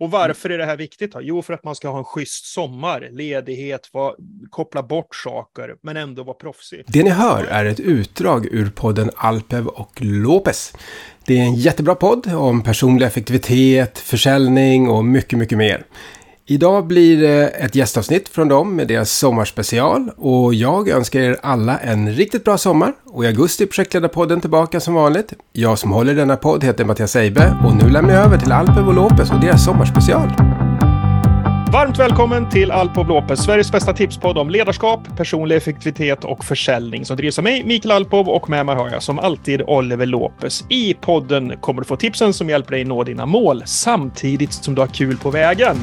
[0.00, 1.12] Och varför är det här viktigt?
[1.12, 1.20] Då?
[1.22, 4.14] Jo, för att man ska ha en schysst sommar, ledighet, var,
[4.50, 6.84] koppla bort saker, men ändå vara proffsig.
[6.86, 10.72] Det ni hör är ett utdrag ur podden Alpev och Lopez.
[11.26, 15.84] Det är en jättebra podd om personlig effektivitet, försäljning och mycket, mycket mer.
[16.50, 21.78] Idag blir det ett gästavsnitt från dem med deras sommarspecial och jag önskar er alla
[21.78, 25.32] en riktigt bra sommar och i augusti är Projektledarpodden tillbaka som vanligt.
[25.52, 28.88] Jag som håller denna podd heter Mattias Eibe och nu lämnar jag över till Alpev
[28.88, 30.28] och Lopez och deras sommarspecial.
[31.72, 37.16] Varmt välkommen till Alpov Lopez, Sveriges bästa tipspodd om ledarskap, personlig effektivitet och försäljning som
[37.16, 40.64] drivs av mig, Mikael Alpov, och med mig har jag som alltid Oliver Lopez.
[40.68, 44.80] I podden kommer du få tipsen som hjälper dig nå dina mål samtidigt som du
[44.80, 45.76] har kul på vägen.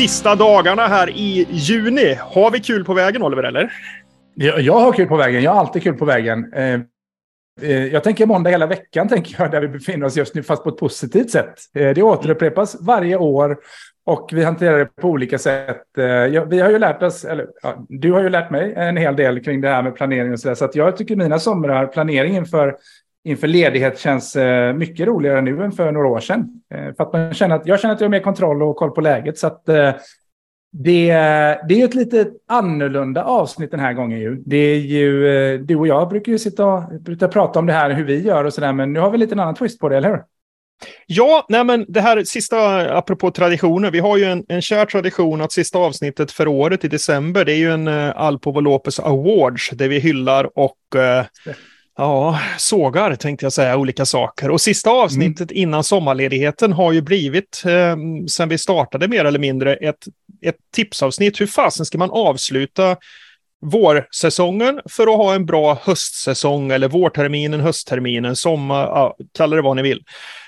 [0.00, 2.18] Sista dagarna här i juni.
[2.20, 3.72] Har vi kul på vägen, Oliver, eller?
[4.34, 5.42] Jag, jag har kul på vägen.
[5.42, 6.52] Jag har alltid kul på vägen.
[6.52, 6.80] Eh,
[7.62, 10.62] eh, jag tänker måndag hela veckan, tänker jag, där vi befinner oss just nu, fast
[10.62, 11.54] på ett positivt sätt.
[11.74, 13.58] Eh, det återupprepas varje år
[14.06, 15.98] och vi hanterar det på olika sätt.
[15.98, 19.16] Eh, vi har ju lärt oss, eller ja, du har ju lärt mig en hel
[19.16, 20.54] del kring det här med planering och så där.
[20.54, 22.76] Så att jag tycker mina somrar, planeringen för
[23.24, 26.62] inför ledighet känns eh, mycket roligare nu än för några år sedan.
[26.74, 28.90] Eh, för att man känner att, jag känner att jag har mer kontroll och koll
[28.90, 29.38] på läget.
[29.38, 29.92] Så att, eh,
[30.72, 31.06] det,
[31.68, 34.20] det är ett lite annorlunda avsnitt den här gången.
[34.20, 34.42] Ju.
[34.46, 37.90] Det är ju, du och jag brukar ju sitta och brukar prata om det här,
[37.90, 38.72] hur vi gör och sådär.
[38.72, 40.22] Men nu har vi lite en annan twist på det, eller hur?
[41.06, 45.40] Ja, nej men det här sista, apropå traditioner, vi har ju en, en kär tradition
[45.40, 49.70] att sista avsnittet för året i december, det är ju en uh, Alpo Lopez Awards,
[49.70, 51.54] där vi hyllar och uh,
[52.00, 54.50] Ja, sågar tänkte jag säga, olika saker.
[54.50, 55.62] Och sista avsnittet mm.
[55.62, 57.96] innan sommarledigheten har ju blivit, eh,
[58.28, 60.06] sen vi startade mer eller mindre, ett,
[60.42, 61.40] ett tipsavsnitt.
[61.40, 62.96] Hur fasen ska man avsluta
[63.60, 69.76] vårsäsongen för att ha en bra höstsäsong eller vårterminen, höstterminen, sommar, ja, kalla det vad
[69.76, 70.04] ni vill.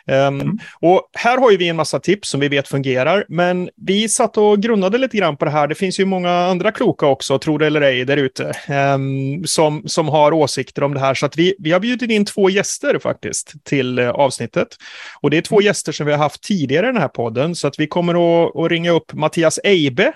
[0.06, 0.58] Um, mm.
[0.80, 4.36] Och här har ju vi en massa tips som vi vet fungerar, men vi satt
[4.36, 5.68] och grundade lite grann på det här.
[5.68, 8.52] Det finns ju många andra kloka också, tro det eller ej, där ute,
[8.94, 11.14] um, som, som har åsikter om det här.
[11.14, 14.68] Så att vi, vi har bjudit in två gäster faktiskt till uh, avsnittet.
[15.20, 15.66] Och det är två mm.
[15.66, 18.56] gäster som vi har haft tidigare i den här podden, så att vi kommer att,
[18.56, 20.12] att ringa upp Mattias Eibe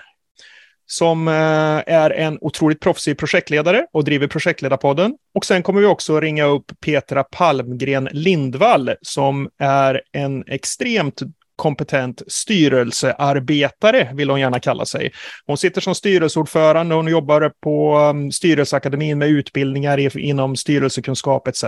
[0.87, 5.13] som eh, är en otroligt proffsig projektledare och driver Projektledarpodden.
[5.35, 11.21] Och sen kommer vi också ringa upp Petra Palmgren Lindvall som är en extremt
[11.57, 15.11] kompetent styrelsearbetare, vill hon gärna kalla sig.
[15.45, 21.63] Hon sitter som styrelseordförande, hon jobbar på um, Styrelseakademin med utbildningar inom styrelsekunskap etc.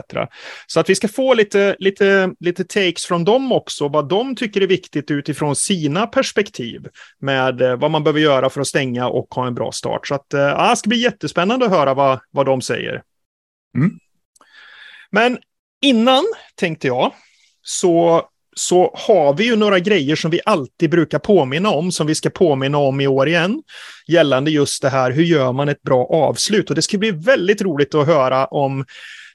[0.68, 4.62] Så att vi ska få lite, lite, lite takes från dem också, vad de tycker
[4.62, 6.88] är viktigt utifrån sina perspektiv
[7.20, 10.08] med eh, vad man behöver göra för att stänga och ha en bra start.
[10.08, 13.02] Så att, eh, det ska bli jättespännande att höra vad, vad de säger.
[13.76, 13.92] Mm.
[15.12, 15.38] Men
[15.82, 16.24] innan,
[16.56, 17.14] tänkte jag,
[17.62, 22.16] så så har vi ju några grejer som vi alltid brukar påminna om, som vi
[22.16, 23.62] ska påminna om i år igen,
[24.08, 26.70] gällande just det här, hur gör man ett bra avslut?
[26.70, 28.86] Och det ska bli väldigt roligt att höra om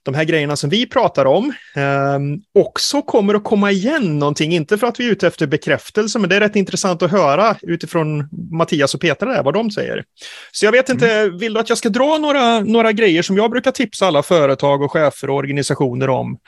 [0.04, 2.18] de här grejerna som vi pratar om eh,
[2.62, 6.30] också kommer att komma igen någonting, inte för att vi är ute efter bekräftelse, men
[6.30, 10.04] det är rätt intressant att höra utifrån Mattias och Petra där, vad de säger.
[10.52, 11.38] Så jag vet inte, mm.
[11.38, 14.82] vill du att jag ska dra några, några grejer som jag brukar tipsa alla företag
[14.82, 16.38] och chefer och organisationer om?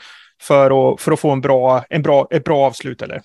[0.43, 3.03] För att, för att få en bra, en bra, ett bra avslut?
[3.03, 3.23] Eller?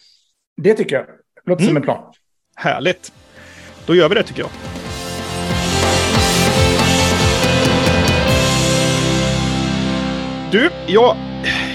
[0.62, 1.06] Det tycker jag.
[1.46, 1.70] Låter mm.
[1.70, 2.14] som en plan.
[2.56, 3.14] Härligt.
[3.86, 4.50] Då gör vi det tycker jag.
[10.52, 11.18] Du, jag,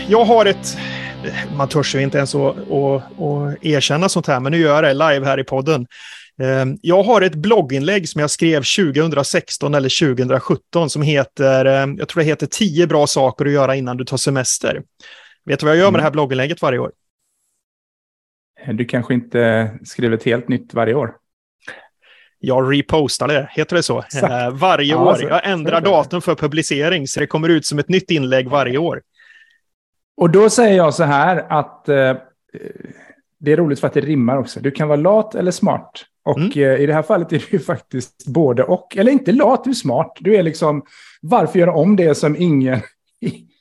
[0.09, 0.77] jag har ett...
[1.57, 4.85] Man törs ju inte ens att, att, att erkänna sånt här, men nu gör jag
[4.85, 5.87] det live här i podden.
[6.43, 12.09] Ehm, jag har ett blogginlägg som jag skrev 2016 eller 2017 som heter, ehm, jag
[12.09, 14.83] tror det heter 10 bra saker att göra innan du tar semester.
[15.47, 16.13] Vet du vad jag gör med det här mm.
[16.13, 16.93] blogginlägget varje år?
[18.73, 21.17] Du kanske inte skriver ett helt nytt varje år?
[22.39, 23.99] Jag repostar det, heter det så?
[23.99, 25.09] Eh, varje ja, år.
[25.09, 28.79] Alltså, jag ändrar datum för publicering så det kommer ut som ett nytt inlägg varje
[28.79, 29.03] år.
[30.17, 32.17] Och då säger jag så här att eh,
[33.39, 34.61] det är roligt för att det rimmar också.
[34.61, 36.05] Du kan vara lat eller smart.
[36.25, 36.51] Och mm.
[36.53, 38.97] eh, i det här fallet är du faktiskt både och.
[38.97, 40.13] Eller inte lat, du är smart.
[40.21, 40.83] Du är liksom,
[41.23, 42.81] varför göra om det som ingen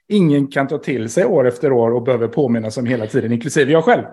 [0.09, 3.71] ingen kan ta till sig år efter år och behöver påminnas om hela tiden, inklusive
[3.71, 4.03] jag själv.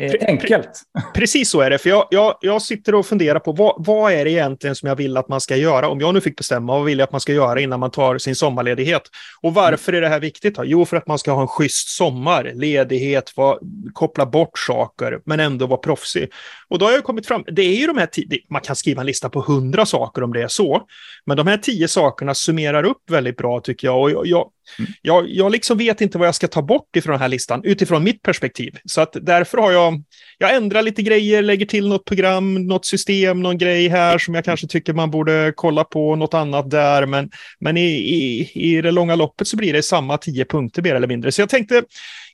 [0.00, 0.82] Eh, enkelt.
[1.14, 4.24] Precis så är det, för jag, jag, jag sitter och funderar på vad, vad är
[4.24, 5.88] det egentligen som jag vill att man ska göra?
[5.88, 8.18] Om jag nu fick bestämma, vad vill jag att man ska göra innan man tar
[8.18, 9.02] sin sommarledighet?
[9.40, 10.54] Och varför är det här viktigt?
[10.54, 10.64] Då?
[10.64, 13.58] Jo, för att man ska ha en schysst sommar, ledighet, var,
[13.92, 16.28] koppla bort saker, men ändå vara proffsig.
[16.70, 18.08] Och då har jag kommit fram, det är ju de här
[18.50, 20.82] man kan skriva en lista på hundra saker om det är så,
[21.26, 24.00] men de här tio sakerna summerar upp väldigt bra tycker jag.
[24.00, 24.92] Och jag, jag Mm.
[25.02, 28.04] Jag, jag liksom vet inte vad jag ska ta bort ifrån den här listan utifrån
[28.04, 28.78] mitt perspektiv.
[28.84, 30.02] Så att därför har jag,
[30.40, 34.44] jag ändrar lite grejer, lägger till något program, något system, någon grej här som jag
[34.44, 37.06] kanske tycker man borde kolla på, något annat där.
[37.06, 37.30] Men,
[37.60, 41.06] men i, i, i det långa loppet så blir det samma tio punkter mer eller
[41.06, 41.32] mindre.
[41.32, 41.82] Så jag tänkte,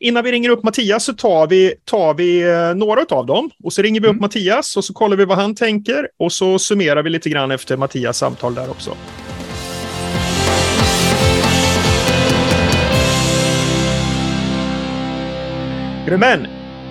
[0.01, 3.73] innan vi ringer upp Mattias så tar vi, tar vi eh, några av dem och
[3.73, 4.23] så ringer vi upp mm.
[4.23, 7.77] Mattias och så kollar vi vad han tänker och så summerar vi lite grann efter
[7.77, 8.97] Mattias samtal där också.
[16.19, 16.47] Men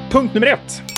[0.10, 0.93] punkt nummer ett.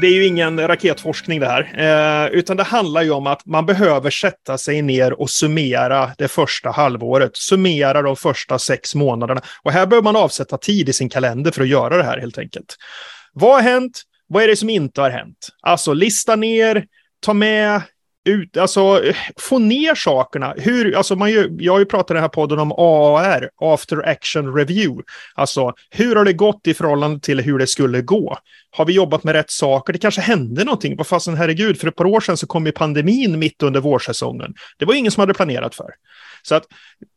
[0.00, 3.66] Det är ju ingen raketforskning det här, eh, utan det handlar ju om att man
[3.66, 9.42] behöver sätta sig ner och summera det första halvåret, summera de första sex månaderna.
[9.62, 12.38] Och här behöver man avsätta tid i sin kalender för att göra det här helt
[12.38, 12.76] enkelt.
[13.32, 14.02] Vad har hänt?
[14.26, 15.48] Vad är det som inte har hänt?
[15.62, 16.84] Alltså lista ner,
[17.20, 17.82] ta med
[18.24, 19.02] ut, alltså
[19.36, 20.54] få ner sakerna.
[20.56, 24.08] Hur, alltså man ju, jag har ju pratat i den här podden om AAR, After
[24.08, 25.02] Action Review.
[25.34, 28.38] Alltså hur har det gått i förhållande till hur det skulle gå?
[28.70, 29.92] Har vi jobbat med rätt saker?
[29.92, 30.96] Det kanske hände någonting.
[30.96, 34.54] Vad fasen herregud, för ett par år sedan så kom ju pandemin mitt under vårsäsongen.
[34.78, 35.90] Det var ingen som hade planerat för.
[36.42, 36.64] Så att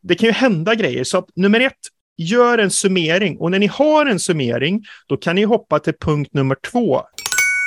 [0.03, 1.03] det kan ju hända grejer.
[1.03, 1.73] Så att nummer ett,
[2.17, 3.37] gör en summering.
[3.37, 7.01] Och när ni har en summering, då kan ni hoppa till punkt nummer två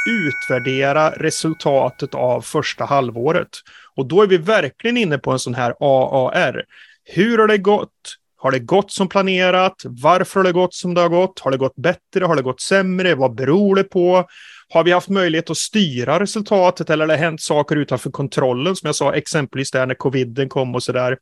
[0.04, 3.48] utvärdera resultatet av första halvåret.
[3.96, 6.64] Och då är vi verkligen inne på en sån här AAR.
[7.04, 8.16] Hur har det gått?
[8.36, 9.82] Har det gått som planerat?
[9.84, 11.40] Varför har det gått som det har gått?
[11.40, 12.24] Har det gått bättre?
[12.24, 13.14] Har det gått sämre?
[13.14, 14.24] Vad beror det på?
[14.68, 18.86] Har vi haft möjlighet att styra resultatet eller har det hänt saker utanför kontrollen som
[18.86, 21.18] jag sa exempelvis där när coviden kom och så där.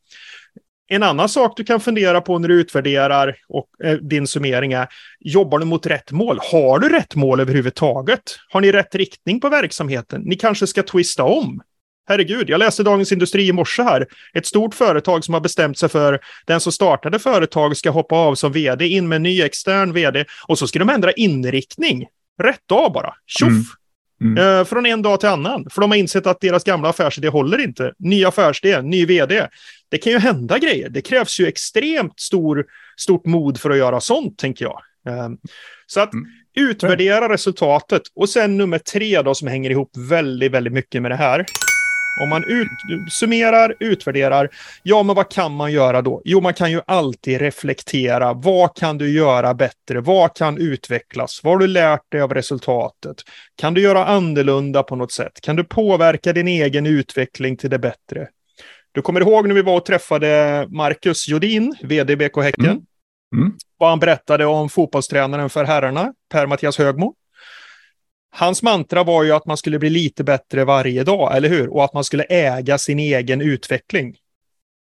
[0.90, 4.88] En annan sak du kan fundera på när du utvärderar och eh, din summering är,
[5.20, 6.38] jobbar du mot rätt mål?
[6.52, 8.22] Har du rätt mål överhuvudtaget?
[8.48, 10.22] Har ni rätt riktning på verksamheten?
[10.24, 11.62] Ni kanske ska twista om?
[12.08, 14.06] Herregud, jag läste Dagens Industri i morse här.
[14.34, 18.34] Ett stort företag som har bestämt sig för den som startade företag ska hoppa av
[18.34, 22.06] som vd, in med en ny extern vd och så ska de ändra inriktning.
[22.42, 23.14] Rätt av bara.
[23.26, 23.48] Tjoff!
[23.48, 23.62] Mm.
[24.20, 24.58] Mm.
[24.58, 25.66] Eh, från en dag till annan.
[25.70, 27.92] För de har insett att deras gamla affärsidé håller inte.
[27.98, 29.46] Ny affärsidé, ny vd.
[29.88, 30.88] Det kan ju hända grejer.
[30.88, 32.64] Det krävs ju extremt stor,
[32.96, 34.80] stort mod för att göra sånt, tänker jag.
[35.08, 35.28] Eh,
[35.86, 36.26] så att mm.
[36.56, 38.02] utvärdera resultatet.
[38.14, 41.44] Och sen nummer tre då, som hänger ihop väldigt, väldigt mycket med det här.
[42.20, 42.68] Om man ut,
[43.10, 44.48] summerar, utvärderar,
[44.82, 46.22] ja men vad kan man göra då?
[46.24, 48.32] Jo, man kan ju alltid reflektera.
[48.32, 50.00] Vad kan du göra bättre?
[50.00, 51.40] Vad kan utvecklas?
[51.42, 53.16] Vad har du lärt dig av resultatet?
[53.56, 55.40] Kan du göra annorlunda på något sätt?
[55.40, 58.28] Kan du påverka din egen utveckling till det bättre?
[58.92, 62.64] Du kommer ihåg när vi var och träffade Marcus Jodin, vd BK Häcken?
[62.64, 62.82] Mm.
[63.36, 63.52] Mm.
[63.78, 67.14] Vad han berättade om fotbollstränaren för herrarna, Per-Mattias Högmo.
[68.30, 71.68] Hans mantra var ju att man skulle bli lite bättre varje dag, eller hur?
[71.68, 74.16] Och att man skulle äga sin egen utveckling.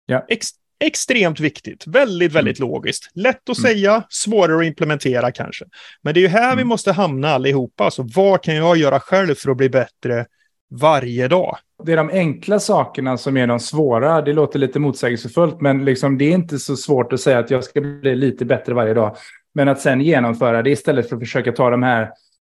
[0.06, 0.26] Ja.
[0.30, 0.48] Ex
[0.82, 2.70] extremt viktigt, väldigt, väldigt mm.
[2.70, 3.12] logiskt.
[3.14, 3.72] Lätt att mm.
[3.72, 5.66] säga, svårare att implementera kanske.
[6.02, 6.58] Men det är ju här mm.
[6.58, 7.84] vi måste hamna allihopa.
[7.84, 10.26] Alltså, vad kan jag göra själv för att bli bättre
[10.70, 11.58] varje dag?
[11.84, 14.22] Det är de enkla sakerna som är de svåra.
[14.22, 17.64] Det låter lite motsägelsefullt, men liksom, det är inte så svårt att säga att jag
[17.64, 19.16] ska bli lite bättre varje dag.
[19.54, 22.10] Men att sen genomföra det istället för att försöka ta de här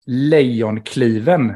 [0.06, 1.54] lejonkliven.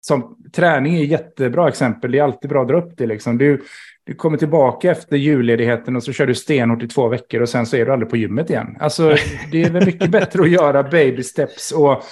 [0.00, 2.12] Som, träning är jättebra exempel.
[2.12, 3.06] Det är alltid bra att dra upp det.
[3.06, 3.38] Liksom.
[3.38, 3.62] Du,
[4.04, 7.66] du kommer tillbaka efter julledigheten och så kör du stenhårt i två veckor och sen
[7.66, 8.76] så är du aldrig på gymmet igen.
[8.80, 9.16] Alltså,
[9.52, 12.02] det är väl mycket bättre att göra baby steps och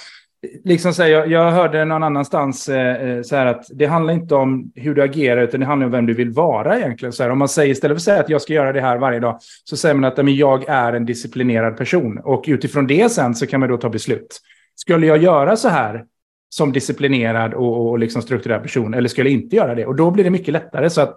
[0.63, 4.13] liksom så här, jag, jag, hörde någon annanstans eh, eh, så här att det handlar
[4.13, 7.13] inte om hur du agerar utan det handlar om vem du vill vara egentligen.
[7.13, 8.97] Så här, om man säger istället för att säga att jag ska göra det här
[8.97, 13.11] varje dag så säger man att men, jag är en disciplinerad person och utifrån det
[13.11, 14.39] sen så kan man då ta beslut
[14.75, 16.05] skulle jag göra så här
[16.49, 19.85] som disciplinerad och, och liksom strukturerad person eller skulle jag inte göra det?
[19.85, 20.89] Och då blir det mycket lättare.
[20.89, 21.09] Så att,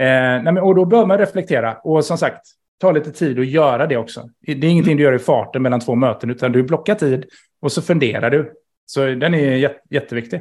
[0.00, 2.46] eh, nej, och då bör man reflektera och som sagt,
[2.80, 4.28] ta lite tid att göra det också.
[4.40, 7.24] Det är ingenting du gör i farten mellan två möten, utan du blockar tid
[7.60, 8.52] och så funderar du.
[8.86, 10.40] Så den är jätte, jätteviktig.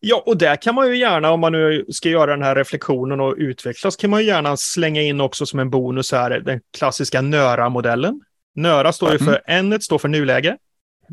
[0.00, 3.20] Ja, och där kan man ju gärna, om man nu ska göra den här reflektionen
[3.20, 7.20] och utvecklas, kan man ju gärna slänga in också som en bonus här den klassiska
[7.20, 8.20] NÖRA-modellen.
[8.54, 9.72] NÖRA står ju för mm.
[9.72, 10.56] N står för nuläge,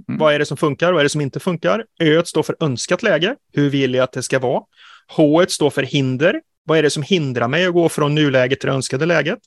[0.08, 0.20] Mm.
[0.20, 0.92] Vad är det som funkar?
[0.92, 1.86] Vad är det som inte funkar?
[2.00, 3.36] Ö står för önskat läge.
[3.54, 4.62] Hur vill jag att det ska vara?
[5.08, 6.42] H står för hinder.
[6.66, 9.40] Vad är det som hindrar mig att gå från nuläget till det önskade läget?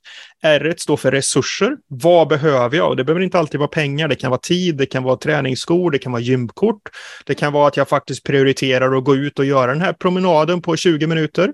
[0.43, 1.77] R står för resurser.
[1.89, 2.89] Vad behöver jag?
[2.89, 4.09] Och det behöver inte alltid vara pengar.
[4.09, 6.83] Det kan vara tid, det kan vara träningsskor, det kan vara gymkort.
[7.27, 10.63] Det kan vara att jag faktiskt prioriterar att gå ut och göra den här promenaden
[10.63, 11.53] på 20 minuter.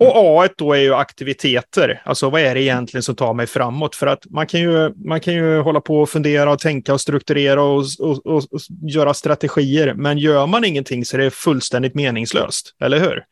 [0.00, 2.02] Och A då är ju aktiviteter.
[2.04, 3.96] Alltså vad är det egentligen som tar mig framåt?
[3.96, 7.00] För att man kan ju, man kan ju hålla på och fundera och tänka och
[7.00, 9.94] strukturera och, och, och, och göra strategier.
[9.94, 13.24] Men gör man ingenting så är det fullständigt meningslöst, eller hur?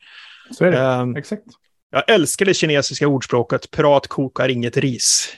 [0.51, 1.43] Så är det, um, exakt.
[1.91, 5.33] Jag älskar det kinesiska ordspråket, prat kokar inget ris.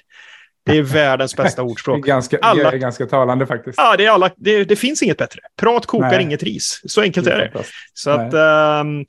[0.66, 2.06] Det är världens bästa ordspråk.
[2.06, 3.78] Ganska, alla, det är ganska talande faktiskt.
[3.78, 5.40] Ja, det, är alla, det, det finns inget bättre.
[5.58, 6.22] Prat kokar Nej.
[6.22, 6.82] inget ris.
[6.86, 7.64] Så enkelt det är, är det.
[7.94, 9.06] Så att, um,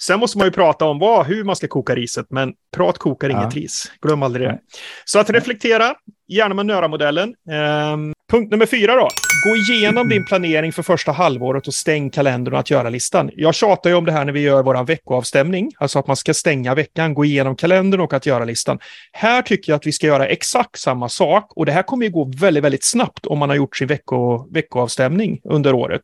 [0.00, 3.30] Sen måste man ju prata om vad, hur man ska koka riset, men prat kokar
[3.30, 3.40] ja.
[3.40, 3.92] inget ris.
[4.02, 4.58] Glöm aldrig det.
[5.04, 5.94] Så att reflektera,
[6.28, 7.34] gärna med Nöra-modellen.
[7.92, 9.08] Um, punkt nummer fyra då.
[9.44, 13.30] Gå igenom din planering för första halvåret och stäng kalendern och att göra-listan.
[13.34, 16.34] Jag tjatar ju om det här när vi gör vår veckoavstämning, alltså att man ska
[16.34, 18.78] stänga veckan, gå igenom kalendern och att göra-listan.
[19.12, 22.10] Här tycker jag att vi ska göra exakt samma sak och det här kommer ju
[22.10, 26.02] gå väldigt, väldigt snabbt om man har gjort sin vecko, veckoavstämning under året.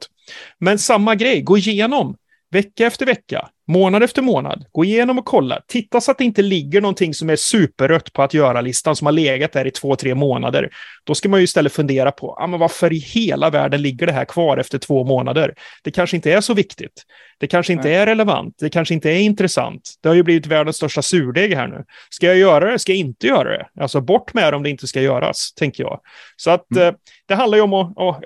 [0.59, 2.17] Men samma grej, gå igenom
[2.51, 5.61] vecka efter vecka, månad efter månad, gå igenom och kolla.
[5.69, 9.13] Titta så att det inte ligger någonting som är superrött på att göra-listan som har
[9.13, 10.71] legat där i två, tre månader.
[11.05, 14.13] Då ska man ju istället fundera på, ah, men varför i hela världen ligger det
[14.13, 15.55] här kvar efter två månader?
[15.83, 17.03] Det kanske inte är så viktigt.
[17.39, 17.97] Det kanske inte Nej.
[17.97, 18.55] är relevant.
[18.59, 19.95] Det kanske inte är intressant.
[20.03, 21.85] Det har ju blivit världens största surdeg här nu.
[22.11, 22.79] Ska jag göra det?
[22.79, 23.67] Ska jag inte göra det?
[23.81, 26.01] Alltså bort med det om det inte ska göras, tänker jag.
[26.37, 26.89] Så att mm.
[26.89, 26.95] eh,
[27.29, 28.21] det handlar ju om att, att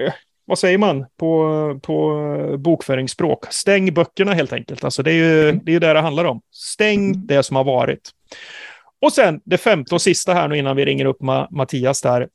[0.47, 3.45] vad säger man på, på bokföringsspråk?
[3.51, 4.85] Stäng böckerna helt enkelt.
[4.85, 5.61] Alltså det är ju mm.
[5.65, 6.41] det, är det det handlar om.
[6.51, 7.27] Stäng mm.
[7.27, 8.11] det som har varit.
[9.03, 12.29] Och sen det femte och sista här nu innan vi ringer upp Ma Mattias där.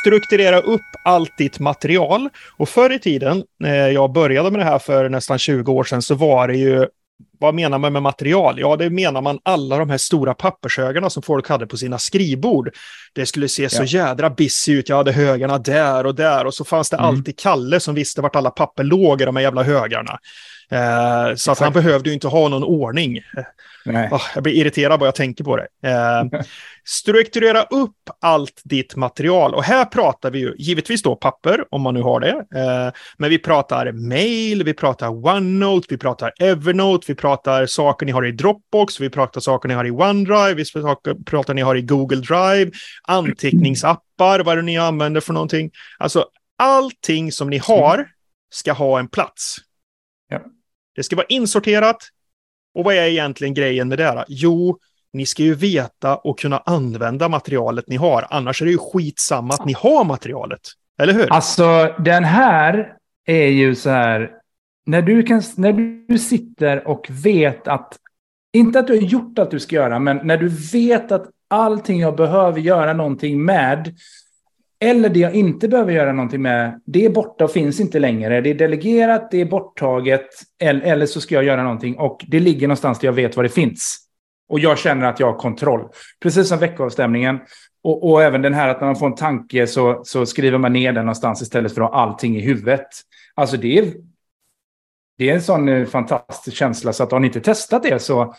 [0.00, 2.28] Strukturera upp allt ditt material.
[2.58, 6.02] Och förr i tiden, när jag började med det här för nästan 20 år sedan,
[6.02, 6.86] så var det ju
[7.40, 8.60] vad menar man med material?
[8.60, 12.70] Ja, det menar man alla de här stora pappershögarna som folk hade på sina skrivbord.
[13.12, 14.88] Det skulle se så jädra busy ut.
[14.88, 17.08] Jag hade högarna där och där och så fanns det mm.
[17.08, 20.18] alltid Kalle som visste vart alla papper låg i de här jävla högarna.
[20.72, 23.20] Eh, så att han behövde ju inte ha någon ordning.
[23.86, 25.66] Oh, jag blir irriterad bara jag tänker på det.
[25.82, 26.40] Eh,
[26.84, 29.54] strukturera upp allt ditt material.
[29.54, 32.30] Och här pratar vi ju givetvis då papper, om man nu har det.
[32.30, 38.12] Eh, men vi pratar mail, vi pratar OneNote, vi pratar Evernote, vi pratar saker ni
[38.12, 41.74] har i Dropbox, vi pratar saker ni har i OneDrive, vi pratar, pratar ni har
[41.74, 42.70] i Google Drive,
[43.02, 45.70] anteckningsappar, vad det ni använder för någonting.
[45.98, 46.26] Alltså
[46.58, 48.08] allting som ni har
[48.50, 49.56] ska ha en plats.
[50.28, 50.40] Ja.
[50.94, 51.96] Det ska vara insorterat.
[52.74, 54.04] Och vad är egentligen grejen med det?
[54.04, 54.24] Här?
[54.28, 54.78] Jo,
[55.12, 58.26] ni ska ju veta och kunna använda materialet ni har.
[58.30, 60.60] Annars är det ju skitsamma att ni har materialet.
[60.98, 61.32] Eller hur?
[61.32, 62.96] Alltså, den här
[63.26, 64.30] är ju så här.
[64.86, 65.72] När du, kan, när
[66.08, 67.98] du sitter och vet att,
[68.52, 72.00] inte att du har gjort allt du ska göra, men när du vet att allting
[72.00, 73.94] jag behöver göra någonting med,
[74.82, 78.40] eller det jag inte behöver göra någonting med, det är borta och finns inte längre.
[78.40, 80.26] Det är delegerat, det är borttaget,
[80.60, 83.48] eller, så ska jag göra någonting och det ligger någonstans där jag vet var det
[83.48, 83.98] finns.
[84.48, 85.88] Och jag känner att jag har kontroll.
[86.22, 87.38] Precis som veckoavstämningen.
[87.84, 90.72] Och, och, även den här att när man får en tanke så, så skriver man
[90.72, 92.88] ner den någonstans istället för att ha allting i huvudet.
[93.34, 93.92] Alltså det är,
[95.18, 98.34] det är en sån eh, fantastisk känsla så att har ni inte testat det så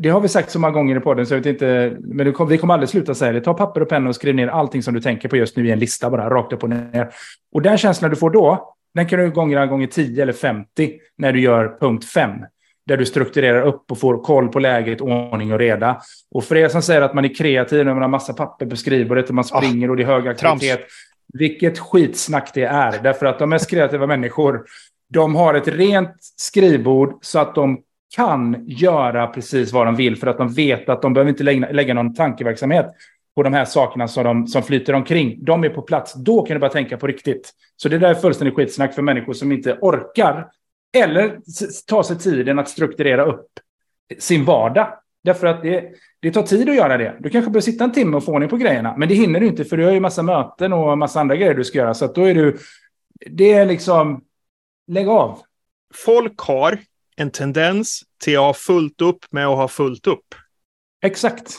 [0.00, 2.48] det har vi sagt så många gånger i podden, så jag vet inte, men kom,
[2.48, 3.40] vi kommer aldrig sluta säga det.
[3.40, 5.70] Ta papper och penna och skriv ner allting som du tänker på just nu i
[5.70, 7.10] en lista, bara rakt upp och ner.
[7.52, 11.32] Och den känslan du får då, den kan du gångra gånger 10 eller 50 när
[11.32, 12.30] du gör punkt 5.
[12.86, 16.00] Där du strukturerar upp och får koll på läget, ordning och reda.
[16.30, 18.76] Och för er som säger att man är kreativ när man har massa papper på
[18.76, 20.78] skrivbordet och man ah, springer oh, och det är hög aktivitet.
[20.78, 20.92] Trams.
[21.34, 23.02] Vilket skitsnack det är.
[23.02, 24.64] Därför att de mest kreativa människor,
[25.08, 27.82] de har ett rent skrivbord så att de
[28.16, 31.70] kan göra precis vad de vill för att de vet att de behöver inte lägga,
[31.70, 32.86] lägga någon tankeverksamhet
[33.36, 35.44] på de här sakerna som, de, som flyter omkring.
[35.44, 37.52] De är på plats, då kan du bara tänka på riktigt.
[37.76, 40.48] Så det där är fullständigt skitsnack för människor som inte orkar
[40.96, 41.38] eller
[41.86, 43.46] tar sig tiden att strukturera upp
[44.18, 44.88] sin vardag.
[45.24, 47.16] Därför att det, det tar tid att göra det.
[47.20, 49.46] Du kanske behöver sitta en timme och få ordning på grejerna, men det hinner du
[49.46, 51.94] inte för du har ju massa möten och massa andra grejer du ska göra.
[51.94, 52.58] Så att då är du,
[53.26, 54.24] det är liksom,
[54.86, 55.38] lägg av.
[55.94, 56.78] Folk har
[57.20, 60.34] en tendens till att ha fullt upp med att ha fullt upp.
[61.02, 61.56] Exakt.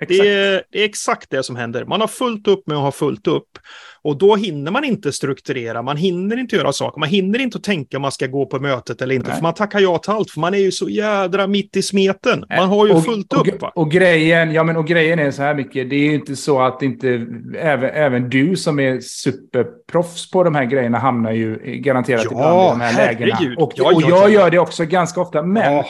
[0.00, 0.22] Exakt.
[0.22, 1.84] Det, är, det är exakt det som händer.
[1.84, 3.58] Man har fullt upp med att ha fullt upp.
[4.02, 7.96] Och då hinner man inte strukturera, man hinner inte göra saker, man hinner inte tänka
[7.96, 9.36] om man ska gå på mötet eller inte, Nej.
[9.36, 12.44] för man tackar ja till allt, för man är ju så jädra mitt i smeten.
[12.48, 13.62] Man har ju och, fullt och, upp.
[13.62, 13.72] Va?
[13.74, 16.60] Och, grejen, ja men och grejen är så här mycket, det är ju inte så
[16.60, 17.26] att inte,
[17.58, 22.54] även, även du som är superproffs på de här grejerna hamnar ju garanterat ja, ibland
[22.54, 23.28] i de här herregud.
[23.28, 23.62] lägena.
[23.62, 25.72] Och, ja, och jag gör det också ganska ofta, men...
[25.72, 25.84] Ja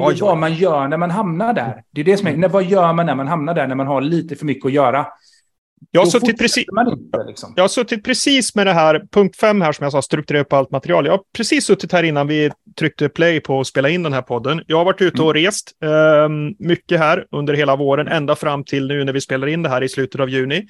[0.00, 1.82] Ja, är vad man gör när man hamnar där.
[1.90, 3.86] Det är det som är, när, vad gör man när man hamnar där, när man
[3.86, 5.06] har lite för mycket att göra?
[5.90, 7.52] Jag har, suttit precis, inte, liksom.
[7.56, 10.52] jag har suttit precis med det här, punkt fem här som jag sa, strukturera upp
[10.52, 11.06] allt material.
[11.06, 14.22] Jag har precis suttit här innan vi tryckte play på att spela in den här
[14.22, 14.62] podden.
[14.66, 15.42] Jag har varit ute och mm.
[15.42, 19.62] rest eh, mycket här under hela våren, ända fram till nu när vi spelar in
[19.62, 20.66] det här i slutet av juni.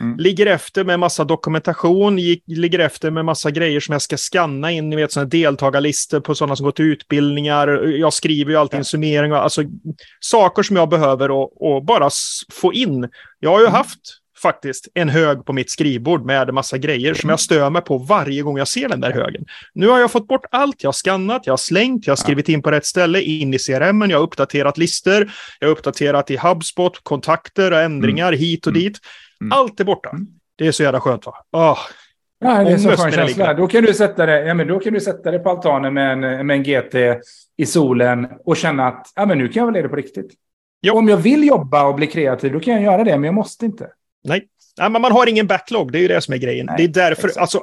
[0.00, 0.16] Mm.
[0.18, 4.72] Ligger efter med massa dokumentation, gick, ligger efter med massa grejer som jag ska skanna
[4.72, 7.68] in, ni vet sådana deltagarlistor på sådana som går till utbildningar.
[7.86, 9.62] Jag skriver ju alltid en summering, alltså
[10.20, 12.10] saker som jag behöver och, och bara
[12.52, 13.08] få in.
[13.40, 13.74] Jag har ju mm.
[13.74, 14.00] haft
[14.42, 18.42] faktiskt en hög på mitt skrivbord med massa grejer som jag stör mig på varje
[18.42, 19.44] gång jag ser den där högen.
[19.74, 22.48] Nu har jag fått bort allt, jag har skannat, jag har slängt, jag har skrivit
[22.48, 26.36] in på rätt ställe, in i CRM, jag har uppdaterat listor, jag har uppdaterat i
[26.36, 28.40] HubSpot, kontakter och ändringar mm.
[28.40, 28.82] hit och mm.
[28.82, 28.98] dit.
[29.40, 29.52] Mm.
[29.52, 30.10] Allt är borta.
[30.10, 30.26] Mm.
[30.56, 31.34] Det är så jävla skönt va?
[31.52, 31.78] Oh.
[32.38, 33.54] Ja, det är så skön känsla.
[33.54, 36.12] Då kan, du sätta det, ja, men då kan du sätta det på altanen med
[36.12, 36.94] en, med en GT
[37.56, 40.30] i solen och känna att ja, men nu kan jag väl det på riktigt.
[40.82, 40.94] Jo.
[40.94, 43.66] Om jag vill jobba och bli kreativ, då kan jag göra det, men jag måste
[43.66, 43.90] inte.
[44.24, 44.48] Nej.
[44.78, 46.66] Nej, men man har ingen backlog, det är ju det som är grejen.
[46.66, 47.62] Nej, det är därför, alltså,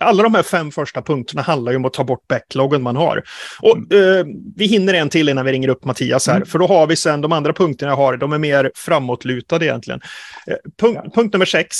[0.00, 3.22] alla de här fem första punkterna handlar ju om att ta bort backloggen man har.
[3.62, 4.18] Och mm.
[4.18, 6.46] eh, vi hinner en till innan vi ringer upp Mattias här, mm.
[6.46, 10.00] för då har vi sen de andra punkterna jag har, de är mer framåtlutade egentligen.
[10.46, 11.10] Eh, punkt, ja.
[11.14, 11.76] punkt nummer sex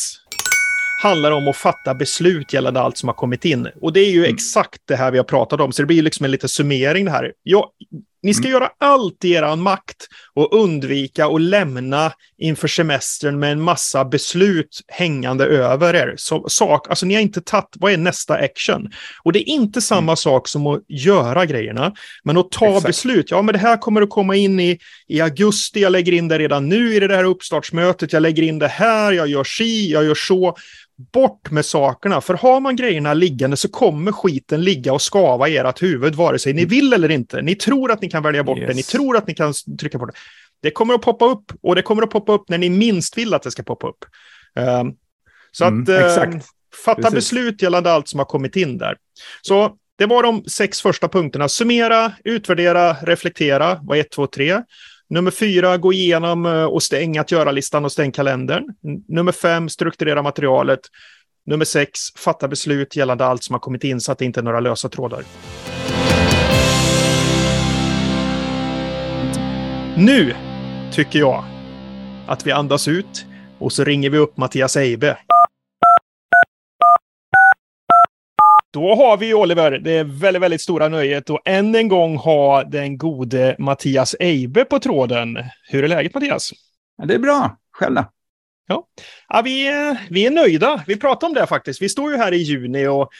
[1.02, 3.68] handlar om att fatta beslut gällande allt som har kommit in.
[3.80, 4.34] Och det är ju mm.
[4.34, 7.10] exakt det här vi har pratat om, så det blir liksom en liten summering det
[7.10, 7.32] här.
[7.42, 7.68] Jag,
[8.24, 8.52] ni ska mm.
[8.52, 14.80] göra allt i er makt och undvika att lämna inför semestern med en massa beslut
[14.88, 16.14] hängande över er.
[16.16, 18.90] Så, sak, alltså ni har inte tagit, vad är nästa action?
[19.24, 20.16] Och det är inte samma mm.
[20.16, 22.86] sak som att göra grejerna, men att ta Exakt.
[22.86, 23.30] beslut.
[23.30, 24.78] Ja, men det här kommer att komma in i,
[25.08, 28.58] i augusti, jag lägger in det redan nu i det här uppstartsmötet, jag lägger in
[28.58, 30.56] det här, jag gör si, jag gör så
[31.12, 32.20] bort med sakerna.
[32.20, 36.38] För har man grejerna liggande så kommer skiten ligga och skava i ert huvud, vare
[36.38, 36.70] sig ni mm.
[36.70, 37.42] vill eller inte.
[37.42, 38.68] Ni tror att ni kan välja bort yes.
[38.68, 40.12] det, ni tror att ni kan trycka på det.
[40.62, 43.34] Det kommer att poppa upp och det kommer att poppa upp när ni minst vill
[43.34, 44.04] att det ska poppa upp.
[44.80, 44.94] Um,
[45.52, 46.40] så mm, att uh,
[46.84, 47.14] fatta Precis.
[47.14, 48.96] beslut gällande allt som har kommit in där.
[49.42, 51.48] Så det var de sex första punkterna.
[51.48, 54.62] Summera, utvärdera, reflektera var ett, två, tre.
[55.10, 58.64] Nummer fyra, gå igenom eh, och stäng att göra-listan och stäng kalendern.
[59.08, 60.80] Nummer fem, strukturera materialet.
[61.46, 64.44] Nummer sex, fatta beslut gällande allt som har kommit in så att det inte är
[64.44, 65.24] några lösa trådar.
[69.96, 70.34] Nu
[70.92, 71.44] tycker jag
[72.26, 73.26] att vi andas ut
[73.58, 75.18] och så ringer vi upp Mattias Eibe.
[78.74, 82.98] Då har vi Oliver, det väldigt, väldigt stora nöjet att än en gång ha den
[82.98, 85.38] gode Mattias Eibe på tråden.
[85.68, 86.50] Hur är läget Mattias?
[86.98, 87.56] Ja, det är bra.
[87.72, 88.04] Själv då?
[88.66, 88.86] Ja,
[89.28, 90.84] ja vi, är, vi är nöjda.
[90.86, 91.82] Vi pratade om det faktiskt.
[91.82, 93.10] Vi står ju här i juni och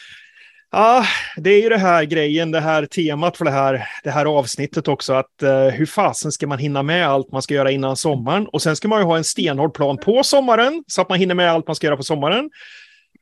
[0.71, 1.05] Ja,
[1.37, 4.87] det är ju det här grejen, det här temat för det här, det här avsnittet
[4.87, 8.47] också, att uh, hur fasen ska man hinna med allt man ska göra innan sommaren?
[8.47, 11.35] Och sen ska man ju ha en stenhård plan på sommaren, så att man hinner
[11.35, 12.49] med allt man ska göra på sommaren.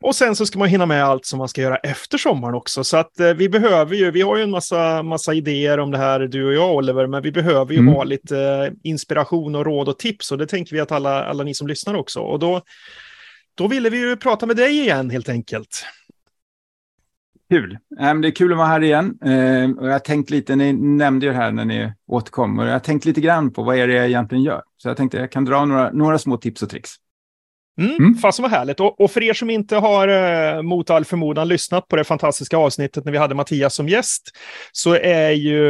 [0.03, 2.83] Och sen så ska man hinna med allt som man ska göra efter sommaren också.
[2.83, 5.97] Så att eh, vi behöver ju, vi har ju en massa, massa idéer om det
[5.97, 7.93] här, du och jag Oliver, men vi behöver ju mm.
[7.93, 10.31] ha lite eh, inspiration och råd och tips.
[10.31, 12.19] Och det tänker vi att alla, alla ni som lyssnar också.
[12.19, 12.61] Och då,
[13.55, 15.85] då ville vi ju prata med dig igen helt enkelt.
[17.49, 17.77] Kul.
[17.89, 19.17] Det är kul att vara här igen.
[19.25, 22.65] Eh, och jag har tänkt lite, ni nämnde ju det här när ni återkom, och
[22.65, 24.61] jag har tänkt lite grann på vad är det jag egentligen gör.
[24.77, 26.91] Så jag tänkte jag kan dra några, några små tips och tricks.
[27.77, 28.15] Mm, mm.
[28.15, 28.79] Fasen vad härligt.
[28.79, 32.57] Och, och, för er som inte har eh, mot all förmodan lyssnat på det fantastiska
[32.57, 34.31] avsnittet när vi hade Mattias som gäst,
[34.71, 35.65] så är ju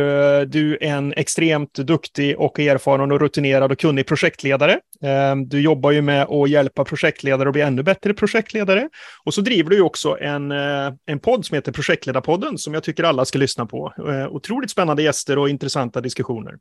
[0.46, 4.80] du en extremt duktig och erfaren och rutinerad och kunnig projektledare.
[5.04, 8.89] Eh, du jobbar ju med att hjälpa projektledare att bli ännu bättre projektledare.
[9.26, 12.84] Och så driver du ju också en, eh, en podd som heter Projektledarpodden som jag
[12.84, 13.94] tycker alla ska lyssna på.
[13.98, 16.54] Eh, otroligt spännande gäster och intressanta diskussioner.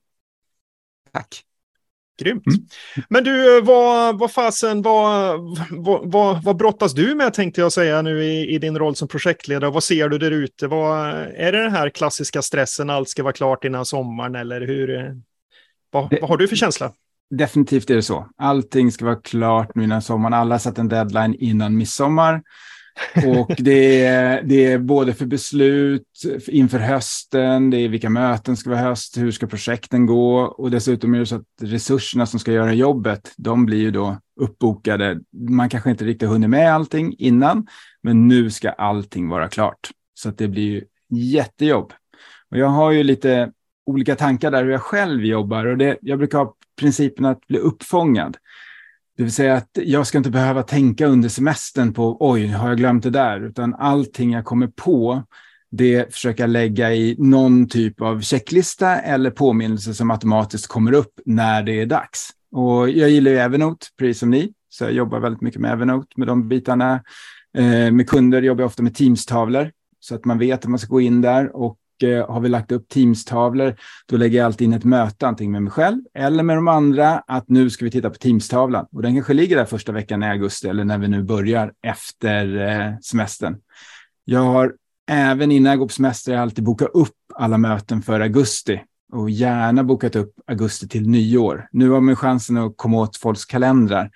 [1.13, 1.45] Tack.
[2.19, 2.47] Grymt.
[2.47, 2.67] Mm.
[3.09, 8.03] Men du, vad, vad fasen, vad, vad, vad, vad brottas du med tänkte jag säga
[8.03, 9.71] nu i, i din roll som projektledare?
[9.71, 10.67] Vad ser du där ute?
[10.67, 15.17] Vad, är det den här klassiska stressen, allt ska vara klart innan sommaren eller hur?
[15.91, 16.93] Vad, det, vad har du för känsla?
[17.31, 18.29] Definitivt är det så.
[18.37, 20.35] Allting ska vara klart nu innan sommaren.
[20.35, 22.43] Alla har satt en deadline innan midsommar.
[23.39, 26.09] Och det är, det är både för beslut
[26.49, 31.15] inför hösten, det är vilka möten ska vara höst, hur ska projekten gå och dessutom
[31.15, 35.21] är det så att resurserna som ska göra jobbet, de blir ju då uppbokade.
[35.49, 37.67] Man kanske inte riktigt hunnit med allting innan,
[38.03, 39.91] men nu ska allting vara klart.
[40.15, 41.93] Så att det blir ju jättejobb.
[42.51, 43.53] Och jag har ju lite
[43.87, 47.59] olika tankar där hur jag själv jobbar och det, jag brukar ha principen att bli
[47.59, 48.37] uppfångad.
[49.17, 52.79] Det vill säga att jag ska inte behöva tänka under semestern på oj, har jag
[52.79, 53.41] glömt det där?
[53.41, 55.23] Utan allting jag kommer på
[55.73, 61.21] det försöker jag lägga i någon typ av checklista eller påminnelse som automatiskt kommer upp
[61.27, 62.31] när det är dags.
[62.53, 66.09] Och jag gillar ju Evernote, precis som ni, så jag jobbar väldigt mycket med Evernote
[66.17, 67.03] med de bitarna.
[67.59, 69.71] Eh, med kunder jobbar jag ofta med Teams-tavlor
[70.01, 72.89] så att man vet att man ska gå in där och har vi lagt upp
[72.89, 76.69] Teams-tavlor, då lägger jag alltid in ett möte, antingen med mig själv eller med de
[76.69, 78.87] andra, att nu ska vi titta på Teams-tavlan.
[78.93, 82.69] Och den kanske ligger där första veckan i augusti eller när vi nu börjar efter
[82.69, 83.57] eh, semestern.
[84.25, 84.75] Jag har
[85.11, 88.81] även innan jag går på semester, jag alltid bokat upp alla möten för augusti
[89.13, 91.69] och gärna bokat upp augusti till nyår.
[91.73, 94.11] Nu har man chansen att komma åt folks kalendrar.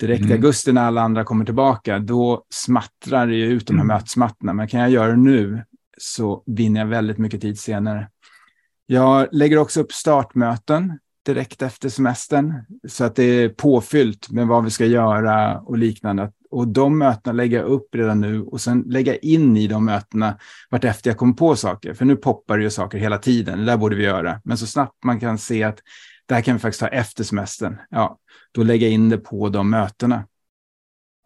[0.00, 0.30] Direkt mm.
[0.30, 3.96] i augusti när alla andra kommer tillbaka, då smattrar det ut de här mm.
[3.96, 4.52] mötesmattorna.
[4.52, 5.64] Men kan jag göra det nu
[5.96, 8.08] så vinner jag väldigt mycket tid senare.
[8.86, 12.54] Jag lägger också upp startmöten direkt efter semestern
[12.88, 16.32] så att det är påfyllt med vad vi ska göra och liknande.
[16.50, 20.38] Och de mötena lägger jag upp redan nu och sen lägga in i de mötena
[20.70, 21.94] vartefter jag kommer på saker.
[21.94, 24.40] För nu poppar det ju saker hela tiden, det där borde vi göra.
[24.44, 25.78] Men så snabbt man kan se att
[26.26, 28.18] det här kan vi faktiskt ta efter semestern, ja,
[28.52, 30.26] då lägger jag in det på de mötena.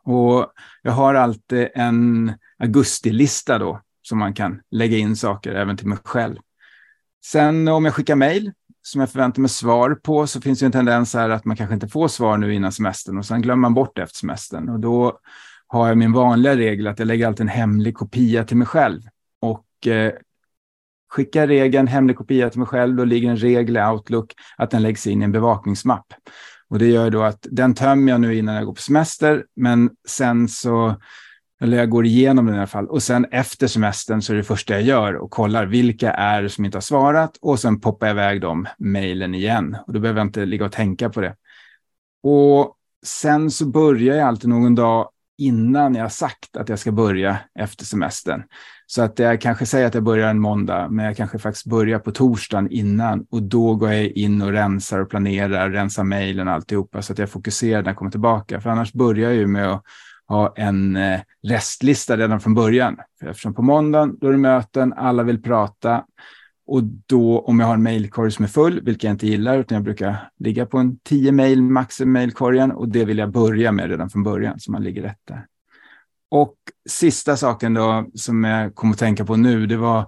[0.04, 0.52] Och
[0.82, 3.80] jag har alltid en augustilista då,
[4.10, 6.36] som man kan lägga in saker även till mig själv.
[7.24, 10.72] Sen om jag skickar mejl som jag förväntar mig svar på så finns det en
[10.72, 13.74] tendens här att man kanske inte får svar nu innan semestern och sen glömmer man
[13.74, 14.68] bort efter semestern.
[14.68, 15.18] Och då
[15.66, 19.00] har jag min vanliga regel att jag lägger alltid en hemlig kopia till mig själv.
[19.40, 20.12] Och eh,
[21.08, 24.82] skickar regeln hemlig kopia till mig själv, då ligger en regel i Outlook att den
[24.82, 26.06] läggs in i en bevakningsmapp.
[26.68, 29.90] Och det gör då att den tömmer jag nu innan jag går på semester, men
[30.08, 30.96] sen så
[31.60, 32.86] eller jag går igenom den i alla fall.
[32.86, 36.48] Och sen efter semestern så är det första jag gör och kollar vilka är det
[36.48, 39.76] som inte har svarat och sen poppar jag iväg de mejlen igen.
[39.86, 41.36] Och då behöver jag inte ligga och tänka på det.
[42.22, 47.38] Och sen så börjar jag alltid någon dag innan jag sagt att jag ska börja
[47.58, 48.42] efter semestern.
[48.86, 51.98] Så att jag kanske säger att jag börjar en måndag, men jag kanske faktiskt börjar
[51.98, 56.54] på torsdagen innan och då går jag in och rensar och planerar, rensar mejlen och
[56.54, 58.60] alltihopa så att jag fokuserar när jag kommer tillbaka.
[58.60, 59.84] För annars börjar jag ju med att
[60.30, 62.96] ha en eh, restlista redan från början.
[63.24, 66.04] Eftersom på måndagen då är det möten, alla vill prata
[66.66, 69.74] och då om jag har en mejlkorg som är full, vilket jag inte gillar, utan
[69.74, 73.72] jag brukar ligga på en 10 mejl max i mailkorgen och det vill jag börja
[73.72, 75.46] med redan från början så man ligger rätt där.
[76.30, 76.54] Och
[76.88, 80.06] sista saken då som jag kom att tänka på nu, det var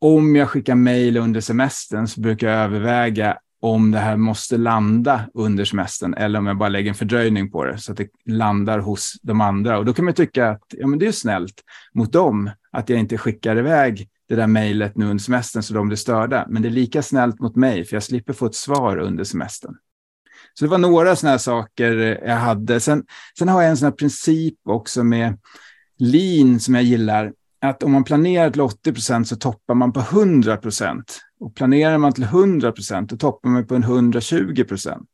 [0.00, 5.24] om jag skickar mejl under semestern så brukar jag överväga om det här måste landa
[5.34, 8.78] under semestern eller om jag bara lägger en fördröjning på det så att det landar
[8.78, 9.78] hos de andra.
[9.78, 11.54] Och då kan man tycka att ja, men det är snällt
[11.94, 15.88] mot dem att jag inte skickar iväg det där mejlet nu under semestern så de
[15.88, 16.46] blir störda.
[16.48, 19.74] Men det är lika snällt mot mig för jag slipper få ett svar under semestern.
[20.54, 21.92] Så det var några sådana här saker
[22.26, 22.80] jag hade.
[22.80, 23.04] Sen,
[23.38, 25.38] sen har jag en sån här princip också med
[25.98, 27.32] lean som jag gillar.
[27.60, 31.20] Att om man planerar till 80 procent så toppar man på 100 procent.
[31.44, 35.08] Och planerar man till 100 procent, då toppar man på en 120 procent.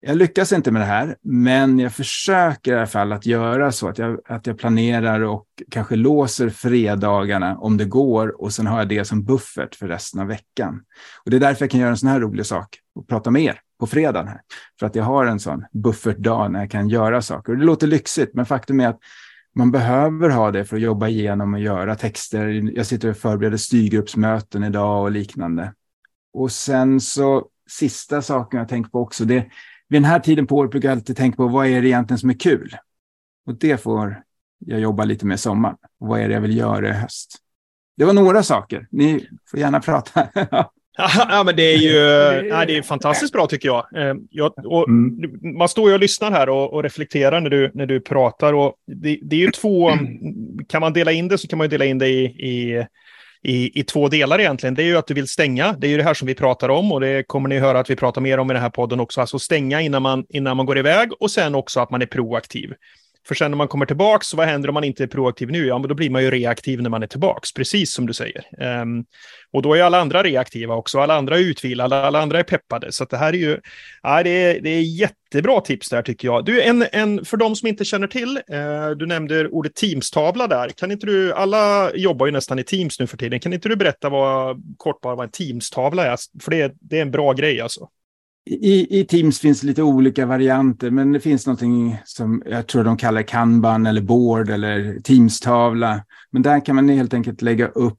[0.00, 3.88] Jag lyckas inte med det här, men jag försöker i alla fall att göra så
[3.88, 8.78] att jag, att jag planerar och kanske låser fredagarna om det går och sen har
[8.78, 10.82] jag det som buffert för resten av veckan.
[11.24, 13.42] Och Det är därför jag kan göra en sån här rolig sak och prata med
[13.42, 14.28] er på fredagen.
[14.28, 14.40] Här.
[14.78, 17.52] För att jag har en sån buffertdag när jag kan göra saker.
[17.52, 19.00] Och det låter lyxigt, men faktum är att
[19.54, 22.46] man behöver ha det för att jobba igenom och göra texter.
[22.76, 25.74] Jag sitter och förbereder styrgruppsmöten idag och liknande.
[26.32, 29.50] Och sen så sista saken jag tänker på också, det
[29.88, 32.18] vid den här tiden på året brukar jag alltid tänka på vad är det egentligen
[32.18, 32.76] som är kul?
[33.46, 34.22] Och det får
[34.58, 35.76] jag jobba lite med i sommar.
[36.00, 37.36] Och vad är det jag vill göra i höst?
[37.96, 38.86] Det var några saker.
[38.90, 40.28] Ni får gärna prata.
[41.28, 41.96] ja, men det är ju
[42.48, 43.86] ja, det är fantastiskt bra tycker jag.
[43.96, 44.52] Eh, jag
[44.88, 45.56] mm.
[45.58, 48.52] Man står ju och lyssnar här och, och, reflekterar när du, när du pratar.
[48.52, 49.92] Och det, det är ju två,
[50.68, 52.86] kan man dela in det så kan man ju dela in det i, i
[53.42, 54.74] i, i två delar egentligen.
[54.74, 55.72] Det är ju att du vill stänga.
[55.72, 57.90] Det är ju det här som vi pratar om och det kommer ni höra att
[57.90, 59.20] vi pratar mer om i den här podden också.
[59.20, 62.74] Alltså stänga innan man, innan man går iväg och sen också att man är proaktiv.
[63.28, 65.66] För sen när man kommer tillbaka, så vad händer om man inte är proaktiv nu?
[65.66, 68.44] Ja, men då blir man ju reaktiv när man är tillbaka, precis som du säger.
[68.82, 69.04] Um,
[69.52, 72.92] och då är alla andra reaktiva också, alla andra är utvilade, alla andra är peppade.
[72.92, 73.58] Så det här är ju,
[74.02, 76.44] ja, det är, det är jättebra tips där tycker jag.
[76.44, 80.68] Du, en, en, för de som inte känner till, uh, du nämnde ordet Teams-tavla där.
[80.68, 83.76] Kan inte du, alla jobbar ju nästan i Teams nu för tiden, kan inte du
[83.76, 86.18] berätta vad, kort bara vad en Teams-tavla är?
[86.42, 87.88] För det, det är en bra grej alltså.
[88.50, 92.96] I, I, Teams finns lite olika varianter, men det finns någonting som jag tror de
[92.96, 96.04] kallar kanban eller board eller Teams-tavla.
[96.30, 97.98] Men där kan man helt enkelt lägga upp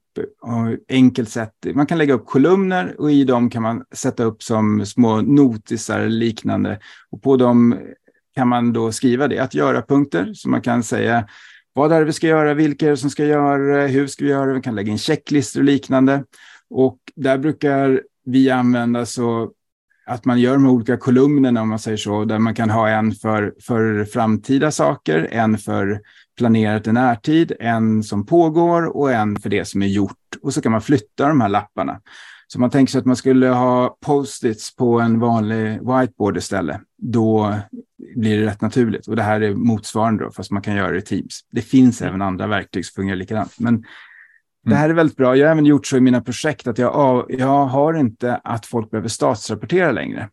[0.90, 1.54] enkelt sätt.
[1.74, 6.00] Man kan lägga upp kolumner och i dem kan man sätta upp som små notisar
[6.00, 6.80] eller liknande.
[7.12, 7.80] Och på dem
[8.36, 11.28] kan man då skriva det, att göra-punkter, så man kan säga
[11.74, 14.32] vad är det vi ska göra, vilka är det som ska göra hur ska vi
[14.32, 16.24] göra det, vi kan lägga in checklistor och liknande.
[16.70, 19.52] Och där brukar vi använda så
[20.10, 23.12] att man gör de olika kolumnerna, om man säger så, där man kan ha en
[23.12, 26.02] för, för framtida saker, en för
[26.38, 30.16] planerat i närtid, en som pågår och en för det som är gjort.
[30.42, 32.02] Och så kan man flytta de här lapparna.
[32.48, 36.82] Så man tänker sig att man skulle ha post-its på en vanlig whiteboard istället.
[36.98, 37.56] Då
[38.16, 39.08] blir det rätt naturligt.
[39.08, 41.40] Och det här är motsvarande då, fast man kan göra det i Teams.
[41.52, 43.60] Det finns även andra verktyg som fungerar likadant.
[43.60, 43.84] Men
[44.66, 45.36] det här är väldigt bra.
[45.36, 48.92] Jag har även gjort så i mina projekt att jag, jag har inte att folk
[48.92, 50.30] behöver statsrapportera längre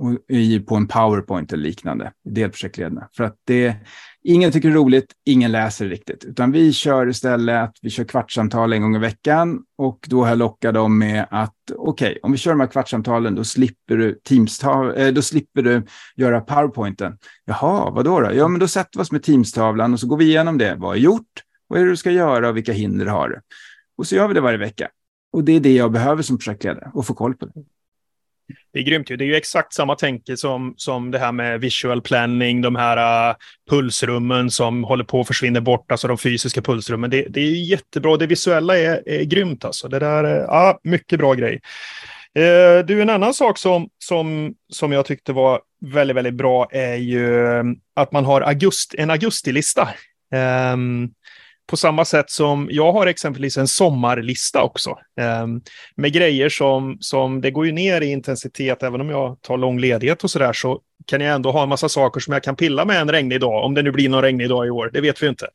[0.00, 3.08] och i, på en powerpoint eller liknande, delprojektledarna.
[3.16, 3.76] För att det,
[4.22, 6.24] ingen tycker det är roligt, ingen läser riktigt.
[6.24, 10.28] Utan vi kör istället att vi kör kvartssamtal en gång i veckan och då har
[10.28, 13.96] jag lockat dem med att okej, okay, om vi kör de här kvartssamtalen då slipper
[13.96, 15.82] du, teams eh, då slipper du
[16.16, 17.18] göra powerpointen.
[17.44, 18.30] Jaha, vad då?
[18.34, 20.74] Ja, men då sätter vi oss med teamstavlan och så går vi igenom det.
[20.78, 21.42] Vad är gjort?
[21.68, 23.40] Vad är det du ska göra och vilka hinder har du?
[24.00, 24.88] Och så gör vi det varje vecka.
[25.32, 27.52] Och det är det jag behöver som projektledare, och få koll på det.
[28.72, 29.16] Det är grymt ju.
[29.16, 33.30] Det är ju exakt samma tänke som, som det här med visual planning, de här
[33.30, 33.36] uh,
[33.70, 37.10] pulsrummen som håller på att försvinna bort, alltså de fysiska pulsrummen.
[37.10, 38.16] Det, det är jättebra.
[38.16, 39.88] Det visuella är, är grymt alltså.
[39.88, 41.60] Det där är uh, mycket bra grej.
[42.38, 46.96] Uh, du, en annan sak som, som, som jag tyckte var väldigt, väldigt bra är
[46.96, 49.88] ju ähm, att man har august, en augustilista.
[50.72, 51.10] Um,
[51.70, 54.90] på samma sätt som jag har exempelvis en sommarlista också.
[55.20, 55.46] Eh,
[55.96, 59.78] med grejer som, som det går ju ner i intensitet, även om jag tar lång
[59.78, 62.56] ledighet och så där, så kan jag ändå ha en massa saker som jag kan
[62.56, 65.00] pilla med en regnig dag, om det nu blir någon regnig dag i år, det
[65.00, 65.46] vet vi inte.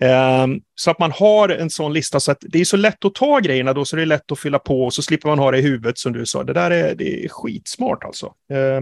[0.00, 3.14] Eh, så att man har en sån lista, så att det är så lätt att
[3.14, 5.50] ta grejerna då, så det är lätt att fylla på och så slipper man ha
[5.50, 6.44] det i huvudet som du sa.
[6.44, 8.26] Det där är, det är skitsmart alltså.
[8.52, 8.80] Eh,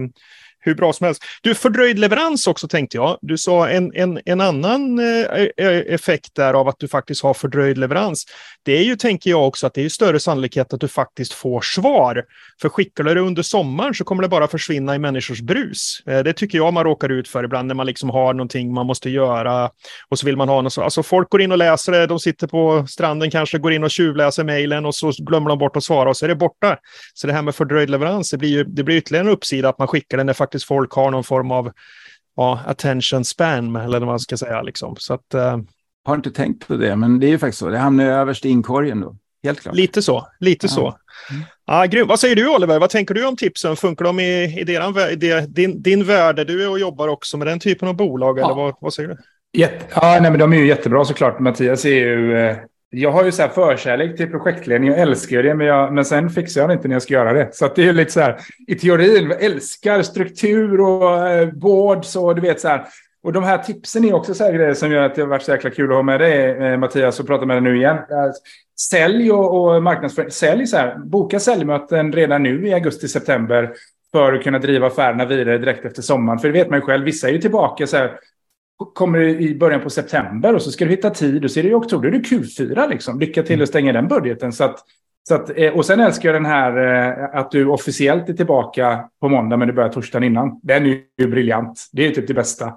[0.61, 1.23] hur bra som helst.
[1.41, 3.17] Du, fördröjd leverans också tänkte jag.
[3.21, 7.23] Du sa en, en, en annan eh, e, e, effekt där av att du faktiskt
[7.23, 8.25] har fördröjd leverans.
[8.63, 11.61] Det är ju, tänker jag också, att det är större sannolikhet att du faktiskt får
[11.61, 12.23] svar.
[12.61, 16.03] För skickar du det under sommaren så kommer det bara försvinna i människors brus.
[16.07, 18.85] Eh, det tycker jag man råkar ut för ibland när man liksom har någonting man
[18.85, 19.69] måste göra
[20.09, 20.73] och så vill man ha något.
[20.73, 23.83] Så, alltså folk går in och läser det, de sitter på stranden kanske, går in
[23.83, 26.77] och tjuvläser mejlen och så glömmer de bort att svara och så är det borta.
[27.13, 29.79] Så det här med fördröjd leverans, det blir ju det blir ytterligare en uppsida att
[29.79, 31.71] man skickar den när faktiskt folk har någon form av
[32.35, 34.61] ja, attention span, eller vad man ska säga.
[34.61, 34.95] Liksom.
[34.99, 35.57] Så att, uh...
[36.03, 37.69] Har inte tänkt på det, men det är ju faktiskt så.
[37.69, 39.15] Det hamnar överst i inkorgen då.
[39.43, 39.75] Helt klart.
[39.75, 40.69] Lite så, lite ja.
[40.69, 40.87] så.
[41.29, 41.43] Mm.
[41.65, 42.07] Ah, grym.
[42.07, 42.79] Vad säger du Oliver?
[42.79, 43.75] Vad tänker du om tipsen?
[43.75, 44.95] Funkar de i, i deran,
[45.53, 46.47] din, din värld?
[46.47, 48.45] Du är och jobbar också med den typen av bolag, ja.
[48.45, 49.17] eller vad, vad säger du?
[49.59, 51.39] Jätte, ja, nej, men de är ju jättebra såklart.
[51.39, 52.57] Mattias är ju eh,
[52.93, 54.89] jag har ju så här förkärlek till projektledning.
[54.89, 57.33] Jag älskar det, men, jag, men sen fixar jag det inte när jag ska göra
[57.33, 57.49] det.
[57.55, 62.35] Så det är lite så här, i teorin, jag älskar struktur och eh, boards och
[62.35, 62.85] du vet så här.
[63.23, 65.43] Och de här tipsen är också så här grejer som gör att det har varit
[65.43, 67.95] så jäkla kul att ha med dig, eh, Mattias, och prata med dig nu igen.
[67.95, 68.31] Eh,
[68.89, 70.31] sälj och, och marknadsföring.
[70.31, 73.73] Sälj så här, boka säljmöten redan nu i augusti-september
[74.11, 76.39] för att kunna driva affärerna vidare direkt efter sommaren.
[76.39, 78.19] För det vet man ju själv, vissa är ju tillbaka så här
[78.85, 81.69] kommer i början på september och så ska du hitta tid och så är det
[81.69, 83.19] i oktober, då är det Q4 liksom.
[83.19, 84.53] Lycka till att stänga den budgeten.
[84.53, 84.79] Så att,
[85.27, 89.09] så att, eh, och sen älskar jag den här eh, att du officiellt är tillbaka
[89.21, 90.59] på måndag men du börjar torsdagen innan.
[90.63, 91.89] Den är ju briljant.
[91.91, 92.73] Det är ju typ det bästa.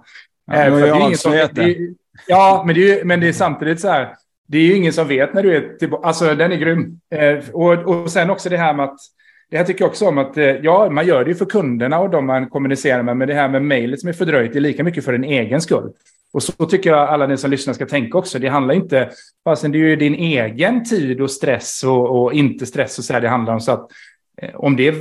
[0.46, 1.76] Ja, eh, det är som, det,
[2.26, 4.14] ja men, det är, men det är samtidigt så här.
[4.48, 6.06] Det är ju ingen som vet när du är tillbaka.
[6.06, 7.00] Alltså den är grym.
[7.52, 8.98] Och, och sen också det här med att
[9.50, 11.98] det här tycker jag också om att eh, ja, man gör det ju för kunderna
[11.98, 14.84] och de man kommunicerar med, men det här med mejlet som är fördröjt är lika
[14.84, 15.92] mycket för din egen skull.
[16.32, 18.38] Och så tycker jag alla ni som lyssnar ska tänka också.
[18.38, 19.10] Det handlar inte,
[19.44, 23.12] fastän det är ju din egen tid och stress och, och inte stress och så
[23.12, 23.60] här det handlar om.
[23.60, 23.90] Så att
[24.42, 24.94] eh, om det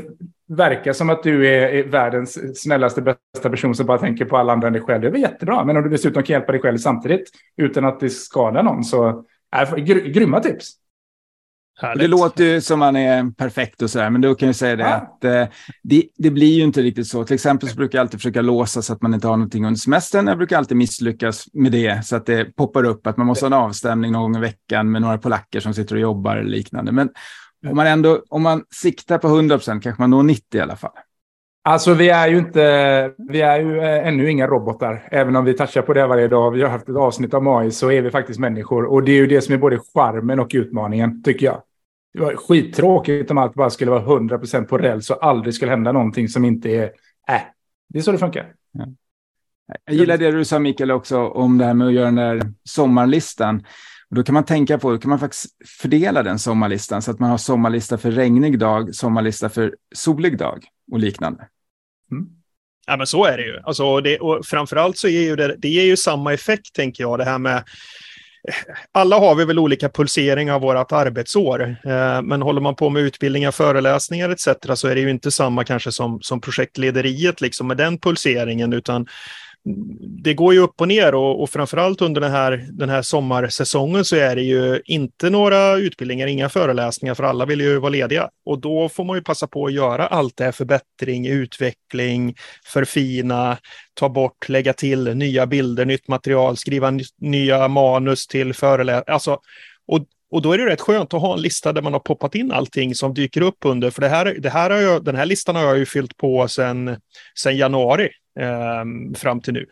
[0.47, 4.53] verkar som att du är, är världens snällaste, bästa person som bara tänker på alla
[4.53, 5.65] andra än dig själv, det är väl jättebra.
[5.65, 9.25] Men om du dessutom kan hjälpa dig själv samtidigt utan att det skadar någon så,
[9.55, 10.82] äh, grymma tips.
[11.81, 14.83] Det låter ju som man är perfekt och sådär, men då kan jag säga det
[14.83, 14.93] ja.
[14.93, 15.45] att eh,
[15.83, 17.23] det, det, blir ju inte riktigt så.
[17.23, 19.79] Till exempel så brukar jag alltid försöka låsa så att man inte har någonting under
[19.79, 20.27] semestern.
[20.27, 23.47] Jag brukar alltid misslyckas med det så att det poppar upp att man måste ha
[23.47, 26.91] en avstämning någon gång i veckan med några polacker som sitter och jobbar eller liknande.
[26.91, 27.09] Men
[27.69, 30.75] om man ändå, om man siktar på 100 procent kanske man når 90 i alla
[30.75, 30.91] fall.
[31.65, 35.07] Alltså vi är ju inte, vi är ju eh, ännu inga robotar.
[35.11, 36.51] Även om vi touchar på det varje dag.
[36.51, 38.85] Vi har haft ett avsnitt av AI så är vi faktiskt människor.
[38.85, 41.61] Och det är ju det som är både charmen och utmaningen, tycker jag.
[42.13, 45.91] Det var skittråkigt om allt bara skulle vara 100% på räls och aldrig skulle hända
[45.91, 46.83] någonting som inte är,
[47.29, 47.41] äh,
[47.89, 48.53] det är så det funkar.
[48.71, 48.85] Ja.
[49.85, 52.41] Jag gillar det du sa Mikael också om det här med att göra den där
[52.63, 53.65] sommarlistan.
[54.09, 55.45] Och då kan man tänka på, då kan man faktiskt
[55.81, 60.65] fördela den sommarlistan så att man har sommarlista för regnig dag, sommarlista för solig dag
[60.91, 61.47] och liknande.
[62.11, 62.25] Mm.
[62.87, 63.59] Ja, men så är det ju.
[63.63, 67.19] Alltså, det, och framförallt så ger ju det, det ger ju samma effekt, tänker jag,
[67.19, 68.55] det här med eh,
[68.91, 73.03] alla har vi väl olika pulsering av vårt arbetsår, eh, men håller man på med
[73.03, 74.47] utbildningar, föreläsningar etc.
[74.73, 79.07] så är det ju inte samma kanske som, som projektlederiet liksom med den pulseringen, utan
[80.23, 84.05] det går ju upp och ner och, och framförallt under den här, den här sommarsäsongen
[84.05, 88.29] så är det ju inte några utbildningar, inga föreläsningar för alla vill ju vara lediga.
[88.45, 93.57] Och då får man ju passa på att göra allt det här förbättring, utveckling, förfina,
[93.93, 99.13] ta bort, lägga till nya bilder, nytt material, skriva nya manus till föreläsningar.
[99.13, 99.39] Alltså,
[99.87, 102.35] och, och då är det rätt skönt att ha en lista där man har poppat
[102.35, 103.89] in allting som dyker upp under.
[103.89, 106.47] För det här, det här har jag, den här listan har jag ju fyllt på
[106.47, 106.97] sedan
[107.51, 109.65] januari eh, fram till nu.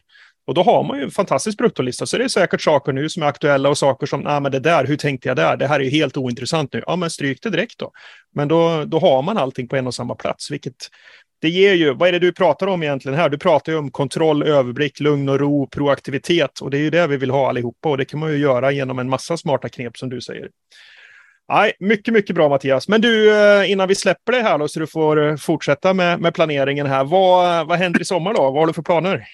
[0.47, 2.05] Och då har man ju en fantastisk bruttolista.
[2.05, 4.59] Så det är säkert saker nu som är aktuella och saker som, nej men det
[4.59, 5.57] där, hur tänkte jag där?
[5.57, 6.83] Det här är ju helt ointressant nu.
[6.87, 7.91] Ja, men stryk det direkt då.
[8.35, 10.75] Men då, då har man allting på en och samma plats, vilket
[11.41, 13.29] det ger ju, vad är det du pratar om egentligen här?
[13.29, 17.07] Du pratar ju om kontroll, överblick, lugn och ro, proaktivitet och det är ju det
[17.07, 19.97] vi vill ha allihopa och det kan man ju göra genom en massa smarta knep
[19.97, 20.49] som du säger.
[21.51, 22.87] Nej, mycket, mycket bra Mattias.
[22.87, 26.21] Men du, eh, innan vi släpper det här då, så du får eh, fortsätta med,
[26.21, 27.03] med planeringen här.
[27.03, 28.41] Vad, vad händer i sommar då?
[28.41, 29.27] Vad har du för planer?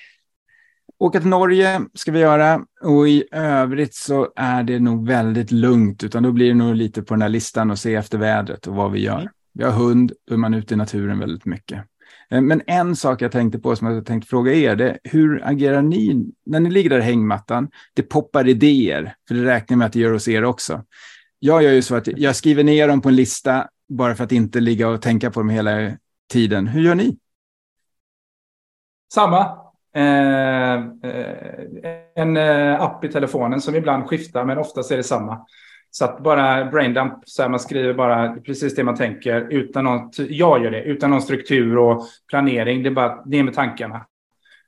[0.99, 6.03] Åka till Norge ska vi göra och i övrigt så är det nog väldigt lugnt,
[6.03, 8.75] utan då blir det nog lite på den här listan och se efter vädret och
[8.75, 9.19] vad vi gör.
[9.19, 9.31] Mm.
[9.53, 11.83] Vi har hund, då är man ute i naturen väldigt mycket.
[12.31, 15.81] Eh, men en sak jag tänkte på som jag tänkte fråga er, det hur agerar
[15.81, 17.69] ni när ni ligger där i hängmattan?
[17.93, 20.83] Det poppar idéer, för det räknar med att det gör hos er också
[21.39, 24.31] jag gör ju så att jag skriver ner dem på en lista bara för att
[24.31, 25.91] inte ligga och tänka på dem hela
[26.31, 26.67] tiden.
[26.67, 27.17] Hur gör ni?
[29.13, 29.57] Samma.
[29.95, 31.57] Eh, eh
[32.15, 35.45] en eh, app i telefonen som ibland skiftar, men oftast är det samma.
[35.91, 40.11] Så att bara braindump, så här man skriver bara precis det man tänker utan någon,
[40.17, 42.83] jag gör det, utan någon struktur och planering.
[42.83, 44.05] Det är bara det med tankarna.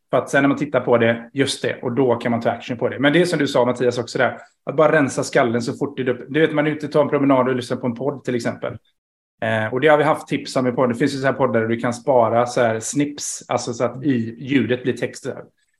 [0.09, 2.49] För att sen när man tittar på det, just det, och då kan man ta
[2.49, 2.99] action på det.
[2.99, 5.97] Men det är som du sa Mattias också där, att bara rensa skallen så fort
[5.97, 6.25] det är upp.
[6.29, 8.35] Du vet, man är ute och tar en promenad och lyssnar på en podd till
[8.35, 8.77] exempel.
[9.41, 10.89] Eh, och det har vi haft tips om i podden.
[10.89, 13.83] Det finns ju så här poddar där du kan spara så här snips, alltså så
[13.83, 15.27] att i ljudet blir text.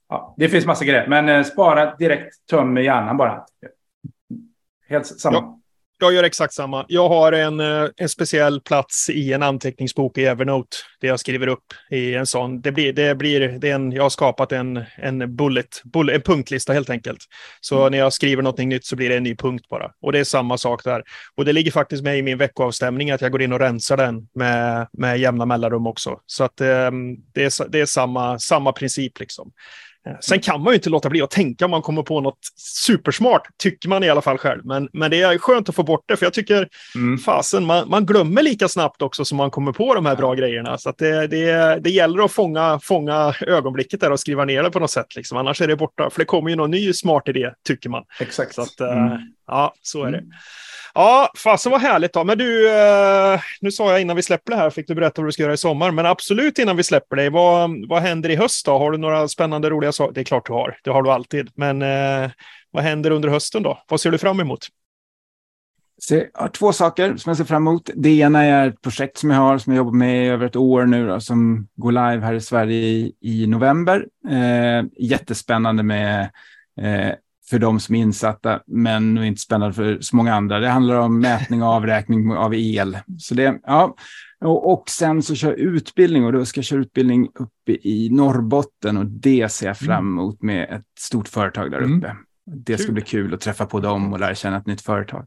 [0.10, 3.46] Ja, det finns massa grejer, men eh, spara direkt, töm hjärnan bara.
[4.88, 5.36] Helt samma.
[5.36, 5.60] Ja.
[6.02, 6.86] Jag gör exakt samma.
[6.88, 11.48] Jag har en, eh, en speciell plats i en anteckningsbok i Evernote där jag skriver
[11.48, 12.62] upp i en sån.
[12.62, 16.22] Det blir, det blir, det är en, jag har skapat en, en bullet, bullet, en
[16.22, 17.20] punktlista helt enkelt.
[17.62, 17.92] Så mm.
[17.92, 19.92] när jag skriver något nytt så blir det en ny punkt bara.
[20.02, 21.04] Och det är samma sak där.
[21.36, 24.28] Och det ligger faktiskt med i min veckoavstämning att jag går in och rensar den
[24.36, 26.20] med, med jämna mellanrum också.
[26.26, 26.92] Så att eh,
[27.34, 29.52] det är, det är samma, samma princip liksom.
[30.08, 32.40] Eh, sen kan man ju inte låta bli att tänka om man kommer på något
[32.86, 34.66] supersmart, tycker man i alla fall själv.
[34.66, 37.18] Men, men det är skönt att få bort det, för jag tycker mm.
[37.18, 40.78] fasen, man, man glömmer lika snabbt också som man kommer på de här bra grejerna.
[40.78, 44.80] Så det, det, det gäller att fånga, fånga ögonblicket där och skriva ner det på
[44.80, 45.16] något sätt.
[45.16, 45.38] Liksom.
[45.38, 48.04] Annars är det borta, för det kommer ju någon ny smart idé, tycker man.
[48.20, 48.56] Exakt.
[48.56, 49.18] Så att, eh, mm.
[49.48, 50.24] Ja, så är det.
[50.94, 52.24] Ja, fasen vad härligt då.
[52.24, 55.28] Men du, eh, nu sa jag innan vi släpper det här, fick du berätta vad
[55.28, 55.92] du ska göra i sommar.
[55.92, 58.78] Men absolut innan vi släpper dig, vad, vad händer i höst då?
[58.78, 60.14] Har du några spännande, roliga saker?
[60.14, 61.50] Det är klart du har, det har du alltid.
[61.56, 62.32] Men eh,
[62.72, 63.84] vad händer under hösten då?
[63.88, 64.68] Vad ser du fram emot?
[66.10, 67.90] Jag har två saker som jag ser fram emot.
[67.96, 70.56] Det ena är ett projekt som jag har, som jag jobbar med i över ett
[70.56, 74.06] år nu, då, som går live här i Sverige i, i november.
[74.30, 76.30] Eh, jättespännande med
[76.82, 77.12] eh,
[77.50, 80.60] för de som är insatta, men nog inte spännande för så många andra.
[80.60, 82.98] Det handlar om mätning och avräkning av el.
[83.18, 83.96] Så det, ja.
[84.42, 88.98] och, och sen så kör utbildning och då ska jag köra utbildning uppe i Norrbotten
[88.98, 90.14] och det ser jag fram mm.
[90.14, 91.98] emot med ett stort företag där mm.
[91.98, 92.08] uppe.
[92.08, 92.24] Mm.
[92.46, 92.94] Det ska kul.
[92.94, 95.26] bli kul att träffa på dem och lära känna ett nytt företag.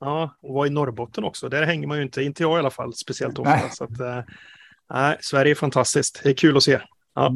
[0.00, 1.48] Ja, och vara i Norrbotten också.
[1.48, 3.50] Där hänger man ju inte, inte jag i alla fall, speciellt ofta.
[3.50, 3.70] Nej.
[3.70, 6.20] Så att, äh, Sverige är fantastiskt.
[6.22, 6.80] Det är kul att se.
[7.14, 7.34] Ja.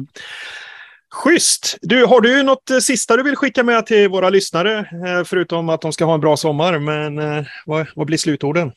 [1.13, 1.77] Schysst!
[1.81, 4.79] Du, har du något eh, sista du vill skicka med till våra lyssnare?
[4.79, 8.71] Eh, förutom att de ska ha en bra sommar, men eh, vad, vad blir slutorden?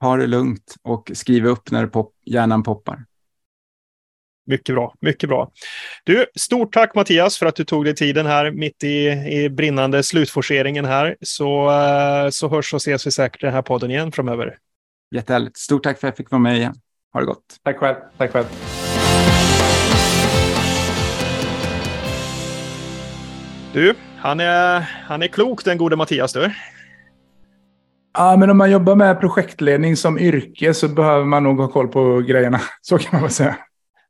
[0.00, 3.04] Ha det lugnt och skriv upp när pop hjärnan poppar.
[4.46, 5.50] Mycket bra, mycket bra.
[6.04, 10.02] Du, stort tack Mattias för att du tog dig tiden här mitt i, i brinnande
[10.02, 11.16] slutforceringen här.
[11.20, 11.70] Så,
[12.32, 14.58] så hörs och ses vi säkert i den här podden igen framöver.
[15.14, 15.56] Jättehärligt.
[15.56, 16.74] Stort tack för att jag fick vara med igen.
[17.12, 17.56] Ha det gott.
[17.62, 17.96] Tack själv.
[18.16, 18.46] Tack själv.
[23.76, 26.52] Du, han är, han är klok den gode Mattias du.
[28.18, 31.88] Ja, men om man jobbar med projektledning som yrke så behöver man nog ha koll
[31.88, 32.60] på grejerna.
[32.82, 33.56] Så kan man väl säga.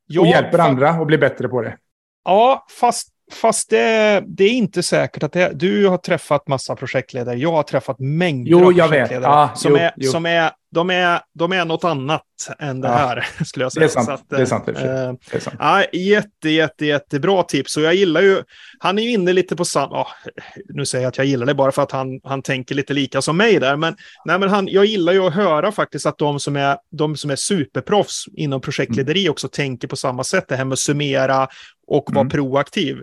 [0.07, 1.77] Ja, och hjälper andra att bli bättre på det.
[2.25, 7.37] Ja, fast, fast det, det är inte säkert att det Du har träffat massa projektledare.
[7.37, 9.33] Jag har träffat mängder jo, av projektledare.
[9.33, 10.11] Ja, som, jo, är, jo.
[10.11, 12.23] som är de är, de är något annat
[12.59, 12.95] än det Ja.
[12.95, 13.81] här, skulle jag säga.
[13.81, 14.07] Det är sant.
[14.07, 14.69] Så att, det är sant.
[14.69, 15.57] eh, Det är sant.
[15.59, 17.77] Ja, jätte, jätte, jättebra tips.
[17.77, 18.43] Och jag gillar ju,
[18.79, 20.09] han är ju inne lite på samma, ja,
[20.69, 23.23] nu säger jag att jag gillar det bara för att han, han tänker lite lika
[23.23, 23.77] som mig där.
[23.77, 27.17] Men, nej, men han, jag gillar ju att höra faktiskt att de som är, de
[27.17, 30.45] som är superproffs inom projektlederi också tänker på samma sätt.
[30.49, 31.49] Det här med att summera
[31.87, 32.31] och vara Mm.
[32.31, 32.97] proaktiv.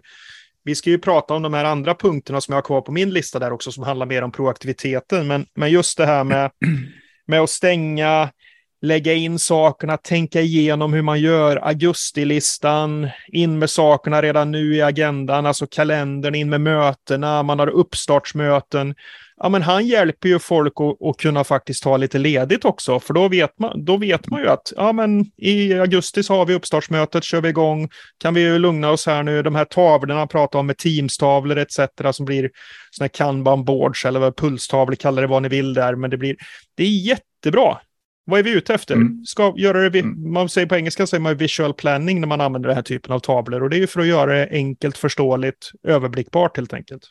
[0.65, 3.09] Vi ska ju prata om de här andra punkterna som jag har kvar på min
[3.09, 5.27] lista där också, som handlar mer om proaktiviteten.
[5.27, 6.51] Men, men just det här med,
[7.27, 8.29] med att stänga,
[8.81, 14.81] lägga in sakerna, tänka igenom hur man gör, augustilistan, in med sakerna redan nu i
[14.81, 18.95] agendan, alltså kalendern, in med mötena, man har uppstartsmöten.
[19.37, 23.13] Ja, men han hjälper ju folk att, att kunna faktiskt ta lite ledigt också, för
[23.13, 26.53] då vet man, då vet man ju att ja, men i augusti så har vi
[26.53, 30.27] uppstartsmötet, kör vi igång, kan vi ju lugna oss här nu, de här tavlorna han
[30.27, 31.79] pratar om med teamstavlor etc.
[32.11, 32.49] som blir
[32.91, 36.17] sådana här kanban boards eller vad pulstavlor, kalla det vad ni vill där, men det
[36.17, 36.35] blir,
[36.75, 37.77] det är jättebra.
[38.25, 38.95] Vad är vi ute efter?
[38.95, 39.25] Mm.
[39.25, 40.33] Ska göra det, Mm.
[40.33, 43.19] man säger på engelska säger man visual planning när man använder den här typen av
[43.19, 47.03] tavlor och det är ju för att göra det enkelt, förståeligt, överblickbart helt enkelt.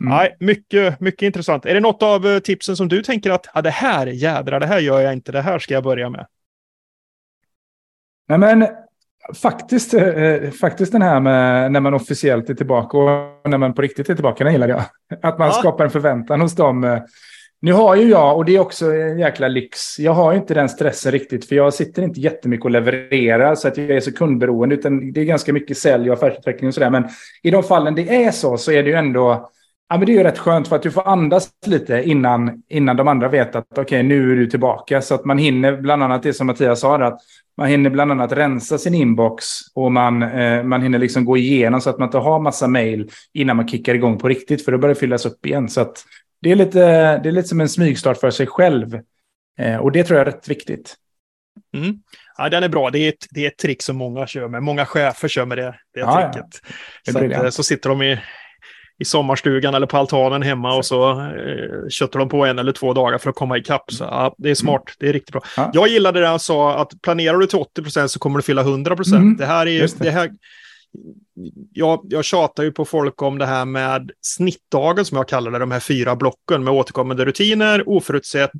[0.00, 0.16] Mm.
[0.16, 1.66] Nej, mycket, mycket intressant.
[1.66, 4.66] Är det något av eh, tipsen som du tänker att ja, det här, jädrar, det
[4.66, 6.26] här gör jag inte, det här ska jag börja med?
[8.28, 8.66] Nej, men
[9.42, 13.82] faktiskt, eh, faktiskt den här med när man officiellt är tillbaka och när man på
[13.82, 14.82] riktigt är tillbaka, den gillar jag.
[15.22, 15.52] Att man Ja.
[15.52, 16.84] skapar en förväntan hos dem.
[16.84, 16.98] eh.
[17.60, 20.54] Nu har ju jag, och det är också en jäkla lyx, jag har ju inte
[20.54, 24.12] den stressen riktigt, för jag sitter inte jättemycket och levererar så att jag är så
[24.12, 26.90] kundberoende, utan det är ganska mycket sälj och affärsutveckling och sådär.
[26.90, 27.08] Men
[27.42, 29.50] i de fallen det är så, så är det ju ändå,
[29.88, 32.96] ja men det är ju rätt skönt för att du får andas lite innan, innan
[32.96, 35.02] de andra vet att okej, nu är du tillbaka.
[35.02, 37.20] Så att man hinner, bland annat det som Mattias sa, att
[37.56, 41.80] man hinner bland annat rensa sin inbox och man, eh, man hinner liksom gå igenom
[41.80, 44.78] så att man inte har massa mejl innan man kickar igång på riktigt, för då
[44.78, 45.68] börjar det fyllas upp igen.
[45.68, 46.04] Så att
[46.40, 46.80] det är lite,
[47.18, 49.00] det är lite som en smygstart för sig själv.
[49.58, 50.94] Eh, och det tror jag är rätt viktigt.
[51.76, 51.96] Mm.
[52.36, 52.90] Ja, den är bra.
[52.90, 54.62] Det är, ett, det är ett trick som många kör med.
[54.62, 56.32] Många chefer kör med det, det Ja, ja.
[56.32, 56.60] tricket.
[57.04, 58.18] Det är så, att, eh, så sitter de i,
[58.98, 62.92] i sommarstugan eller på altanen hemma och så eh, köttar de på en eller två
[62.92, 63.92] dagar för att komma ikapp.
[63.92, 65.42] Så, ja, det är smart, det är riktigt bra.
[65.56, 65.70] Ja.
[65.74, 68.96] Jag gillade det han sa, att planerar du till 80% så kommer du fylla 100
[69.06, 70.30] Mm, Det här är det här,
[71.72, 75.58] jag, jag tjatar ju på folk om det här med snittdagen som jag kallar det,
[75.58, 78.50] de här fyra blocken med återkommande rutiner, oförutsett,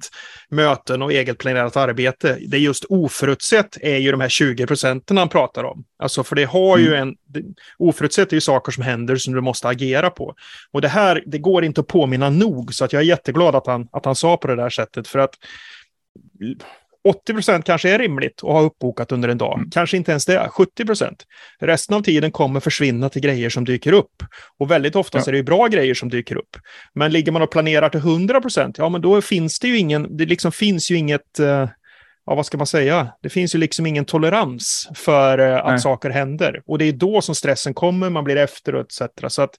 [0.48, 2.38] möten och eget planerat arbete.
[2.48, 5.84] Det är just oförutsett är ju de här 20 procenten han pratar om.
[5.98, 7.42] Alltså för det har ju en, det,
[7.78, 10.34] oförutsett är ju saker som händer som du måste agera på.
[10.72, 13.66] Och det här, det går inte att påminna nog, så att jag är jätteglad att
[13.66, 15.34] han, att han sa på det där sättet, för att
[17.08, 19.64] 80 procent kanske är rimligt att ha uppbokat under en dag.
[19.72, 21.24] Kanske inte ens det, 70 procent.
[21.60, 24.22] Resten av tiden kommer försvinna till grejer som dyker upp.
[24.58, 25.24] Och väldigt ofta Ja.
[25.28, 26.56] är det ju bra grejer som dyker upp.
[26.94, 30.16] Men ligger man och planerar till 100 procent, ja men då finns det ju ingen,
[30.16, 31.68] det liksom finns ju inget, eh,
[32.26, 35.78] ja vad ska man säga, det finns ju liksom ingen tolerans för eh, att Nej.
[35.78, 36.62] saker händer.
[36.66, 39.02] Och det är då som stressen kommer, man blir efter och etc.
[39.28, 39.54] Så att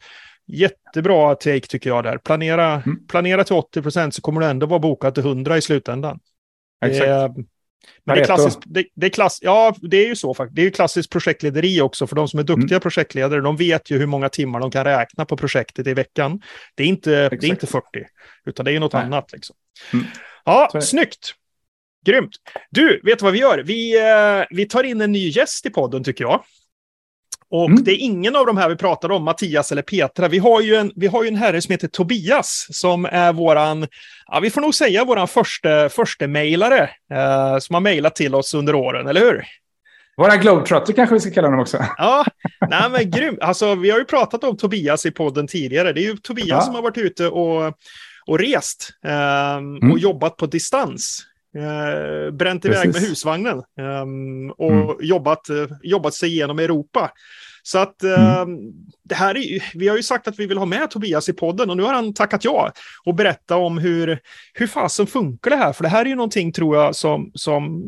[0.47, 2.17] jättebra take tycker jag där.
[2.17, 3.07] Planera, Mm.
[3.07, 6.19] planera till 80 procent så kommer du ändå vara bokad till 100 i slutändan.
[6.85, 7.05] Exakt.
[7.05, 7.29] Det, är-
[8.05, 8.25] men det är Pareto.
[8.35, 10.55] klassiskt, det, det är klass, ja, det är ju så faktiskt.
[10.55, 12.79] Det är ju klassiskt projektlederi också, för de som är duktiga Mm.
[12.81, 16.41] projektledare, de vet ju hur många timmar de kan räkna på projektet i veckan.
[16.75, 17.83] Det är inte, det är inte 40,
[18.45, 19.03] utan det är ju något Nej.
[19.03, 19.31] annat.
[19.31, 19.55] Liksom.
[19.93, 20.05] Mm.
[20.45, 21.33] Ja, snyggt.
[22.05, 22.31] Grymt.
[22.69, 23.63] Du, vet du vad vi gör?
[23.63, 26.43] Vi, eh, vi tar in en ny gäst i podden, tycker jag.
[27.51, 27.83] Och Mm.
[27.83, 30.27] det är ingen av de här vi pratar om, Mattias eller Petra.
[30.27, 33.87] Vi har ju en, vi har ju en herre som heter Tobias, som är våran,
[34.27, 38.53] ja, vi får nog säga våran första, första mejlare, eh, som har mejlat till oss
[38.53, 39.43] under åren, eller hur?
[40.17, 41.85] Våra globetrotter kanske vi ska kalla dem också.
[41.97, 42.25] Ja,
[42.69, 43.39] nej men grymt.
[43.41, 45.93] Alltså, vi har ju pratat om Tobias i podden tidigare.
[45.93, 46.61] Det är ju Tobias Ja.
[46.61, 47.73] som har varit ute och,
[48.27, 49.91] och rest ehm, Mm.
[49.91, 51.25] och jobbat på distans.
[51.57, 53.01] Eh, bränt iväg Precis.
[53.01, 54.95] med husvagnen ehm, och Mm.
[55.01, 57.11] jobbat, eh, jobbat sig igenom Europa.
[57.63, 58.19] Så att Mm.
[58.21, 58.57] ehm,
[59.03, 61.69] det här är, vi har ju sagt att vi vill ha med Tobias i podden
[61.69, 62.71] och nu har han tackat ja
[63.05, 64.19] och berätta om hur,
[64.53, 65.73] hur fasen funkar det här?
[65.73, 67.83] För det här är ju någonting tror jag som, som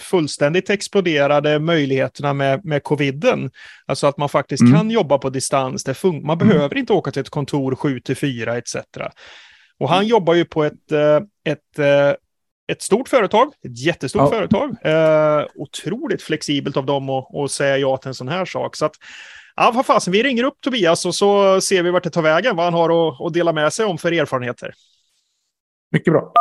[0.00, 3.50] fullständigt exploderade möjligheterna med, med coviden.
[3.86, 4.74] Alltså att man faktiskt Mm.
[4.74, 5.84] kan jobba på distans.
[5.84, 6.48] Det fun- man Mm.
[6.48, 8.76] behöver inte åka till ett kontor 7 till 4 etc.
[9.78, 11.16] Och han jobbar ju på ett, eh,
[11.52, 12.14] ett, eh,
[12.72, 14.30] ett stort företag, ett jättestort Ja.
[14.30, 14.76] företag.
[14.84, 18.76] Eh, otroligt flexibelt av dem att, att säga ja till en sån här sak.
[18.76, 18.94] Så att,
[19.56, 22.56] ja, vad fasen, vi ringer upp Tobias och så ser vi vart det tar vägen,
[22.56, 24.72] vad han har att, att dela med sig om för erfarenheter.
[25.92, 26.32] Mycket bra.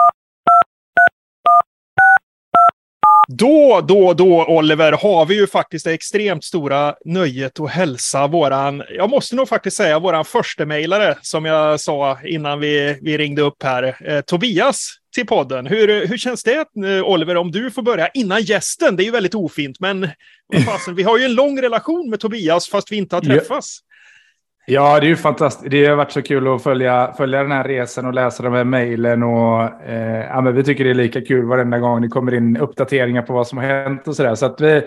[3.28, 8.84] Då, då, då, Oliver, har vi ju faktiskt det extremt stora nöjet att hälsa våran,
[8.90, 13.42] jag måste nog faktiskt säga våran första mejlare som jag sa innan vi, vi ringde
[13.42, 15.66] upp här, eh, Tobias till podden.
[15.66, 18.96] Hur, hur känns det, eh, Oliver, om du får börja innan gästen?
[18.96, 20.08] Det är ju väldigt ofint, men
[20.66, 23.80] fasen, vi har ju en lång relation med Tobias fast vi inte har träffats.
[24.68, 25.72] Ja, det är ju fantastiskt.
[25.72, 28.64] Det har varit så kul att följa, följa den här resan och läsa de här
[28.64, 29.24] mejlen.
[29.24, 33.34] eh, ja, vi tycker det är lika kul varenda gång det kommer in uppdateringar på
[33.34, 34.36] vad som har hänt och sådär.
[34.36, 34.84] Så att vi,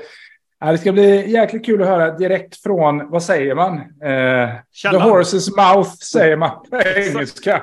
[0.60, 3.74] ja, det ska bli jäkligt kul att höra direkt från, vad säger man?
[3.78, 4.50] Eh,
[4.90, 7.62] the horse's mouth säger man på engelska.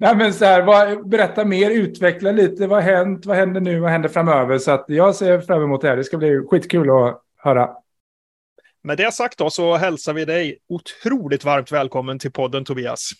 [0.00, 2.66] Nej, men så här, vad, berätta mer, utveckla lite.
[2.66, 3.26] Vad har hänt?
[3.26, 3.80] Vad händer nu?
[3.80, 4.58] Vad händer framöver?
[4.58, 5.96] Så att jag ser fram emot det här.
[5.96, 7.68] Det ska bli skitkul att höra.
[8.82, 13.10] Med det sagt då så hälsar vi dig otroligt varmt välkommen till podden Tobias.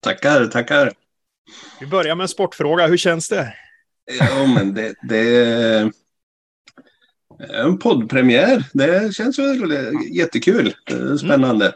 [0.00, 0.92] Tackar, tackar.
[1.80, 2.86] Vi börjar med en sportfråga.
[2.86, 3.54] Hur känns det?
[4.18, 5.90] Ja, men det, det är
[7.48, 8.64] en poddpremiär.
[8.72, 10.74] Det känns väl jättekul.
[11.18, 11.74] Spännande.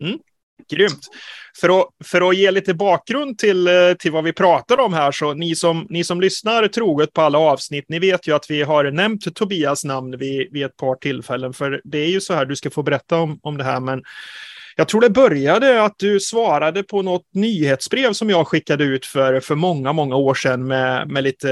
[0.00, 0.10] Mm.
[0.10, 0.20] Mm.
[0.70, 1.08] Grymt.
[1.60, 5.12] För att, för att ge lite bakgrund till, eh, till vad vi pratar om här,
[5.12, 8.62] så ni som, ni som lyssnar troget på alla avsnitt, ni vet ju att vi
[8.62, 12.46] har nämnt Tobias namn vid, vid ett par tillfällen, för det är ju så här,
[12.46, 14.02] du ska få berätta om, om det här, men
[14.78, 19.40] jag tror det började att du svarade på något nyhetsbrev som jag skickade ut för,
[19.40, 21.48] för många, många år sedan med, med lite,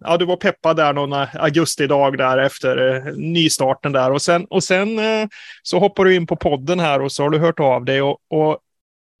[0.00, 4.64] ja du var peppad där någon augustidag där efter eh, nystarten där och sen, och
[4.64, 5.28] sen eh,
[5.62, 8.18] så hoppar du in på podden här och så har du hört av dig och,
[8.30, 8.58] och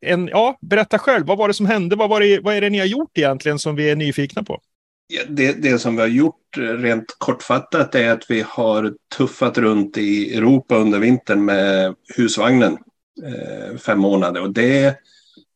[0.06, 1.96] en, ja, berätta själv, vad var det som hände?
[1.96, 4.60] Vad, var det, vad är det ni har gjort egentligen som vi är nyfikna på?
[5.08, 9.58] Ja, det, det som vi har gjort eh, rent kortfattat är att vi har tuffat
[9.58, 12.78] runt i Europa under vintern med husvagnen
[13.24, 14.86] Eh, fem månader och det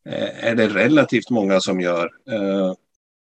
[0.05, 2.11] eh, är det relativt många som gör.
[2.31, 2.73] Eh,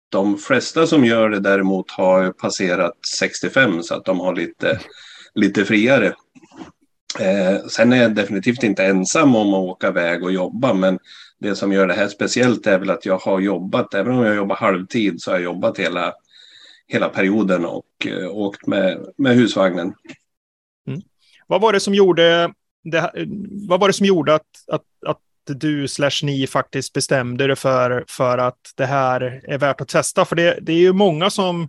[0.09, 4.81] de flesta som gör det däremot har passerat 65 så att de har lite,
[5.35, 6.15] lite friare.
[7.21, 10.99] Eh, sen är jag definitivt inte ensam om att åka iväg och jobba, men
[11.39, 14.37] det som gör det här speciellt är väl att jag har jobbat, även om jag
[14.37, 16.15] jobbar halvtid, så har jag jobbat hela,
[16.87, 19.95] hela perioden och eh, åkt med, med husvagnen.
[20.89, 21.01] Mm.
[21.47, 22.55] Vad var det som gjorde,
[22.85, 23.13] det,
[23.69, 28.05] vad var det som gjorde att, att, att du slash ni faktiskt bestämde det för,
[28.09, 30.25] för att det här är värt att testa?
[30.25, 31.69] För det, det är ju många som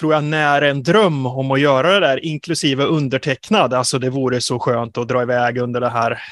[0.00, 3.74] tror jag, när en dröm om att göra det där, inklusive undertecknad.
[3.74, 6.22] Alltså det vore så skönt att dra iväg under det här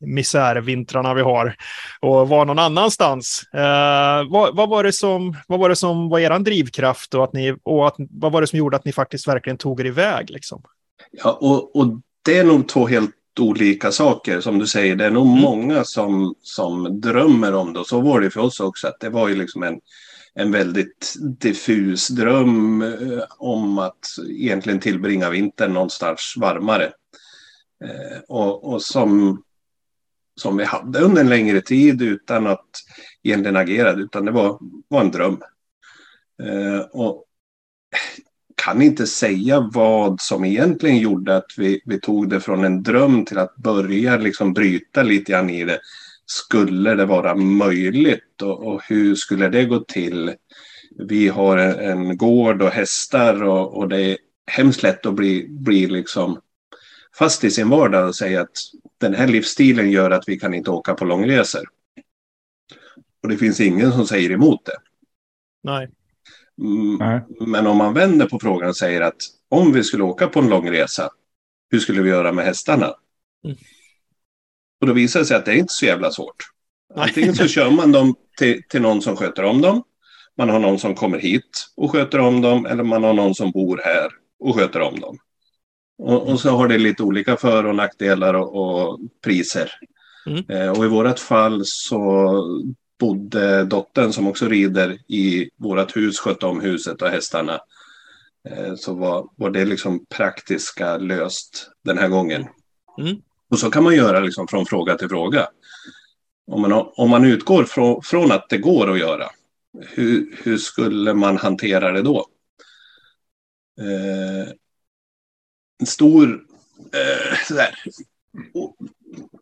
[0.00, 1.56] misärvintrarna vi har
[2.00, 3.42] och vara någon annanstans.
[3.54, 7.32] Eh, vad, vad, var det som, vad var det som var er drivkraft och, att
[7.32, 10.30] ni, och att, vad var det som gjorde att ni faktiskt verkligen tog er iväg?
[10.30, 10.62] Liksom?
[11.10, 11.86] Ja, och, och
[12.24, 14.40] det är nog två helt olika saker.
[14.40, 15.40] Som du säger, det är nog mm.
[15.40, 17.80] många som, som drömmer om det.
[17.80, 19.80] Och så var det för oss också, att det var ju liksom en
[20.34, 26.92] en väldigt diffus dröm eh, om att egentligen tillbringa vintern någonstans varmare.
[27.84, 29.42] Eh, och, och som,
[30.40, 32.70] som vi hade under en längre tid utan att
[33.22, 35.42] egentligen agera, utan det var, var en dröm.
[36.42, 37.24] Eh, och
[38.64, 43.24] kan inte säga vad som egentligen gjorde att vi, vi tog det från en dröm
[43.24, 45.80] till att börja liksom bryta lite grann i det
[46.26, 50.34] skulle det vara möjligt och, och, hur skulle det gå till?
[50.98, 55.46] Vi har en, en gård och hästar och, och, det är hemskt lätt att bli,
[55.48, 56.40] bli liksom
[57.18, 58.56] fast i sin vardag och säga att
[58.98, 61.68] den här livsstilen gör att vi kan inte åka på långresor.
[63.22, 64.76] Och det finns ingen som säger emot det.
[65.62, 65.88] Nej.
[66.60, 69.16] Mm, men om man vänder på frågan och säger att
[69.48, 71.10] om vi skulle åka på en långresa,
[71.70, 72.94] hur skulle vi göra med hästarna?
[73.44, 73.56] Mm.
[74.80, 76.36] Och då visar det sig att det är inte så jävla svårt.
[76.94, 79.82] Antingen så kör man dem till, till någon som sköter om dem.
[80.36, 82.66] Man har någon som kommer hit och sköter om dem.
[82.66, 84.08] Eller man har någon som bor här
[84.40, 85.18] och sköter om dem.
[85.98, 89.70] Och, och så har det lite olika för och nackdelar och, och priser.
[90.26, 90.44] Mm.
[90.48, 92.32] Eh, och i vårt fall så
[93.00, 97.60] bodde dottern som också rider i vårt hus, skötte om huset och hästarna.
[98.48, 102.46] Eh, så var, var det liksom praktiska löst den här gången.
[103.00, 103.16] Mm.
[103.50, 105.48] Och så kan man göra liksom från fråga till fråga.
[106.46, 109.26] Om man, om man utgår från, från att det går att göra,
[109.80, 112.26] hur, hur skulle man hantera det då?
[113.80, 114.52] Eh,
[115.80, 116.44] en stor...
[116.92, 117.74] Eh, sådär.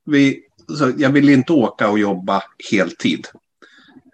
[0.05, 0.43] Vi,
[0.79, 3.27] så jag vill inte åka och jobba heltid.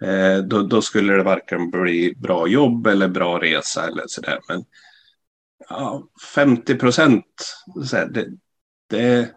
[0.01, 4.39] Eh, då, då, skulle det varken bli bra jobb eller bra resa eller sådär.
[4.47, 4.63] Men
[5.69, 6.03] ja,
[6.35, 7.25] 50 procent,
[8.09, 8.27] det,
[8.89, 9.29] det,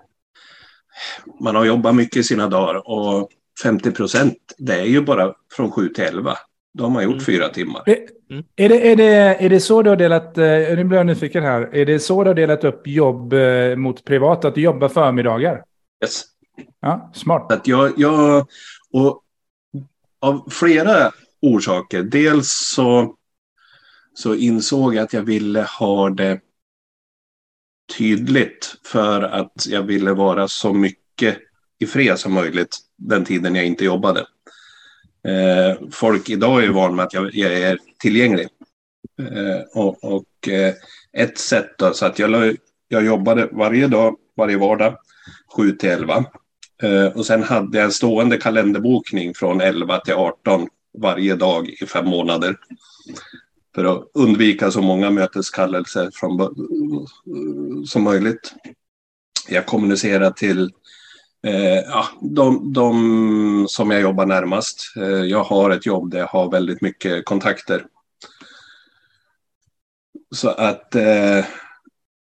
[1.40, 3.28] man har jobbat mycket i sina dagar och
[3.62, 6.36] 50 procent, det är ju bara från 7 till 11.
[6.74, 7.24] Då har man gjort mm.
[7.24, 7.82] fyra timmar.
[8.30, 8.44] Mm.
[8.56, 11.42] Är, det, är, det, är det så du har delat, eh, nu blir jag nyfiken
[11.42, 14.88] här, är det så du har delat upp jobb eh, mot privat, att du jobbar
[14.88, 15.64] förmiddagar?
[16.04, 16.24] Yes.
[16.80, 17.52] Ja, smart.
[17.52, 18.46] Att jag, jag,
[18.92, 19.22] och
[20.20, 21.12] av flera
[21.42, 22.02] orsaker.
[22.02, 23.16] Dels så,
[24.14, 26.40] så insåg jag att jag ville ha det
[27.98, 31.38] tydligt för att jag ville vara så mycket
[31.78, 34.26] i fred som möjligt den tiden jag inte jobbade.
[35.28, 38.48] Eh, folk idag är ju van med att jag, jag är tillgänglig.
[39.20, 40.74] Eh, och, och eh,
[41.12, 42.56] ett sätt då, så att jag,
[42.88, 44.96] jag jobbade varje dag, varje vardag,
[45.56, 46.24] 7 till 11.
[46.82, 50.68] Eh, och sen hade jag en stående kalenderbokning från 11 till 18
[50.98, 52.56] varje dag i fem månader.
[53.74, 56.56] För att undvika så många möteskallelser från,
[57.86, 58.54] som möjligt.
[59.48, 60.72] Jag kommunicerar till
[61.46, 64.92] eh, ja, de, de, som jag jobbar närmast.
[64.96, 67.86] Eh, jag har ett jobb där jag har väldigt mycket kontakter.
[70.34, 71.44] Så att eh,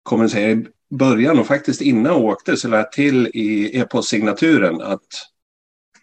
[0.04, 5.08] kommunicera början och faktiskt innan jag åkte så lade jag till i e-postsignaturen att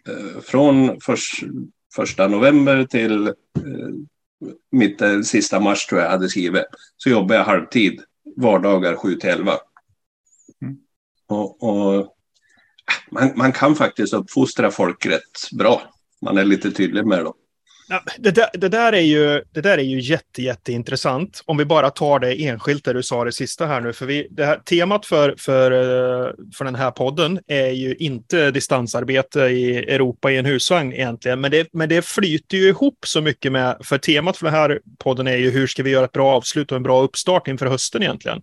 [0.07, 1.43] eh, från förs,
[1.95, 3.33] första november till eh,
[4.71, 6.65] mitt eh, sista mars tror jag hade skrivit
[6.97, 8.01] så jobbar jag halvtid
[8.35, 9.53] vardagar 7 till 11.
[10.61, 10.77] Mm.
[11.27, 12.15] Och, och
[13.11, 15.81] man, man, kan faktiskt uppfostra folk rätt bra.
[16.21, 17.23] Man är lite tydlig med det.
[17.23, 17.33] Ja,
[18.17, 21.41] det, där, det, där är ju, det där är ju jätte, jätteintressant.
[21.45, 23.93] Om vi bara tar det enskilt, där du sa det sista här nu.
[23.93, 28.51] För vi, det här, temat för, för, eh, för den här podden är ju inte
[28.51, 31.41] distansarbete i Europa i en husvagn egentligen.
[31.41, 34.79] Men det, men det flyter ju ihop så mycket med, för temat för den här
[34.99, 37.65] podden är ju hur ska vi göra ett bra avslut och en bra uppstart inför
[37.65, 38.41] hösten egentligen.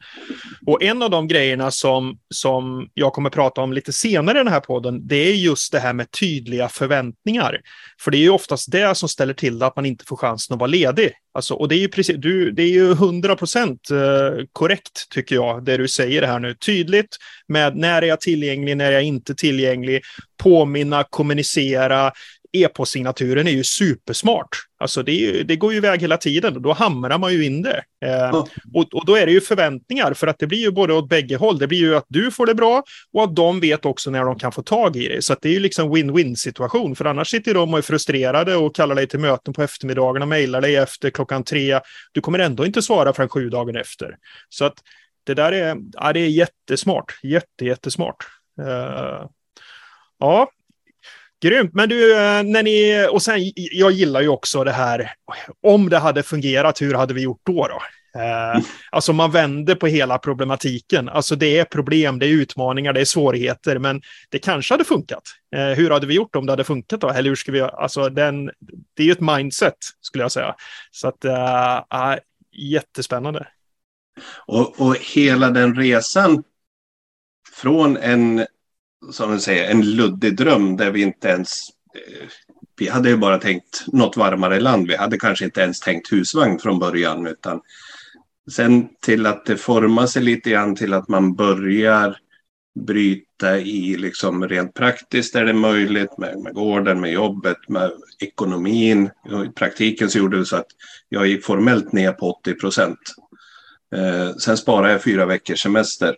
[0.66, 4.52] Och en av de grejerna som, som jag kommer prata om lite senare i den
[4.52, 7.60] här podden, det är just det här med tydliga förväntningar.
[8.00, 10.54] För det är ju oftast det som ställer till det att man inte får chansen
[10.54, 11.12] att vara ledig.
[11.34, 15.34] Alltså, och det är ju precis, du, det är ju hundra procent eh, korrekt tycker
[15.34, 16.54] jag, det du säger här nu.
[16.54, 17.16] Tydligt
[17.48, 20.02] med när är jag tillgänglig, när är jag inte tillgänglig,
[20.42, 22.12] påminna, kommunicera,
[22.52, 24.48] e-postsignaturen är ju supersmart.
[24.78, 27.62] Alltså det, ju, det, går ju iväg hela tiden och då hamrar man ju in
[27.62, 27.84] det.
[28.04, 28.34] Eh, mm.
[28.74, 31.36] och, och, då är det ju förväntningar för att det blir ju både åt bägge
[31.36, 31.58] håll.
[31.58, 32.82] Det blir ju att du får det bra
[33.12, 35.22] och att de vet också när de kan få tag i det.
[35.22, 36.96] Så det är ju liksom win-win situation.
[36.96, 40.28] För annars sitter de och är frustrerade och kallar dig till möten på eftermiddagen och
[40.28, 41.80] mejlar dig efter klockan tre.
[42.12, 44.16] Du kommer ändå inte svara förrän sju dagar efter.
[44.48, 44.74] Så att
[45.24, 47.18] det där är, ja, det är jättesmart.
[47.22, 48.16] Jätte, jättesmart.
[48.60, 49.26] Uh,
[50.18, 50.48] ja,
[51.42, 55.12] Grymt, men du, eh, när ni, och sen, jag gillar ju också det här,
[55.62, 57.68] om det hade fungerat, hur hade vi gjort då?
[57.68, 57.82] då?
[58.20, 61.08] Eh, alltså man vänder på hela problematiken.
[61.08, 65.22] Alltså det är problem, det är utmaningar, det är svårigheter, men det kanske hade funkat.
[65.56, 67.08] Eh, hur hade vi gjort om det hade funkat då?
[67.08, 68.46] Eller hur ska vi, alltså den,
[68.94, 70.54] det är ju ett mindset skulle jag säga.
[70.90, 72.16] Så att, äh,
[72.52, 73.46] jättespännande.
[74.46, 76.42] Och, och hela den resan
[77.54, 78.46] från en
[79.10, 81.68] som vi säger, en luddig dröm där vi inte ens...
[81.94, 82.28] Eh,
[82.76, 84.86] vi hade ju bara tänkt något varmare land.
[84.86, 87.26] Vi hade kanske inte ens tänkt husvagn från början.
[87.26, 87.60] Utan
[88.50, 92.16] sen till att det formar sig lite grann till att man börjar
[92.74, 97.90] bryta i liksom rent praktiskt är det möjligt med, med gården, med jobbet, med
[98.20, 99.10] ekonomin.
[99.46, 100.66] I praktiken så gjorde det så att
[101.08, 102.98] jag gick formellt ner på 80 procent.
[103.94, 106.16] Eh, sen sparade jag fyra veckors semester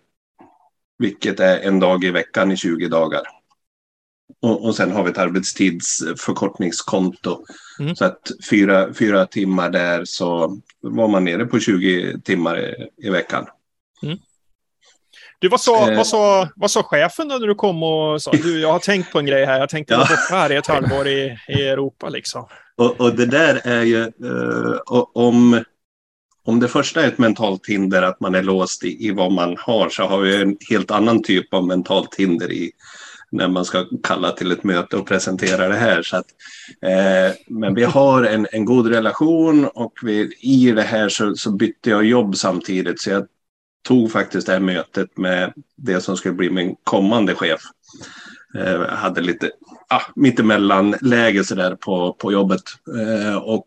[1.05, 3.22] vilket är en dag i veckan i 20 dagar.
[4.42, 7.44] Och, och sen har vi ett arbetstidsförkortningskonto.
[7.80, 7.96] Mm.
[7.96, 13.11] Så att fyra, fyra timmar där så var man nere på 20 timmar i, i
[13.11, 13.46] veckan.
[14.02, 14.18] Mm.
[15.38, 18.61] Du, vad sa, eh, vad, sa, vad sa chefen när du kom och sa du,
[18.61, 19.98] jag har tänkt på en grej här, jag tänkte ja.
[19.98, 22.46] vara borta här i ett halvår i, i Europa liksom.
[22.76, 24.78] Och, och det där är ju, uh,
[25.14, 25.64] om,
[26.45, 29.57] om det första är ett mentalt hinder, att man är låst i, i vad man
[29.61, 32.70] har, så har vi en helt annan typ av mentalt hinder i
[33.30, 36.03] när man ska kalla till ett möte och presentera det här.
[36.03, 36.26] Så att,
[36.82, 41.51] eh, men vi har en, en god relation och vi, i det här så, så
[41.51, 43.01] bytte jag jobb samtidigt.
[43.01, 43.26] Så jag
[43.88, 47.61] tog faktiskt det här mötet med det som skulle bli min kommande chef.
[48.59, 49.51] Eh, jag hade lite
[49.88, 52.62] ah, mittemellanläge sådär på, på jobbet.
[53.01, 53.66] Eh, och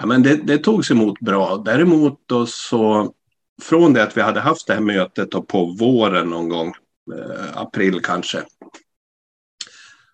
[0.00, 1.56] Ja, men det, det togs emot bra.
[1.56, 3.14] Däremot då så
[3.62, 6.74] från det att vi hade haft det här mötet på våren någon gång,
[7.14, 8.42] eh, april kanske,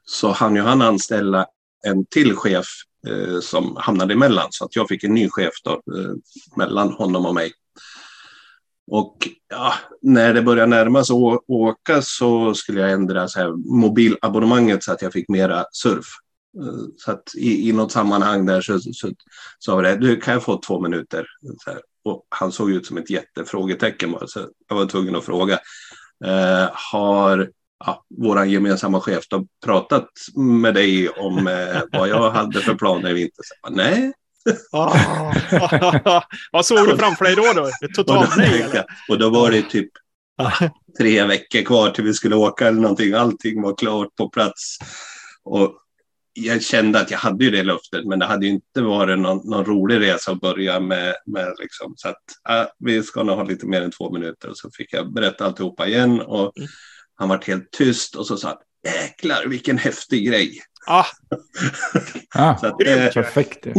[0.05, 1.47] så hann ju han anställa
[1.87, 2.67] en till chef
[3.09, 4.47] eh, som hamnade emellan.
[4.51, 6.15] Så att jag fick en ny chef då, eh,
[6.57, 7.53] mellan honom och mig.
[8.87, 11.17] Och ja, när det började närma sig
[11.47, 16.07] åka så skulle jag ändra så här, mobilabonnemanget så att jag fick mera surf.
[16.97, 18.81] Så att i, i något sammanhang där så
[19.59, 21.27] sa vi det, du kan jag få två minuter?
[22.05, 25.59] Och han såg ut som ett jättefrågetecken så jag var tvungen att fråga.
[26.25, 27.51] Eh, har
[27.85, 33.11] ja, vår gemensamma chef då pratat med dig om eh, vad jag hade för planer
[33.11, 33.45] i vinter?
[33.71, 34.13] Nej.
[34.73, 36.23] Ah.
[36.53, 37.53] vad såg du framför dig då?
[37.55, 37.71] då?
[37.95, 38.85] Totalt nej?
[39.09, 39.91] Och då var det typ
[40.99, 43.15] tre veckor kvar till vi skulle åka eller någonting.
[43.15, 44.79] Allting var klart på plats.
[45.45, 45.79] Och
[46.35, 49.51] jag kände att jag hade ju det löftet, men det hade ju inte varit någon,
[49.51, 51.15] någon rolig resa att börja med.
[51.27, 51.95] med liksom.
[51.97, 54.51] Så att äh, vi ska nog ha lite mer än två minuter.
[54.51, 56.69] Och så fick jag berätta alltihopa igen och mm.
[57.15, 58.57] han var helt tyst och så sa han,
[58.93, 60.61] jäklar vilken häftig grej.
[60.87, 61.07] Ah.
[62.35, 63.67] ah så att, eh, perfekt.
[63.67, 63.73] Uh.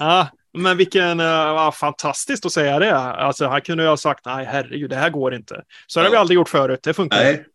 [0.00, 0.26] ah.
[0.58, 2.96] Men vilken, uh, fantastiskt att säga det.
[2.96, 5.62] Alltså han kunde ju ha sagt, nej herregud, det här går inte.
[5.86, 6.04] Så ja.
[6.04, 7.46] har vi aldrig gjort förut, det funkar nej.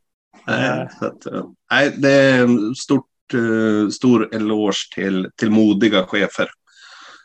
[0.47, 1.07] Nej, uh.
[1.07, 6.49] att, uh, nej, det är stort eh, stor eloge till, till modiga chefer.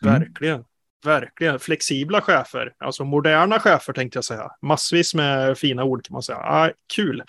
[0.02, 0.20] Mm.
[0.20, 0.64] Verkligen.
[1.04, 1.58] Verkligen.
[1.58, 2.72] Flexibla chefer.
[2.78, 4.50] Alltså moderna chefer tänkte jag säga.
[4.62, 6.38] Massvis med fina ord kan man säga.
[6.38, 7.22] Ah, kul.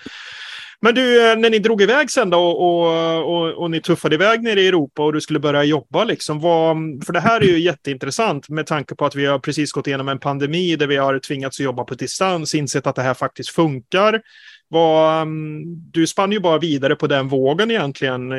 [0.81, 4.15] Men du, eh, när ni drog iväg sen då och, och, och, och, ni tuffade
[4.15, 7.45] iväg nere i Europa och du skulle börja jobba, liksom, vad, för det här är
[7.45, 10.95] ju jätteintressant med tanke på att vi har precis gått igenom en pandemi där vi
[10.95, 14.21] har tvingats jobba på distans, insett att det här faktiskt funkar
[14.67, 18.31] var, mm, du spann ju bara vidare på den vågen egentligen,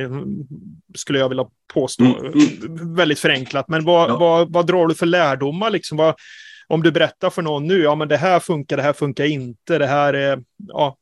[0.95, 2.05] skulle jag vilja påstå.
[2.05, 2.95] Mm, mm.
[2.95, 3.69] Väldigt förenklat.
[3.69, 4.17] Men vad, ja.
[4.17, 5.71] vad, vad drar du för lärdomar?
[5.71, 5.99] Liksom?
[5.99, 6.15] Vad,
[6.69, 9.79] om du berättar för någon nu, ja men det här funkar, det här funkar inte,
[9.79, 10.97] det här är, ja,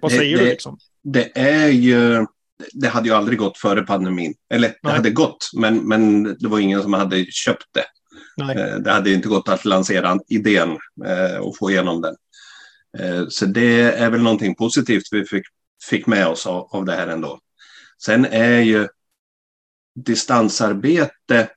[0.00, 0.78] vad säger det, du liksom?
[1.02, 2.26] Det är ju,
[2.72, 4.34] det hade ju aldrig gått före pandemin.
[4.50, 4.92] Eller det Nej.
[4.92, 7.84] hade gått, men, men det var ingen som hade köpt det.
[8.36, 8.56] Nej.
[8.56, 10.70] Eh, det hade inte gått att lansera idén
[11.06, 12.14] eh, och få igenom den.
[12.98, 15.44] Eh, så det är väl någonting positivt vi fick,
[15.90, 17.40] fick med oss av, av det här ändå.
[18.02, 18.88] Sen är ju
[19.94, 21.48] distansarbete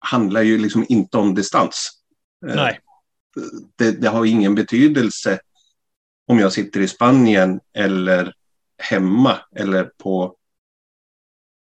[0.00, 1.90] handlar ju liksom inte om distans.
[2.46, 2.80] Eh, Nej.
[3.76, 5.40] Det, det, har ingen betydelse
[6.26, 8.34] om jag sitter i Spanien eller
[8.78, 10.36] hemma eller på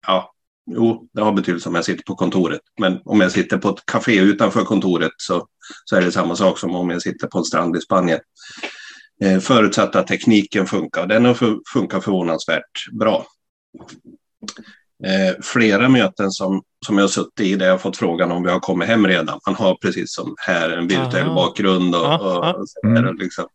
[0.07, 0.35] ja,
[0.65, 2.61] Jo, det har betydelse om jag sitter på kontoret.
[2.79, 5.47] Men om jag sitter på ett café utanför kontoret så,
[5.85, 8.19] så är det samma sak som om jag sitter på en strand i Spanien.
[9.23, 11.07] Eh, förutsatt att tekniken funkar.
[11.07, 13.25] Den har funkat förvånansvärt bra.
[15.05, 18.43] Eh, flera möten som, som jag har suttit i där jag har fått frågan om
[18.43, 19.39] vi har kommit hem redan.
[19.45, 21.35] Man har precis som här en virtuell Aha.
[21.35, 23.45] bakgrund och, och, och, och liksom.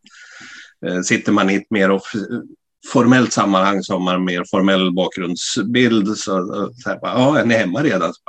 [0.87, 2.01] eh, sitter man i ett mer
[2.93, 6.09] formellt sammanhang som har mer formell bakgrundsbild.
[6.09, 6.47] Så,
[6.83, 8.15] så här, ja, är ni hemma redan?
[8.15, 8.21] Så,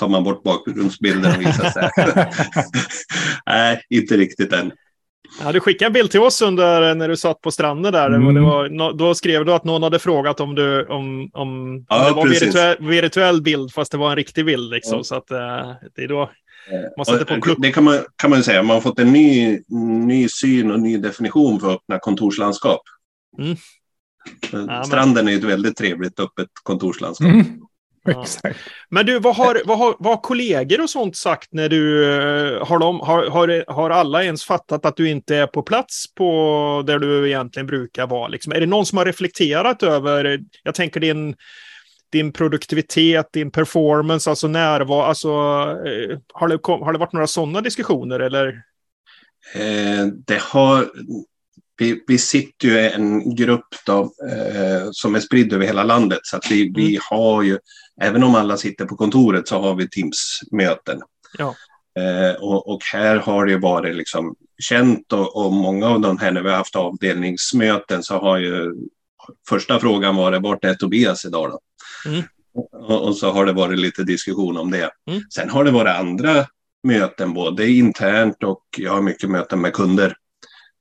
[0.00, 1.90] tar man bort bakgrundsbilden och visar sig.
[3.46, 4.72] Nej, inte riktigt än.
[5.40, 8.06] Ja, du skickade en bild till oss under när du satt på stranden där.
[8.06, 8.34] Mm.
[8.34, 12.14] Det var, då skrev du att någon hade frågat om du om, om, ja, det
[12.14, 14.70] var en virtuell, virtuell, bild fast det var en riktig bild.
[14.70, 14.96] Liksom.
[14.96, 15.04] Ja.
[15.04, 15.38] Så att, uh,
[15.96, 16.28] det är då eh,
[16.96, 17.62] man sätter på klubb.
[17.62, 18.62] Det kan man, kan man säga.
[18.62, 19.60] Man har fått en ny,
[20.06, 22.82] ny syn och ny definition för öppna kontorslandskap.
[23.38, 23.56] Mm.
[24.84, 27.28] Stranden är ett väldigt trevligt öppet kontorslandskap.
[27.28, 27.44] Mm.
[28.04, 28.24] Ja.
[28.88, 32.04] Men du, vad har, vad, har, vad har kollegor och sånt sagt när du...
[32.04, 36.14] Eh, har, de, har, har, har alla ens fattat att du inte är på plats
[36.14, 38.28] på där du egentligen brukar vara?
[38.28, 38.52] Liksom?
[38.52, 41.36] Är det någon som har reflekterat över, jag tänker din,
[42.12, 45.28] din produktivitet, din performance, alltså närvaro, alltså
[45.86, 48.62] eh, har det, har det varit några sådana diskussioner eller?
[49.54, 50.90] Eh, det har,
[51.80, 56.18] vi, vi sitter ju en grupp då, eh, som är spridd över hela landet.
[56.22, 57.00] Så att vi, vi mm.
[57.10, 57.58] har ju,
[58.00, 61.00] även om alla sitter på kontoret så har vi Teams-möten.
[61.38, 61.54] Ja.
[61.98, 66.30] Eh, och, och, här har det varit liksom känt och, och, många av de här
[66.30, 68.74] när vi har haft avdelningsmöten så har ju
[69.48, 71.60] första frågan varit vart är Tobias idag då?
[72.10, 72.22] Mm.
[72.72, 74.90] Och, och, så har det varit lite diskussion om det.
[75.10, 75.22] Mm.
[75.34, 76.46] Sen har det varit andra
[76.82, 80.16] möten, både internt och jag har mycket möten med kunder.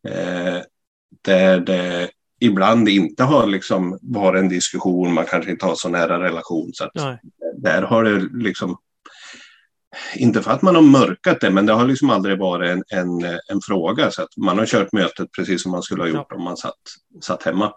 [0.08, 0.62] Eh,
[1.22, 2.10] där det
[2.40, 6.72] ibland inte har liksom varit en diskussion, man kanske inte har så nära relation.
[6.74, 6.90] Så
[7.58, 8.78] där har det liksom,
[10.16, 13.26] inte för att man har mörkat det, men det har liksom aldrig varit en, en,
[13.52, 14.12] en fråga.
[14.12, 16.36] Så att man har kört mötet precis som man skulle ha gjort ja.
[16.36, 16.80] om man satt,
[17.22, 17.74] satt hemma.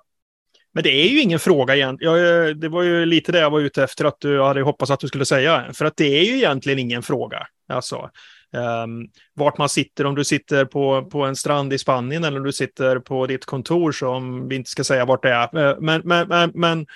[0.74, 2.60] Men det är ju ingen fråga egentligen.
[2.60, 5.08] Det var ju lite det jag var ute efter att du hade hoppats att du
[5.08, 5.70] skulle säga.
[5.72, 7.46] För att det är ju egentligen ingen fråga.
[7.68, 8.10] Alltså,
[8.54, 12.46] Um, vart man sitter, om du sitter på, på en strand i Spanien eller om
[12.46, 15.68] du sitter på ditt kontor som vi inte ska säga vart det är.
[15.70, 16.86] Eh, men, men, men, men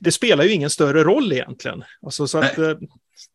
[0.00, 1.84] det spelar ju ingen större roll egentligen.
[2.02, 2.74] Alltså, så att, eh,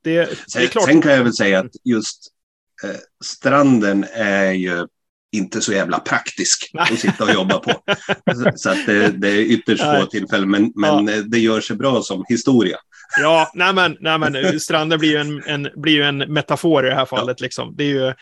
[0.04, 0.86] det, det, är klart.
[0.86, 2.28] Sen kan jag väl säga att just
[2.84, 4.88] eh, stranden är ju
[5.32, 7.72] inte så jävla praktisk att sitta och jobba på.
[8.56, 11.22] så att det, det är ytterst få tillfällen, men, men ja.
[11.22, 12.78] det gör sig bra som historia.
[13.22, 16.90] Ja, nej men, nej men stranden blir ju en, en, blir ju en metafor i
[16.90, 17.38] det här fallet.
[17.40, 17.44] Ja.
[17.44, 17.76] Liksom.
[17.78, 18.14] Det är ju,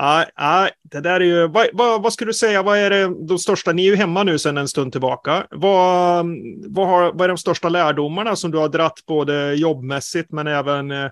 [0.00, 3.26] Ja, ja, det där är ju, vad, vad, vad skulle du säga, vad är det,
[3.28, 5.46] de största, ni är ju hemma nu sedan en stund tillbaka.
[5.50, 6.26] Vad,
[6.68, 10.90] vad, har, vad är de största lärdomarna som du har dratt både jobbmässigt men även
[10.90, 11.10] eh,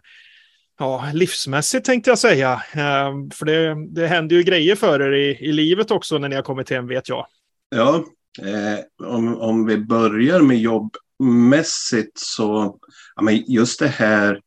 [0.79, 2.63] ja, livsmässigt tänkte jag säga.
[2.73, 6.35] Ehm, för det, det händer ju grejer för er i, i livet också när ni
[6.37, 7.27] har kommit hem vet jag.
[7.69, 8.05] Ja,
[8.43, 12.79] eh, om, om vi börjar med jobbmässigt så,
[13.17, 14.41] ja, men just det här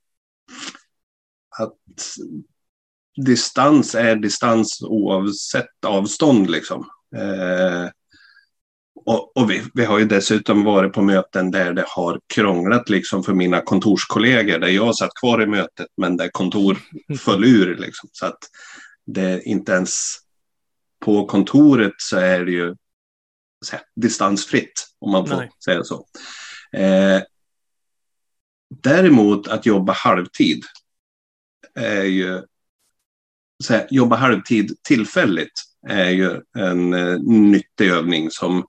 [1.58, 1.78] att
[3.26, 6.86] distans är distans oavsett avstånd liksom.
[7.16, 7.90] Eh,
[9.10, 13.24] och, och vi, vi, har ju dessutom varit på möten där det har krånglat liksom
[13.24, 16.78] för mina kontorskollegor, där jag satt kvar i mötet men där kontor
[17.20, 17.76] föll ur.
[17.76, 18.10] Liksom.
[18.12, 18.38] Så att
[19.06, 20.16] det inte ens
[21.06, 22.76] på kontoret så är det ju
[23.72, 25.52] här, distansfritt, om man får Nej.
[25.66, 26.06] säga så.
[26.74, 27.22] Eh,
[28.70, 30.64] däremot att jobba halvtid
[31.76, 32.42] är ju
[33.64, 35.54] så här, jobba halvtid tillfälligt
[35.88, 38.66] är ju en eh, nyttig övning som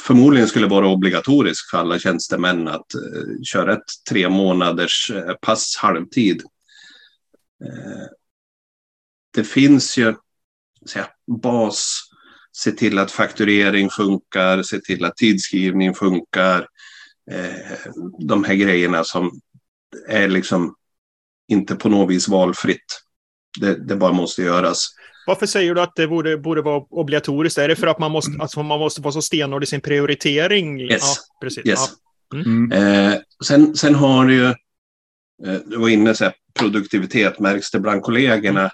[0.00, 5.76] förmodligen skulle vara obligatorisk för alla tjänstemän att eh, köra ett tre månaders eh, pass
[5.76, 6.42] halvtid.
[7.64, 8.06] Eh,
[9.34, 10.14] det finns ju
[10.90, 11.06] säga,
[11.42, 12.00] bas,
[12.52, 16.68] se till att fakturering funkar, se till att tidskrivning funkar.
[18.18, 19.40] De här grejerna som
[20.08, 20.74] är liksom
[21.48, 23.02] inte på något vis valfritt.
[23.60, 24.88] Det, det bara måste göras.
[25.26, 27.58] Varför säger du att det borde, borde vara obligatoriskt?
[27.58, 30.80] Är det för att man måste, alltså man måste vara så stenhård i sin prioritering?
[30.80, 31.02] Yes.
[31.02, 31.66] Ja, precis.
[31.66, 31.80] Yes.
[32.30, 32.38] Ja.
[32.38, 32.72] Mm.
[32.72, 34.46] Eh, sen, sen har du ju,
[35.46, 38.64] eh, du var inne på produktivitet, märks det bland kollegorna?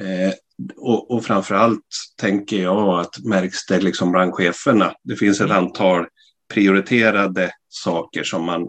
[0.00, 0.32] Eh,
[0.76, 1.86] och, och framför allt
[2.20, 4.94] tänker jag att märks det liksom bland cheferna.
[5.02, 5.64] Det finns ett mm.
[5.64, 6.06] antal
[6.54, 8.62] prioriterade saker som man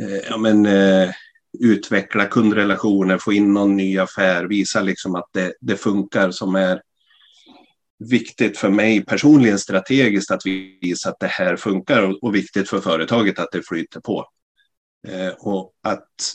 [0.00, 1.10] eh, ja, men, eh,
[1.60, 6.82] utveckla kundrelationer, få in någon ny affär, visa liksom att det, det funkar som är
[7.98, 12.80] viktigt för mig personligen strategiskt att visa att det här funkar och, och viktigt för
[12.80, 14.26] företaget att det flyter på.
[15.08, 16.34] Eh, och att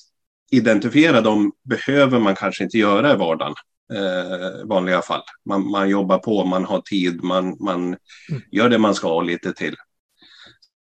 [0.51, 3.53] identifiera dem behöver man kanske inte göra i vardagen
[3.93, 5.23] eh, vanliga fall.
[5.45, 8.41] Man, man jobbar på, man har tid, man, man mm.
[8.51, 9.75] gör det man ska lite till.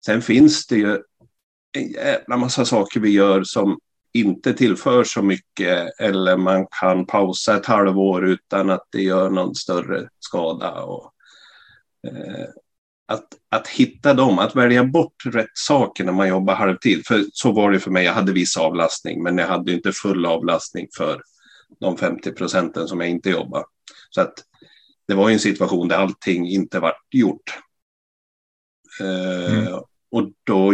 [0.06, 1.00] Sen finns det ju
[1.72, 3.80] en jävla massa saker vi gör som
[4.20, 9.56] inte tillför så mycket eller man kan pausa ett halvår utan att det gör någon
[9.56, 10.72] större skada.
[10.84, 11.12] Och,
[12.08, 12.46] eh,
[13.08, 17.06] att, att hitta dem, att välja bort rätt saker när man jobbar halvtid.
[17.06, 20.26] För så var det för mig, jag hade viss avlastning men jag hade inte full
[20.26, 21.22] avlastning för
[21.80, 23.66] de 50 procenten som jag inte jobbade.
[24.10, 24.34] Så att
[25.08, 27.60] det var en situation där allting inte var gjort.
[29.02, 29.74] Eh, mm.
[30.12, 30.74] och då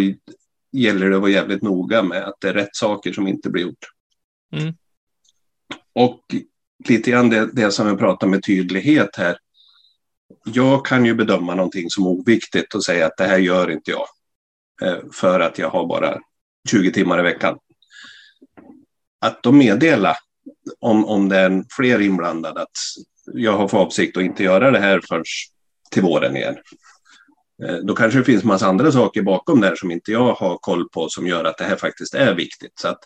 [0.74, 3.64] gäller det att vara jävligt noga med att det är rätt saker som inte blir
[3.64, 3.86] gjort.
[4.56, 4.74] Mm.
[5.96, 6.22] Och
[6.88, 9.38] lite grann det, det som jag pratar med tydlighet här.
[10.46, 14.08] Jag kan ju bedöma någonting som oviktigt och säga att det här gör inte jag.
[14.82, 16.20] Eh, för att jag har bara
[16.70, 17.58] 20 timmar i veckan.
[19.20, 20.16] Att då meddela
[20.80, 22.78] om, om det är fler inblandade att
[23.26, 25.24] jag har för avsikt att inte göra det här förrän
[25.92, 26.56] till våren igen.
[27.64, 30.90] Eh, då kanske det finns massa andra saker bakom där som inte jag har koll
[30.90, 32.80] på som gör att det här faktiskt är viktigt.
[32.80, 33.00] Så att,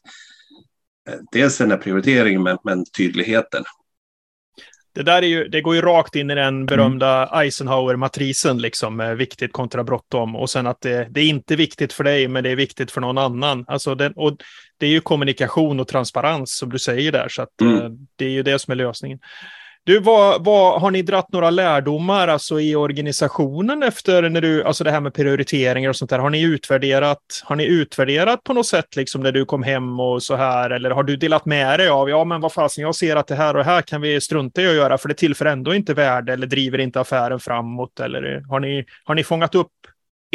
[1.10, 3.64] eh, dels den här prioriteringen men, men tydligheten.
[4.98, 9.54] Det där är ju, det går ju rakt in i den berömda Eisenhower-matrisen, liksom, viktigt
[9.54, 10.36] kontra bråttom.
[10.36, 13.02] Och sen att det, det, är inte viktigt för dig, men det är viktigt för
[13.02, 13.66] någon annan.
[13.68, 14.38] Alltså den, och
[14.78, 17.76] det är ju kommunikation och transparens som du säger där, så att, mm.
[17.76, 19.20] Eh, det är ju det som är lösningen.
[19.88, 24.84] Du, vad, vad, har ni dratt några lärdomar alltså, i organisationen efter när du, alltså
[24.84, 26.20] det här med prioriteringar och sånt där?
[26.20, 30.24] Har ni utvärderat, har ni utvärderat på något sätt liksom när du kom hem och
[30.24, 30.70] så här?
[30.70, 33.36] Eller har du delat med dig av, ja men vad fasen, jag ser att det
[33.36, 35.94] här och det här kan vi strunta i att göra för det tillför ändå inte
[35.94, 38.00] värde eller driver inte affären framåt?
[38.00, 39.72] Eller har ni, har ni fångat upp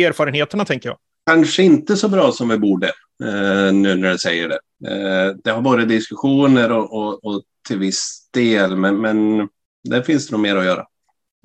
[0.00, 0.98] erfarenheterna tänker jag?
[1.26, 2.86] Kanske inte så bra som vi borde,
[3.24, 4.58] eh, nu när du säger det.
[4.90, 9.48] Eh, det har varit diskussioner och, och, och till viss del, men, men
[9.88, 10.84] där finns det nog mer att göra.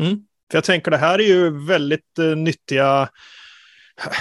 [0.02, 0.16] Mm.
[0.52, 3.10] För jag tänker det här är ju väldigt uh, nyttiga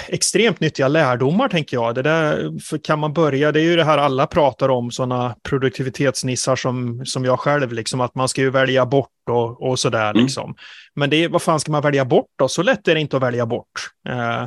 [0.07, 1.95] extremt nyttiga lärdomar tänker jag.
[1.95, 5.35] Det där för kan man börja, det är ju det här alla pratar om, sådana
[5.43, 10.09] produktivitetsnissar som, som jag själv, liksom att man ska ju välja bort och, och sådär
[10.09, 10.23] mm.
[10.23, 10.55] liksom.
[10.95, 12.47] Men det, vad fan ska man välja bort då?
[12.47, 13.89] Så lätt är det inte att välja bort.
[14.09, 14.45] Uh,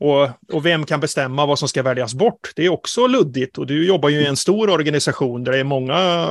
[0.00, 2.52] och, och vem kan bestämma vad som ska väljas bort?
[2.56, 5.64] Det är också luddigt och du jobbar ju i en stor organisation där det är
[5.64, 6.28] många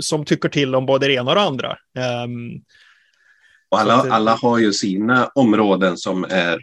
[0.00, 1.76] som tycker till om både det ena och det andra.
[2.24, 2.62] Um,
[3.68, 6.60] och alla, alla har ju sina områden som är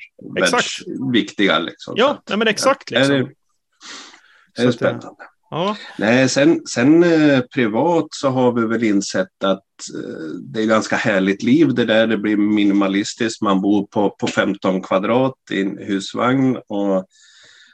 [1.13, 1.59] viktiga.
[1.59, 1.93] Liksom.
[1.97, 2.91] Ja, nej, men exakt.
[2.91, 3.15] Liksom.
[3.15, 5.07] Är det, är det spännande.
[5.49, 5.77] Ja.
[5.97, 9.63] Nej, sen, sen eh, privat så har vi väl insett att
[9.95, 12.07] eh, det är ganska härligt liv det där.
[12.07, 13.41] Det blir minimalistiskt.
[13.41, 17.05] Man bor på, på 15 kvadrat i en husvagn och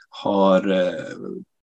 [0.08, 0.92] har eh,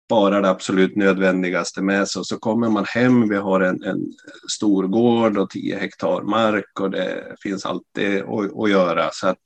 [0.08, 2.20] bara det absolut nödvändigaste med sig.
[2.20, 4.12] Och så kommer man hem, vi har en, en
[4.50, 9.10] stor gård och 10 hektar mark och det finns alltid att, att göra.
[9.12, 9.42] Så att,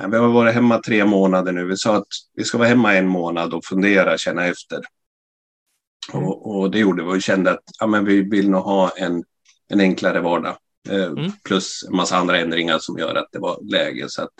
[0.00, 1.64] ja, vi har varit hemma tre månader nu.
[1.64, 4.80] Vi sa att vi ska vara hemma en månad och fundera, känna efter.
[6.12, 6.26] Mm.
[6.26, 9.24] Och, och, det gjorde vi och kände att ja, men vi vill nog ha en,
[9.68, 10.56] en enklare vardag.
[10.88, 11.32] Eh, Mm.
[11.44, 14.08] Plus en massa andra ändringar som gör att det var läge.
[14.08, 14.32] Så att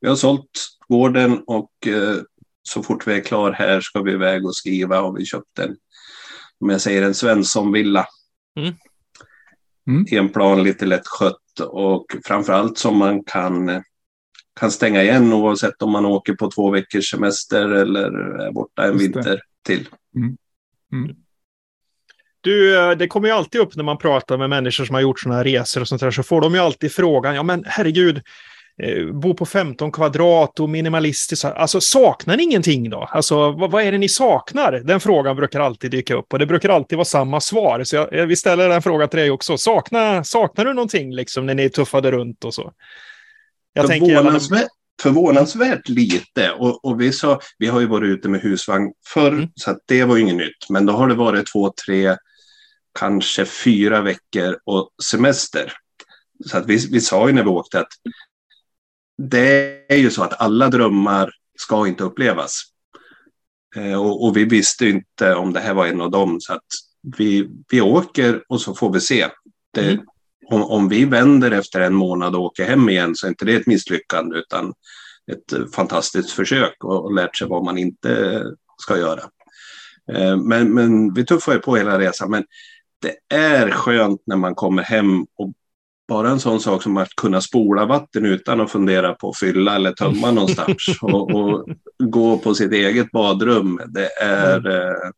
[0.00, 0.50] vi har sålt
[0.88, 2.16] gården och eh,
[2.62, 5.76] så fort vi är klar här ska vi iväg och skriva och vi köpt en,
[6.60, 8.06] om jag säger en Svensson-villa.
[8.60, 8.74] Mm.
[9.86, 10.06] Mm.
[10.10, 13.82] En plan lite lätt skött och framförallt som man kan,
[14.60, 18.98] kan stänga igen oavsett om man åker på två veckors semester eller är borta en
[18.98, 19.20] Just det.
[19.20, 19.40] vinter
[20.92, 21.16] till.
[22.40, 25.20] Du, eh, det kommer ju alltid upp när man pratar med människor som har gjort
[25.20, 28.22] sådana här resor och sånt där, så får de ju alltid frågan, ja men herregud,
[28.82, 33.08] eh, bo på 15 kvadrat och minimalistiskt, alltså saknar ni ingenting då?
[33.10, 34.72] Alltså vad, vad är det ni saknar?
[34.72, 38.08] Den frågan brukar alltid dyka upp och det brukar alltid vara samma svar, så jag,
[38.12, 39.58] jag vill ställa den frågan till dig också.
[39.58, 42.72] Saknar, saknar du någonting liksom när ni tuffade runt och så?
[43.72, 44.40] Jag tänker gärna-
[45.02, 46.50] förvånansvärt, lite.
[46.50, 49.48] Och, och vi, sa, vi har ju varit ute med husvagn förr, Mm.
[49.54, 50.68] så att det var ju inget nytt.
[50.70, 52.16] Men då har det varit två, tre,
[52.98, 55.72] kanske fyra veckor och semester.
[56.46, 57.92] Så att vi, vi sa ju när vi åkte att
[59.22, 62.62] det är ju så att alla drömmar ska inte upplevas.
[63.76, 66.40] Eh, och, och vi visste inte om det här var en av dem.
[66.40, 66.66] Så att
[67.18, 69.28] vi, vi åker och så får vi se.
[69.74, 70.04] Det, Mm.
[70.46, 73.54] Om, om vi vänder efter en månad och åker hem igen så är inte det
[73.54, 74.72] ett misslyckande utan
[75.32, 78.42] ett fantastiskt försök och, och lärt sig vad man inte
[78.78, 79.22] ska göra.
[80.12, 82.30] Eh, Men, men vi tuffar ju på hela resan.
[82.30, 82.44] Men
[82.98, 85.52] det är skönt när man kommer hem och
[86.08, 89.74] bara en sån sak som att kunna spola vatten utan att fundera på att fylla
[89.74, 91.68] eller tömma någonstans och, och
[91.98, 93.80] gå på sitt eget badrum.
[93.88, 95.10] Det är eh,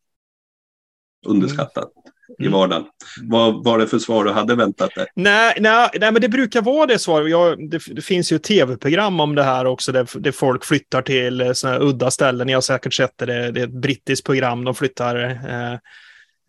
[1.27, 1.91] underskattat
[2.39, 2.53] i Mm.
[2.53, 2.85] vardagen.
[3.22, 5.07] Vad var det för svar du hade väntat dig?
[5.14, 7.31] Nej, nej, nej, men det brukar vara det svaret.
[7.31, 11.51] Jag, det, det finns ju tv-program om det här också, där, där folk flyttar till
[11.55, 12.47] såna udda ställen.
[12.47, 14.64] Ni har säkert sett det, det är ett brittiskt program.
[14.64, 15.79] De flyttar eh,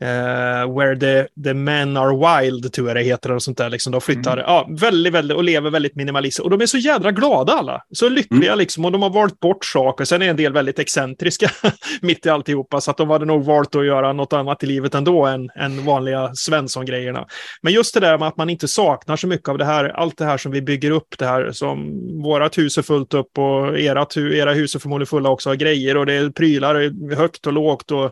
[0.02, 3.70] eh, Where the, the men are wild, tror jag det heter, och sånt där.
[3.70, 3.92] Liksom.
[3.92, 6.44] De flyttar ja, väldigt, väldigt, och lever väldigt minimalistiskt.
[6.44, 7.82] Och de är så jädra glada alla.
[7.92, 10.06] Så lyckliga liksom, och de har valt bort saker.
[10.06, 11.52] Sen är en del väldigt excentriska
[12.02, 14.96] mitt i alltihopa, så att de hade nog valt att göra något annat i livet
[14.96, 17.26] ändå än, än vanliga Svensson-grejerna.
[17.62, 20.18] Men just det där med att man inte saknar så mycket av det här, allt
[20.18, 21.92] det här som vi bygger upp, det här som
[22.24, 25.98] vårat hus är fullt upp och ert, era hus är förmodligen fulla också av grejer
[25.98, 28.12] och det är prylar högt och lågt och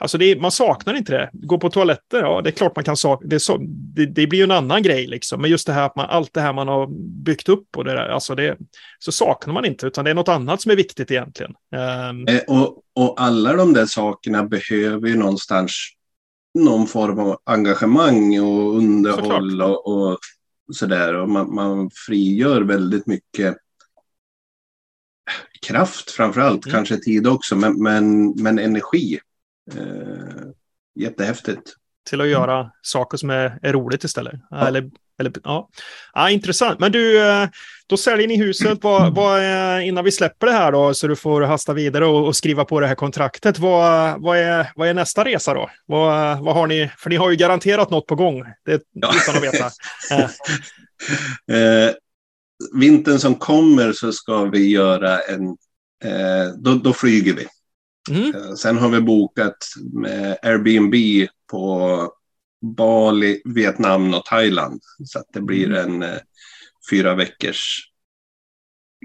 [0.00, 1.30] Alltså är, man saknar inte det.
[1.32, 3.28] Gå på toaletter, ja det är klart man kan sakna.
[3.28, 5.40] Det, så, det, det blir ju en annan grej liksom.
[5.40, 6.86] Men just det här att man, allt det här man har
[7.24, 8.56] byggt upp och det där, alltså det,
[8.98, 9.86] så saknar man inte.
[9.86, 11.54] Utan det är något annat som är viktigt egentligen.
[11.76, 15.72] Ehm, Eh, och, och alla de där sakerna behöver ju någonstans
[16.58, 20.18] någon form av engagemang och underhåll och, och
[20.72, 21.14] sådär.
[21.14, 23.56] Och man, man frigör väldigt mycket
[25.66, 26.74] kraft framför allt, Mm.
[26.74, 29.18] kanske tid också, men, men, men energi.
[29.76, 30.48] Eh,
[31.00, 31.74] jättehäftigt.
[32.10, 34.34] till att göra saker som är, är roligt istället.
[34.54, 34.90] Eller,
[35.20, 35.68] eller, ja.
[36.14, 36.80] ja, intressant.
[36.80, 37.48] Men du, eh,
[37.86, 38.78] då säljer ni huset.
[38.82, 42.26] Vad, vad är, innan vi släpper det här då, så du får hasta vidare och,
[42.26, 43.58] och skriva på det här kontraktet.
[43.58, 45.70] Vad, vad, är, vad är nästa resa då?
[45.86, 46.90] Vad, vad har ni?
[46.98, 49.12] För ni har ju garanterat något på gång, det, Ja.
[49.16, 49.70] utan att veta.
[51.52, 51.90] Eh,
[52.74, 55.44] vintern som kommer så ska vi göra en...
[56.04, 57.46] Eh, då, då flyger vi.
[58.10, 58.34] Mm.
[58.34, 59.56] Eh, Sen har vi bokat
[59.92, 60.94] med Airbnb
[61.50, 62.12] på
[62.76, 64.80] Bali, Vietnam och Thailand.
[65.04, 66.16] Så att det blir en eh,
[66.90, 67.86] fyra veckors...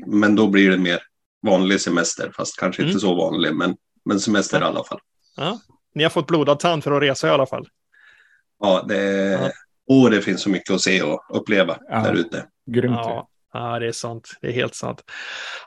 [0.06, 1.00] Men då blir det mer
[1.48, 2.89] vanlig semester, fast kanske Mm.
[2.89, 3.76] inte så vanlig, men,
[4.06, 5.00] men semester i alla fall.
[5.38, 5.60] Ja.
[5.93, 7.68] Ni har fått blodad tand för att resa i alla fall.
[8.60, 9.52] Ja, det, Ja.
[9.88, 12.00] Och det finns så mycket att se och uppleva Ja.
[12.00, 12.46] där ute.
[12.72, 12.96] Grymt.
[12.96, 14.38] Ja, ja, det är sant.
[14.41, 15.03] Det är helt sant.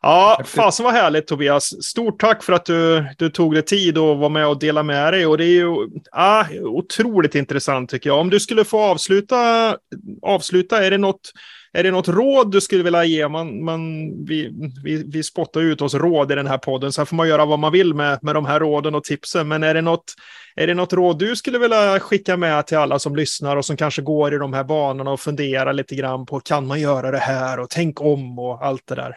[0.02, 1.82] Ja, fasen vad härligt Tobias.
[1.84, 5.12] Stort tack för att du, du tog dig tid och var med och dela med
[5.12, 5.26] dig.
[5.26, 8.18] Och det är ju ja, otroligt intressant tycker jag.
[8.18, 9.76] Om du skulle få avsluta,
[10.22, 11.32] avsluta är det något
[11.72, 13.28] är det något råd du skulle vilja ge?
[13.28, 13.80] Man, man,
[14.24, 14.50] vi,
[14.84, 17.44] vi, vi spottar ut oss råd i den här podden, så här får man göra
[17.44, 19.48] vad man vill med, med de här råden och tipsen.
[19.48, 20.14] Men är det, något,
[20.56, 23.76] är det något råd du skulle vilja skicka med till alla som lyssnar och som
[23.76, 27.18] kanske går i de här banorna och funderar lite grann på kan man göra det
[27.18, 29.16] här och tänk om och allt det där?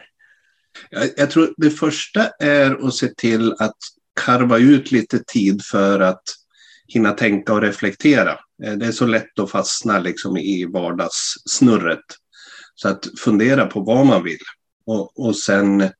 [0.90, 3.76] Jag, jag tror det första är att se till att
[4.20, 6.22] karva ut lite tid för att
[6.88, 8.38] hinna tänka och reflektera.
[8.64, 12.21] Eh, det är så lätt att fastna liksom i vardagssnurret.
[12.82, 14.38] Så att fundera på vad man vill
[14.86, 15.90] och, och sen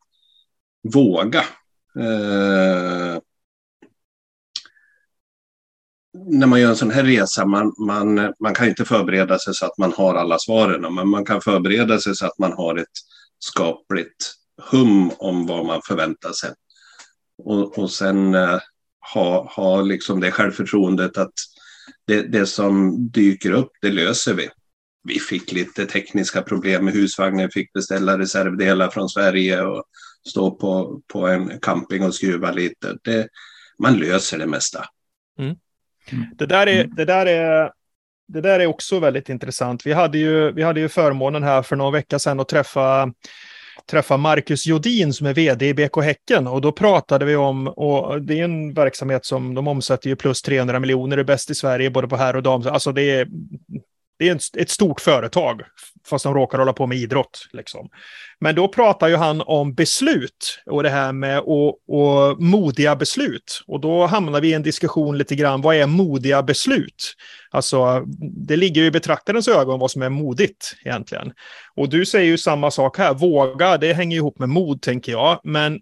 [0.92, 1.44] våga.
[1.98, 3.18] Eh,
[6.14, 9.66] när man gör en sån här resa, man, man, man kan inte förbereda sig så
[9.66, 12.98] att man har alla svaren, men man kan förbereda sig så att man har ett
[13.38, 14.34] skapligt
[14.70, 16.50] hum om vad man förväntar sig.
[17.44, 18.58] Och, och sen eh,
[19.14, 21.34] ha, ha liksom det självförtroendet att
[22.06, 24.48] det, det som dyker upp, det löser vi.
[25.04, 29.84] Vi fick lite tekniska problem med husvagnen, fick beställa reservdelar från Sverige och
[30.28, 32.96] stå på, på en camping och skruva lite.
[33.02, 33.28] Det,
[33.78, 34.84] man löser det mesta.
[35.38, 35.56] Mm.
[36.10, 36.24] Mm.
[36.38, 37.72] Det, där är, det, där är,
[38.28, 39.86] det där är också väldigt intressant.
[39.86, 43.12] Vi hade ju, vi hade ju förmånen här för några veckor sedan att träffa
[43.90, 48.22] träffa Marcus Jodin som är vd i BK Häcken och då pratade vi om, och
[48.22, 51.90] det är en verksamhet som de omsätter ju plus 300 miljoner, är bäst i Sverige
[51.90, 52.66] både på herr och dam.
[52.66, 53.28] Alltså det är,
[54.22, 55.62] det är ett stort företag,
[56.06, 57.48] fast de råkar hålla på med idrott.
[57.52, 57.88] Liksom.
[58.40, 63.62] Men då pratar ju han om beslut och det här med och, och modiga beslut.
[63.66, 67.14] Och då hamnar vi i en diskussion lite grann, vad är modiga beslut?
[67.50, 68.04] Alltså,
[68.46, 71.32] det ligger ju i betraktarens ögon vad som är modigt egentligen.
[71.76, 75.40] Och du säger ju samma sak här, våga, det hänger ihop med mod tänker jag.
[75.44, 75.80] Men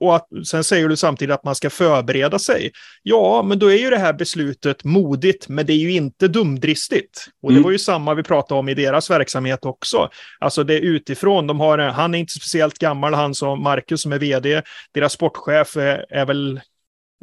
[0.00, 2.70] och att, sen säger du samtidigt att man ska förbereda sig.
[3.02, 7.26] Ja, men då är ju det här beslutet modigt, men det är ju inte dumdristigt.
[7.42, 7.62] Och det mm.
[7.62, 10.08] var ju samma vi pratade om i deras verksamhet också.
[10.38, 14.12] Alltså det är utifrån, de har, han är inte speciellt gammal, han som Marcus som
[14.12, 14.62] är vd.
[14.94, 16.60] Deras sportchef är, är väl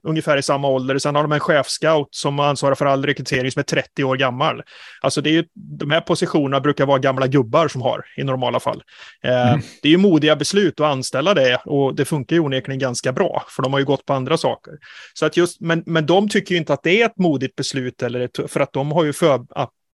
[0.07, 0.97] ungefär i samma ålder.
[0.97, 4.61] Sen har de en chefscout som ansvarar för all rekrytering som är 30 år gammal.
[5.01, 8.59] Alltså det är ju, de här positionerna brukar vara gamla gubbar som har i normala
[8.59, 8.83] fall.
[9.23, 9.61] Eh, mm.
[9.81, 13.43] Det är ju modiga beslut att anställa det och det funkar ju onekligen ganska bra,
[13.49, 14.73] för de har ju gått på andra saker.
[15.13, 18.03] Så att just, men, men de tycker ju inte att det är ett modigt beslut,
[18.03, 19.45] eller ett, för att de har ju för,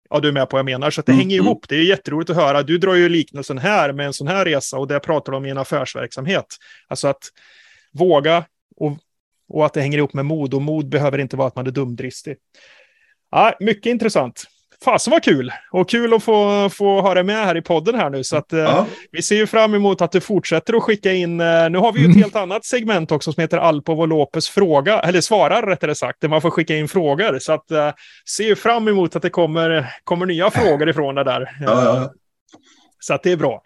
[0.09, 0.91] Ja, du är med på vad jag menar.
[0.91, 1.19] Så det mm.
[1.19, 1.45] hänger mm.
[1.45, 1.65] ihop.
[1.69, 2.63] Det är jätteroligt att höra.
[2.63, 5.45] Du drar ju liknelsen här med en sån här resa och det pratar de om
[5.45, 6.45] i en affärsverksamhet.
[6.87, 7.23] Alltså att
[7.93, 8.45] våga
[8.75, 8.97] och
[9.49, 10.53] och att det hänger ihop med mod.
[10.53, 12.35] Och mod behöver inte vara att man är dumdristig.
[13.31, 14.43] Ja, mycket intressant.
[14.83, 15.51] Fasen var kul!
[15.71, 18.23] Och kul att få, få ha dig med här i podden här nu.
[18.23, 18.87] Så att, eh, ja.
[19.11, 21.41] vi ser ju fram emot att du fortsätter att skicka in.
[21.41, 22.21] Eh, nu har vi ju ett mm.
[22.21, 26.29] helt annat segment också som heter Alpov och Lopez fråga, eller svarar rättare sagt, där
[26.29, 27.39] man får skicka in frågor.
[27.39, 27.91] Så att eh,
[28.35, 31.57] ser ju fram emot att det kommer, kommer nya frågor ifrån det där.
[31.61, 32.13] Ja.
[32.99, 33.61] Så att det är bra.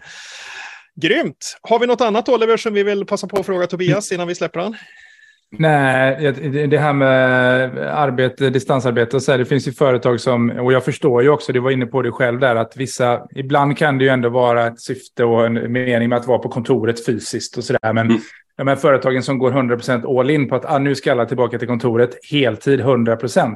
[1.01, 1.57] Grymt!
[1.61, 4.36] Har vi något annat Oliver som vi vill passa på att fråga Tobias innan vi
[4.36, 4.75] släpper den?
[5.52, 6.32] Nej,
[6.68, 10.86] det här med arbete, distansarbete och så här, det finns ju företag som, och jag
[10.86, 14.04] förstår ju också, du var inne på det själv där, att vissa, ibland kan det
[14.04, 17.64] ju ändå vara ett syfte och en mening med att vara på kontoret fysiskt och
[17.64, 18.22] sådär, men mm.
[18.58, 21.60] de här företagen som går 100% all in på att ah, nu ska alla tillbaka
[21.60, 23.56] till kontoret, heltid 100%.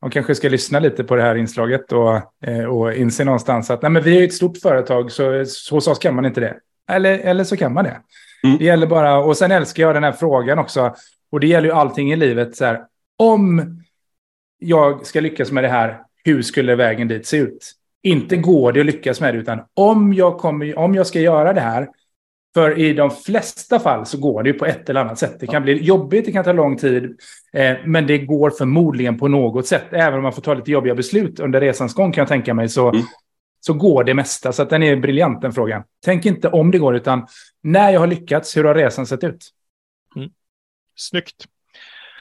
[0.00, 2.16] De kanske ska lyssna lite på det här inslaget och,
[2.46, 5.38] eh, och inse någonstans att nej, men vi är ett stort företag, så
[5.70, 6.54] hos oss kan man inte det.
[6.90, 7.96] Eller, eller så kan man det.
[8.44, 8.58] Mm.
[8.58, 10.94] Det gäller bara, och sen älskar jag den här frågan också.
[11.30, 12.56] Och det gäller ju allting i livet.
[12.56, 12.80] Så här,
[13.16, 13.78] om
[14.58, 17.72] jag ska lyckas med det här, hur skulle vägen dit se ut?
[18.02, 21.52] Inte går det att lyckas med det, utan om jag, kommer, om jag ska göra
[21.52, 21.88] det här,
[22.54, 25.40] för i de flesta fall så går det ju på ett eller annat sätt.
[25.40, 27.04] Det kan bli jobbigt, det kan ta lång tid,
[27.52, 29.84] eh, men det går förmodligen på något sätt.
[29.90, 32.68] Även om man får ta lite jobbiga beslut under resans gång kan jag tänka mig,
[32.68, 33.02] så, mm.
[33.60, 34.52] så går det mesta.
[34.52, 35.82] Så den är briljant den frågan.
[36.04, 37.26] Tänk inte om det går, utan
[37.62, 39.50] när jag har lyckats, hur har resan sett ut?
[40.98, 41.44] Snyggt.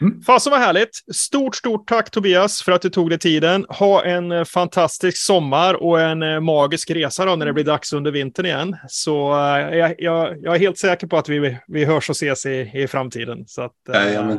[0.01, 0.21] Mm.
[0.21, 0.89] Fasen var härligt.
[1.15, 3.65] Stort, stort tack Tobias för att du tog dig tiden.
[3.69, 7.93] Ha en eh, fantastisk sommar och en eh, magisk resa då när det blir dags
[7.93, 8.77] under vintern igen.
[8.87, 12.71] Så uh, jag, jag, är helt säker på att vi, vi hörs och ses i,
[12.73, 13.43] i framtiden.
[13.47, 14.35] Så att, uh,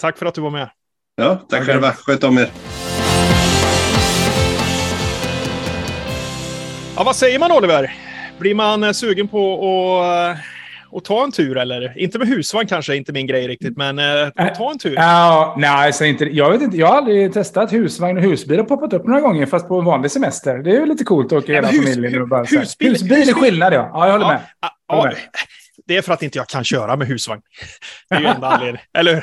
[0.00, 0.70] tack för att du var med.
[1.16, 1.64] Ja, tack okay.
[1.64, 1.92] själva.
[1.92, 2.50] Sköt om er.
[6.96, 7.94] Ja, vad säger man Oliver?
[8.38, 9.54] Blir man sugen på
[10.02, 10.38] att
[10.90, 11.98] och ta en tur eller?
[11.98, 14.94] Inte med husvagn kanske, inte min grej riktigt, men eh, ta en tur.
[14.94, 16.76] Ja, nej, alltså inte, jag vet inte.
[16.76, 18.58] Jag har aldrig testat husvagn och husbil.
[18.58, 20.58] har poppat upp några gånger, fast på en vanlig semester.
[20.58, 22.22] Det är ju lite coolt att åka hela hus, familjen.
[22.22, 23.90] Och bara, husbil, husbil är skillnad, ja.
[23.92, 24.40] Ja, jag håller ja, med.
[24.88, 25.18] Jag håller med.
[25.86, 27.42] Det är för att inte jag kan köra med husvagn.
[28.10, 28.86] Det är ju enda anledningen.
[28.98, 29.14] Eller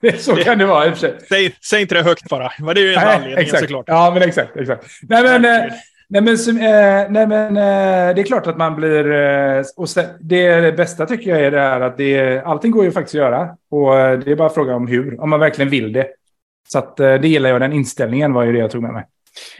[0.00, 0.16] hur?
[0.18, 1.18] så kan det vara i och för sig.
[1.28, 2.52] Säg, säg inte det högt bara.
[2.58, 3.60] Men det är ju enda anledningen exakt.
[3.62, 3.84] såklart.
[3.88, 4.56] Ja, men exakt.
[4.56, 4.86] exakt.
[5.02, 5.72] Nej, men, eh,
[6.14, 9.12] Nej men, eh, nej, men eh, det är klart att man blir...
[9.12, 9.88] Eh, och
[10.20, 13.18] det, det bästa tycker jag är det här att det, allting går ju faktiskt att
[13.18, 13.56] göra.
[13.70, 16.08] Och eh, det är bara fråga om hur, om man verkligen vill det.
[16.68, 19.04] Så att, eh, det gillar jag, den inställningen var ju det jag tog med mig.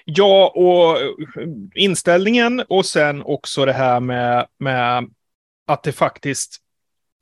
[0.05, 5.09] Ja, och eh, inställningen och sen också det här med, med
[5.67, 6.61] att det faktiskt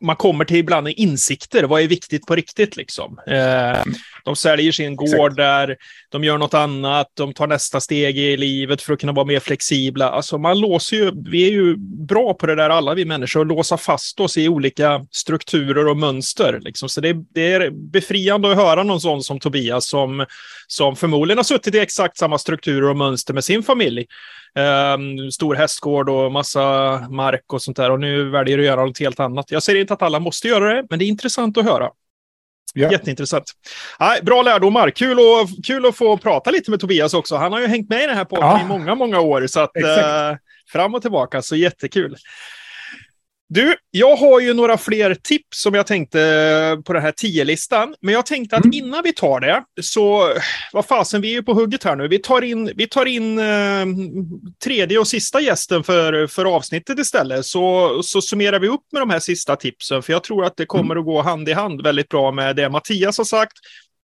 [0.02, 1.64] man kommer till ibland insikter.
[1.64, 3.20] Vad är viktigt på riktigt liksom?
[3.26, 3.82] Eh,
[4.24, 5.36] de säljer sin gård Exakt.
[5.36, 5.76] där,
[6.08, 9.40] de gör något annat, de tar nästa steg i livet för att kunna vara mer
[9.40, 10.10] flexibla.
[10.10, 11.76] Alltså man låser ju, vi är ju
[12.06, 15.96] bra på det där alla vi människor, att låsa fast oss i olika strukturer och
[15.96, 16.60] mönster.
[16.62, 16.88] Liksom.
[16.88, 20.26] Så det, det är befriande att höra någon sån som Tobias som,
[20.66, 24.06] som förmodligen har suttit i exakt samma strukturer och mönster med sin familj.
[24.54, 26.60] Um, stor hästgård och massa
[27.10, 27.90] mark och sånt där.
[27.90, 29.50] Och nu väljer du att göra något helt annat.
[29.50, 31.90] Jag säger inte att alla måste göra det, men det är intressant att höra.
[32.74, 32.92] Ja.
[32.92, 33.44] Jätteintressant.
[34.00, 34.90] Nej, bra lärdomar.
[34.90, 37.36] Kul, och, kul att få prata lite med Tobias också.
[37.36, 38.60] Han har ju hängt med i den här podden ja.
[38.60, 39.46] i många, många år.
[39.46, 40.36] Så att, eh,
[40.72, 42.16] fram och tillbaka, så jättekul.
[43.54, 46.18] Du, jag har ju några fler tips som jag tänkte
[46.84, 47.94] på den här 10-listan.
[48.00, 48.78] Men jag tänkte att mm.
[48.78, 50.34] innan vi tar det, så
[50.72, 52.08] vad fasen, vi är ju på hugget här nu.
[52.08, 53.86] Vi tar in, vi tar in eh,
[54.64, 57.46] tredje och sista gästen för, för avsnittet istället.
[57.46, 60.66] Så, så summerar vi upp med de här sista tipsen, för jag tror att det
[60.66, 60.98] kommer mm.
[60.98, 63.58] att gå hand i hand väldigt bra med det Mattias har sagt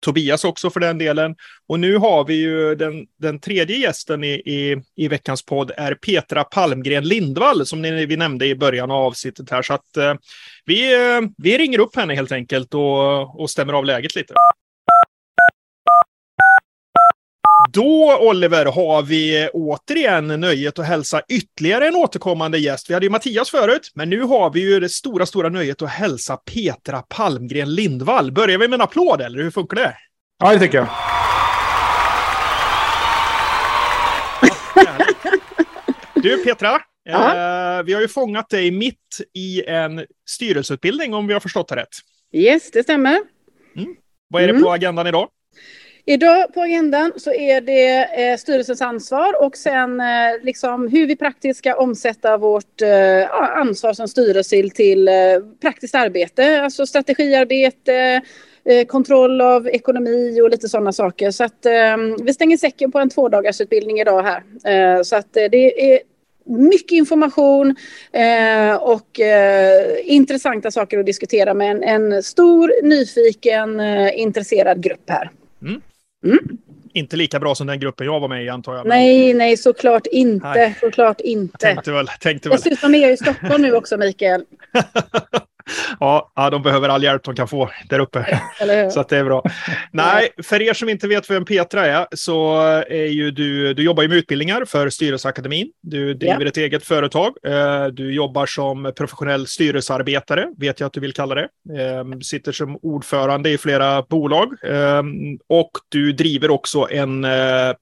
[0.01, 1.35] Tobias också för den delen.
[1.67, 5.93] Och nu har vi ju den, den tredje gästen i, i, i veckans podd är
[5.93, 9.61] Petra Palmgren Lindvall som ni, vi nämnde i början av avsnittet här.
[9.61, 10.13] Så att eh,
[10.65, 14.33] vi, eh, vi ringer upp henne helt enkelt och, och stämmer av läget lite.
[17.69, 22.89] Då, Oliver, har vi återigen nöjet att hälsa ytterligare en återkommande gäst.
[22.89, 25.89] Vi hade ju Mattias förut, men nu har vi ju det stora, stora nöjet att
[25.89, 28.31] hälsa Petra Palmgren Lindvall.
[28.31, 29.95] Börjar vi med en applåd, eller hur funkar det?
[30.39, 30.87] Ja, det tycker jag.
[36.15, 36.75] du, Petra,
[37.09, 38.97] eh, vi har ju fångat dig mitt
[39.33, 41.97] i en styrelseutbildning, om vi har förstått det rätt.
[42.33, 43.19] Yes, det stämmer.
[43.75, 43.95] Mm.
[44.27, 44.63] Vad är det mm.
[44.63, 45.29] på agendan idag?
[46.05, 50.05] Idag på agendan så är det eh, styrelsens ansvar och sen eh,
[50.41, 55.13] liksom hur vi praktiskt ska omsätta vårt eh, ansvar som styrelse till eh,
[55.61, 58.21] praktiskt arbete, alltså strategiarbete,
[58.65, 61.31] eh, kontroll av ekonomi och lite sådana saker.
[61.31, 64.43] Så att eh, vi stänger säcken på en tvådagarsutbildning idag här.
[64.97, 65.99] Eh, så att eh, det är
[66.45, 67.75] mycket information
[68.11, 75.09] eh, och eh, intressanta saker att diskutera med en, en stor, nyfiken, eh, intresserad grupp
[75.09, 75.31] här.
[75.61, 75.81] Mm.
[76.23, 76.39] Mm.
[76.93, 78.87] Inte lika bra som den gruppen jag var med i antar jag.
[78.87, 78.97] Men...
[78.97, 80.47] Nej, nej, såklart inte.
[80.47, 80.77] Nej.
[80.79, 81.57] Såklart inte.
[81.57, 82.57] tänkte väl, tänkte väl.
[82.63, 84.43] Dessutom är jag i Stockholm nu också, Mikael.
[85.99, 88.41] ja, de behöver all hjälp de kan få där uppe.
[88.93, 89.43] så att det är bra.
[89.91, 92.57] Nej, för er som inte vet vem Petra är så
[92.89, 95.71] är ju du, du jobbar ju med utbildningar för Styrelseakademin.
[95.81, 96.47] Du driver ja.
[96.47, 97.33] ett eget företag.
[97.43, 101.47] Eh, du jobbar som professionell styrelsearbetare, vet jag att du vill kalla det.
[101.77, 105.03] Eh, sitter som ordförande i flera bolag eh,
[105.49, 107.23] och du driver också en,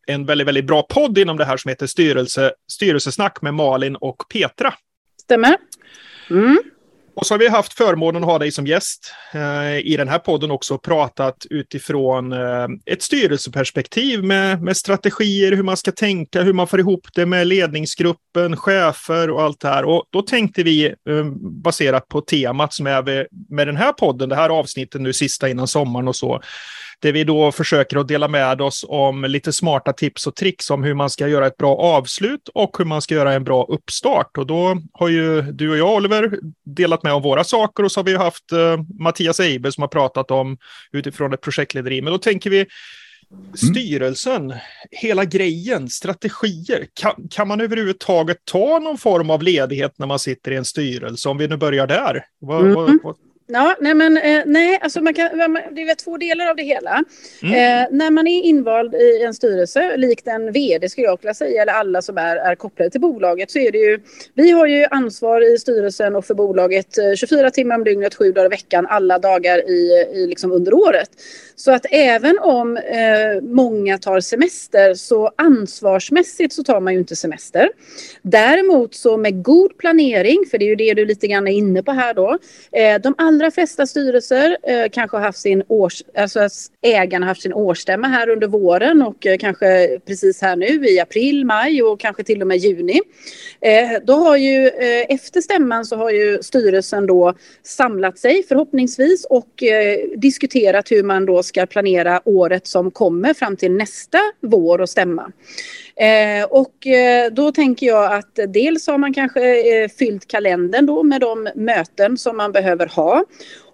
[0.08, 4.18] en väldigt, väldigt bra podd inom det här som heter Styrelse, Styrelsesnack med Malin och
[4.34, 4.74] Petra.
[5.22, 5.58] Stämmer.
[6.30, 6.60] Mm.
[7.20, 10.20] Och så har vi haft förmånen att ha dig som gäst eh, i den här
[10.20, 16.42] podden också och pratat utifrån eh, ett styrelseperspektiv med, med strategier, hur man ska tänka,
[16.42, 19.84] hur man får ihop det med ledningsgruppen, chefer och allt det här.
[19.84, 21.26] Och då tänkte vi, eh,
[21.64, 25.68] baserat på temat som är med den här podden, det här avsnittet nu sista innan
[25.68, 26.42] sommaren och så,
[27.00, 30.84] där vi då försöker att dela med oss om lite smarta tips och tricks om
[30.84, 34.38] hur man ska göra ett bra avslut och hur man ska göra en bra uppstart.
[34.38, 38.00] Och då har ju du och jag, Oliver, delat med om våra saker och så
[38.00, 40.58] har vi haft uh, Mattias Eibe som har pratat om
[40.92, 42.02] utifrån ett projektlederi.
[42.02, 42.66] Men då tänker vi
[43.56, 44.58] Styrelsen, mm.
[44.92, 46.88] hela grejen, strategier.
[46.94, 51.30] Kan, kan man överhuvudtaget ta någon form av ledighet när man sitter i en styrelse?
[51.30, 52.26] Om vi nu börjar där.
[52.40, 52.74] Vad, mm.
[52.74, 53.16] vad, vad,
[53.52, 55.30] Ja, nej men eh, nej, alltså man kan,
[55.72, 57.04] det är två delar av det hela.
[57.44, 57.54] Mm.
[57.54, 61.62] Eh, när man är invald i en styrelse, likt en vd skulle jag vilja säga,
[61.62, 64.00] eller alla som är, är kopplade till bolaget, så är det ju,
[64.34, 68.32] vi har ju ansvar i styrelsen och för bolaget 24 eh, timmar om dygnet, sju
[68.32, 71.10] dagar i veckan, alla dagar i, i liksom under året.
[71.56, 77.16] Så att även om eh, många tar semester så ansvarsmässigt så tar man ju inte
[77.16, 77.70] semester.
[78.22, 81.84] Däremot så med god planering, för det är ju det du lite grann är inne
[81.84, 82.38] på här då.
[83.02, 86.50] De allra flesta styrelser eh, kanske har haft sin års, alltså
[86.82, 91.46] ägarna haft sin årsstämma här under våren och eh, kanske precis här nu i april,
[91.46, 93.00] maj och kanske till och med juni.
[93.62, 97.34] Eh, då har ju eh, efter stämman så har ju styrelsen då
[97.64, 103.58] samlat sig förhoppningsvis och eh, diskuterat hur man då ska planera året som kommer fram
[103.58, 105.32] till nästa vår och stämma.
[106.00, 109.42] Eh, och eh, då tänker jag att dels har man kanske
[109.84, 113.24] eh, fyllt kalendern då med de möten som man behöver ha.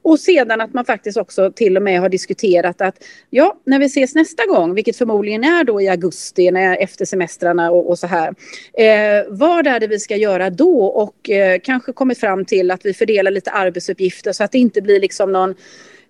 [0.02, 2.96] Och sedan att man faktiskt också till och med har diskuterat att
[3.30, 7.72] ja, när vi ses nästa gång, vilket förmodligen är då i augusti när, efter semestrarna
[7.72, 8.28] och, och så här.
[8.74, 12.86] Eh, vad är det vi ska göra då och eh, kanske kommit fram till att
[12.86, 15.56] vi fördelar lite arbetsuppgifter så att det inte blir liksom någon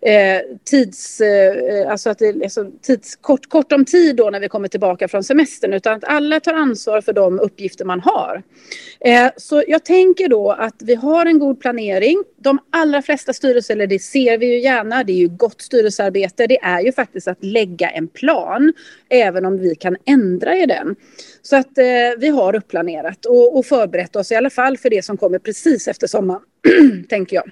[0.06, 4.40] eh, tids, eh, alltså att det är liksom tids, kort, kort om tid då när
[4.40, 8.44] vi kommer tillbaka från semestern utan att alla tar ansvar för de uppgifter man har.
[9.00, 12.24] Eh, så jag tänker då att vi har en god planering.
[12.38, 16.48] De allra flesta styrelser, eller det ser vi ju gärna, det är ju gott styrelsearbete,
[16.48, 18.74] det är ju faktiskt att lägga en plan
[19.10, 20.96] även om vi kan ändra i den.
[21.42, 21.86] Så att eh,
[22.18, 25.88] vi har uppplanerat och, och förberett oss i alla fall för det som kommer precis
[25.88, 26.42] efter sommaren,
[27.10, 27.52] tänker jag.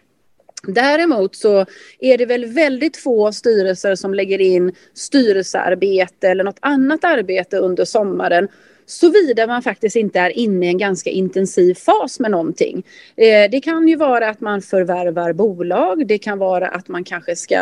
[0.68, 1.66] Däremot så
[2.00, 7.86] är det väl väldigt få styrelser som lägger in styrelsearbete eller något annat arbete under
[7.86, 8.48] sommaren
[8.86, 12.84] såvida man faktiskt inte är inne i en ganska intensiv fas med någonting.
[13.16, 17.36] Eh, det kan ju vara att man förvärvar bolag, det kan vara att man kanske
[17.36, 17.56] ska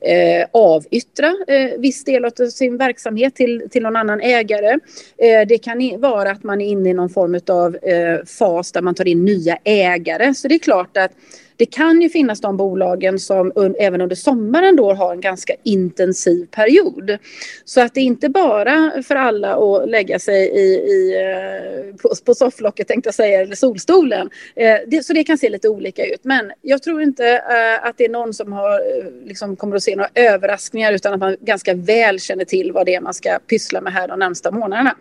[0.00, 4.78] eh, avyttra eh, viss del av sin verksamhet till, till någon annan ägare.
[5.18, 8.82] Eh, det kan vara att man är inne i någon form av eh, fas där
[8.82, 10.34] man tar in nya ägare.
[10.34, 11.12] Så det är klart att
[11.56, 15.54] det kan ju finnas de bolagen som un, även under sommaren då har en ganska
[15.62, 17.18] intensiv period.
[17.64, 22.14] Så att det är inte bara för alla att lägga sig i, i eh, på,
[22.24, 24.30] på sofflocket tänkte jag säga, eller solstolen.
[24.54, 26.24] Eh, det, så det kan se lite olika ut.
[26.24, 29.82] Men jag tror inte eh, att det är någon som har, eh, liksom, kommer att
[29.82, 33.38] se några överraskningar utan att man ganska väl känner till vad det är man ska
[33.38, 34.96] pyssla med här de närmsta månaderna.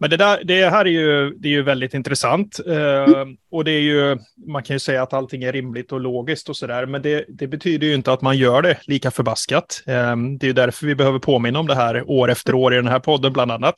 [0.00, 2.60] Men det, där, det här är ju, det är ju väldigt intressant.
[2.66, 3.36] Eh, mm.
[3.50, 6.56] Och det är ju, man kan ju säga att allting är rimligt och logiskt och
[6.56, 6.86] sådär.
[6.86, 9.82] Men det, det, betyder ju inte att man gör det lika förbaskat.
[9.86, 12.76] Eh, det är ju därför vi behöver påminna om det här år efter år i
[12.76, 13.74] den här podden bland annat.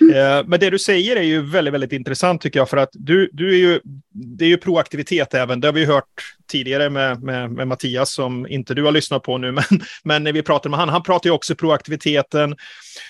[0.00, 0.14] Mm.
[0.14, 2.68] Eh, men det du säger är ju väldigt, väldigt intressant tycker jag.
[2.68, 3.80] För att du, du är ju,
[4.16, 5.60] det är ju proaktivitet även.
[5.60, 9.38] Det har vi hört tidigare med, med, med Mattias som inte du har lyssnat på
[9.38, 9.52] nu.
[9.56, 9.64] Men,
[10.04, 12.56] men när vi pratar med han, han pratar ju också proaktiviteten.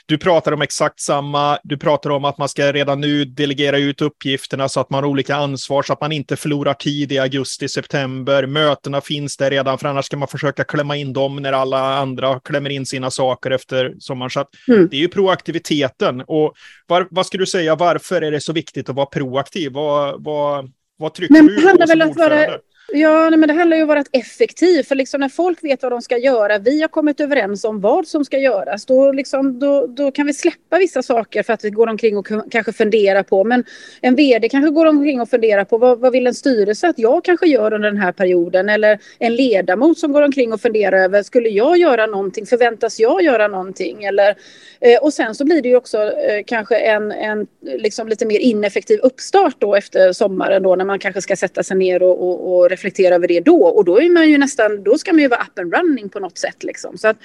[0.06, 1.58] Du pratar om exakt samma.
[1.62, 5.10] Du pratar om att man ska redan nu delegera ut uppgifterna så att man har
[5.10, 8.46] olika ansvar så att man inte förlorar tid i augusti, september.
[8.46, 12.40] Mötena finns där redan, för annars ska man försöka klämma in dem när alla andra
[12.40, 14.30] klämmer in sina saker efter sommaren.
[14.30, 14.88] Så mm.
[14.90, 16.20] det är ju proaktiviteten.
[16.20, 16.54] Och
[16.86, 19.72] var, vad ska du säga, varför är det så viktigt att vara proaktiv?
[19.72, 22.60] Vad, vad, vad trycker Men, du på som ordförande?
[22.98, 24.82] Ja, nej, men det handlar ju om att vara effektiv.
[24.82, 28.06] För liksom när folk vet vad de ska göra, vi har kommit överens om vad
[28.06, 31.70] som ska göras, då, liksom, då, då kan vi släppa vissa saker för att vi
[31.70, 33.44] går omkring och kanske funderar på.
[33.44, 33.64] Men
[34.01, 37.24] en vd kanske går omkring och funderar på vad, vad vill en styrelse att jag
[37.24, 38.68] kanske gör under den här perioden?
[38.68, 42.47] Eller en ledamot som går omkring och funderar över, skulle jag göra någonting?
[42.47, 44.05] Förväntas jag göra någonting?
[44.05, 44.36] Eller,
[44.81, 48.39] eh, och sen så blir det ju också eh, kanske en, en liksom lite mer
[48.39, 52.56] ineffektiv uppstart då efter sommaren då när man kanske ska sätta sig ner och, och,
[52.56, 53.66] och reflektera över det då.
[53.66, 56.20] Och då är man ju nästan, då ska man ju vara up and running på
[56.20, 56.98] något sätt liksom.
[56.98, 57.16] Så, att,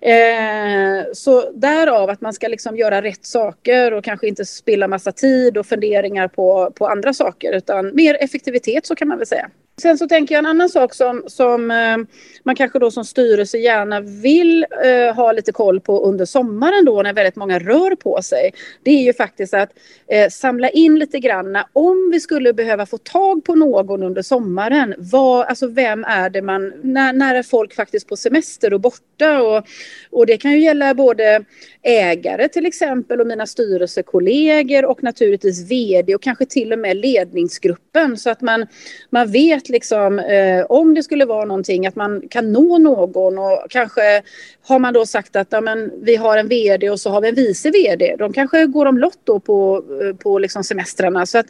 [0.00, 5.12] eh, så därav att man ska liksom göra rätt saker och kanske inte spilla massa
[5.12, 9.50] tid och funderingar på, på andra saker utan mer effektivitet så kan man väl säga.
[9.82, 11.96] Sen så tänker jag en annan sak som, som eh,
[12.42, 17.02] man kanske då som styrelse gärna vill eh, ha lite koll på under sommaren då
[17.02, 18.50] när väldigt många rör på sig.
[18.82, 19.70] Det är ju faktiskt att
[20.06, 24.94] eh, samla in lite grann om vi skulle behöva få tag på någon under sommaren.
[24.98, 29.42] Vad, alltså vem är det man, när, när är folk faktiskt på semester och borta?
[29.42, 29.66] Och,
[30.10, 31.44] och det kan ju gälla både
[31.82, 38.16] ägare till exempel och mina styrelsekollegor och naturligtvis vd och kanske till och med ledningsgruppen
[38.16, 38.66] så att man,
[39.10, 43.66] man vet liksom eh, om det skulle vara någonting att man kan nå någon och
[43.70, 44.22] kanske
[44.62, 47.28] har man då sagt att ja, men, vi har en vd och så har vi
[47.28, 48.16] en vice vd.
[48.18, 51.26] De kanske går om lott då på, eh, på liksom semestrarna.
[51.26, 51.46] Så att,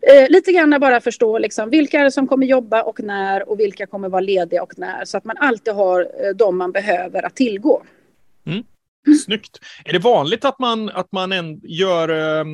[0.00, 3.60] eh, lite grann bara förstå liksom, vilka är det som kommer jobba och när och
[3.60, 5.04] vilka kommer vara lediga och när.
[5.04, 7.82] Så att man alltid har eh, de man behöver att tillgå.
[8.46, 8.64] Mm.
[9.24, 9.58] Snyggt.
[9.84, 12.44] Är det vanligt att man, att man en, gör, eh,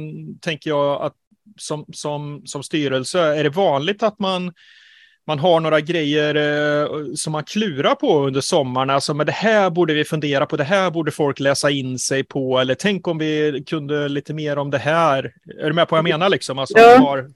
[0.41, 1.15] tänker jag, att
[1.57, 4.53] som, som, som styrelse, är det vanligt att man
[5.27, 8.91] man har några grejer eh, som man klurar på under sommaren.
[8.91, 12.25] Alltså, men det här borde vi fundera på, det här borde folk läsa in sig
[12.25, 15.33] på, eller tänk om vi kunde lite mer om det här.
[15.61, 16.29] Är du med på vad jag menar?
[16.29, 16.59] Liksom?
[16.59, 16.99] Alltså, ja.
[16.99, 17.31] har,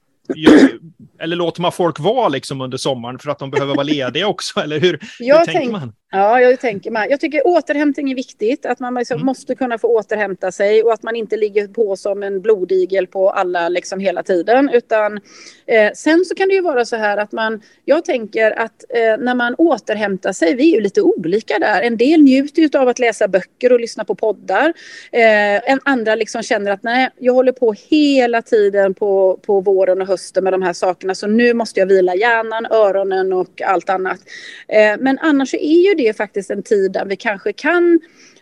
[1.20, 4.60] eller låter man folk vara liksom under sommaren för att de behöver vara lediga också?
[4.60, 5.92] Eller hur, jag hur tänker man?
[6.10, 7.10] Ja, jag tänker mig.
[7.10, 9.26] Jag tycker återhämtning är viktigt, att man liksom mm.
[9.26, 13.30] måste kunna få återhämta sig och att man inte ligger på som en blodigel på
[13.30, 14.70] alla liksom hela tiden.
[14.72, 15.20] Utan
[15.66, 19.24] eh, sen så kan det ju vara så här att man, jag tänker att eh,
[19.24, 21.82] när man återhämtar sig, vi är ju lite olika där.
[21.82, 24.72] En del njuter ju av att läsa böcker och lyssna på poddar.
[25.12, 30.00] Eh, en andra liksom känner att nej, jag håller på hela tiden på, på våren
[30.00, 33.90] och hösten med de här sakerna så nu måste jag vila hjärnan, öronen och allt
[33.90, 34.20] annat.
[34.68, 38.00] Eh, men annars är ju det faktiskt en tid där vi kanske kan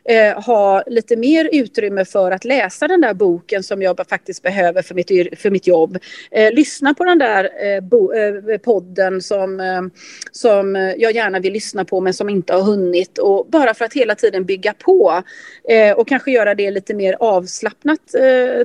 [0.08, 4.82] eh, ha lite mer utrymme för att läsa den där boken som jag faktiskt behöver
[4.82, 5.08] för mitt,
[5.40, 5.98] för mitt jobb.
[6.30, 9.82] Eh, lyssna på den där eh, bo, eh, podden som, eh,
[10.32, 13.18] som jag gärna vill lyssna på men som inte har hunnit.
[13.18, 15.22] Och bara för att hela tiden bygga på
[15.68, 18.00] eh, och kanske göra det lite mer avslappnat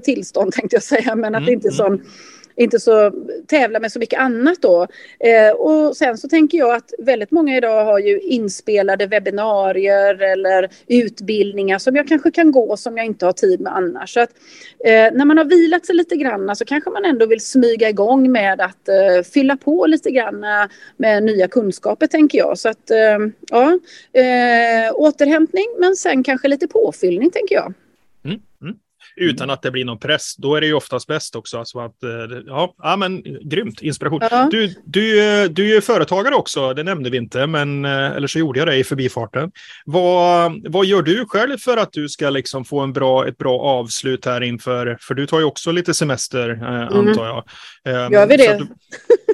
[0.03, 1.15] tillstånd tänkte jag säga.
[1.15, 1.77] Men att mm, inte mm.
[1.77, 2.01] sån
[2.61, 3.11] inte så
[3.47, 4.87] tävla med så mycket annat då.
[5.19, 10.69] Eh, och sen så tänker jag att väldigt många idag har ju inspelade webbinarier eller
[10.87, 14.13] utbildningar som jag kanske kan gå som jag inte har tid med annars.
[14.13, 14.29] Så att,
[14.85, 18.31] eh, när man har vilat sig lite grann så kanske man ändå vill smyga igång
[18.31, 20.65] med att eh, fylla på lite grann eh,
[20.97, 22.57] med nya kunskaper tänker jag.
[22.57, 23.17] Så att eh,
[23.49, 23.79] ja,
[24.13, 27.73] eh, återhämtning men sen kanske lite påfyllning tänker jag.
[28.25, 28.75] Mm, mm
[29.21, 30.35] utan att det blir någon press.
[30.37, 31.59] Då är det ju oftast bäst också.
[31.59, 32.09] Alltså att, eh,
[32.45, 34.19] ja, ja, men grymt inspiration.
[34.31, 34.47] Ja.
[34.51, 38.39] Du, du, du är ju företagare också, det nämnde vi inte, men eh, eller så
[38.39, 39.51] gjorde jag det i förbifarten.
[39.85, 43.59] Vad, vad gör du själv för att du ska liksom få en bra, ett bra
[43.59, 47.09] avslut här inför, för du tar ju också lite semester eh, mm.
[47.09, 47.43] antar jag.
[48.05, 48.57] Um, Gör vi det?
[48.57, 48.67] Du,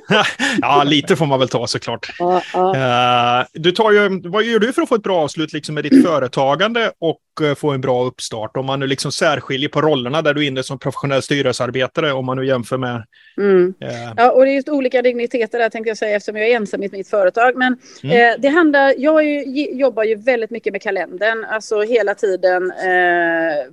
[0.61, 2.15] ja, lite får man väl ta såklart.
[2.19, 3.41] Ja, ja.
[3.41, 5.83] Uh, du tar ju, vad gör du för att få ett bra avslut liksom, med
[5.83, 8.57] ditt företagande och uh, få en bra uppstart?
[8.57, 12.25] Om man nu liksom särskiljer på rollerna där du är inne som professionell styrelsearbetare, om
[12.25, 13.03] man nu jämför med...
[13.37, 13.73] Mm.
[13.83, 16.55] Uh, ja, och det är just olika digniteter där tänkte jag säga eftersom jag är
[16.55, 17.55] ensam i mitt företag.
[17.55, 18.41] Men mm.
[18.41, 22.73] det handlar, jag ju, jobbar ju väldigt mycket med kalendern, alltså hela tiden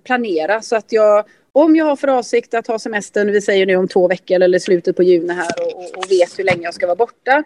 [0.04, 1.24] planera så att jag
[1.56, 4.58] om jag har för avsikt att ha semestern, vi säger nu om två veckor eller
[4.58, 7.44] slutet på juni här och, och, och, vet hur länge jag ska vara borta.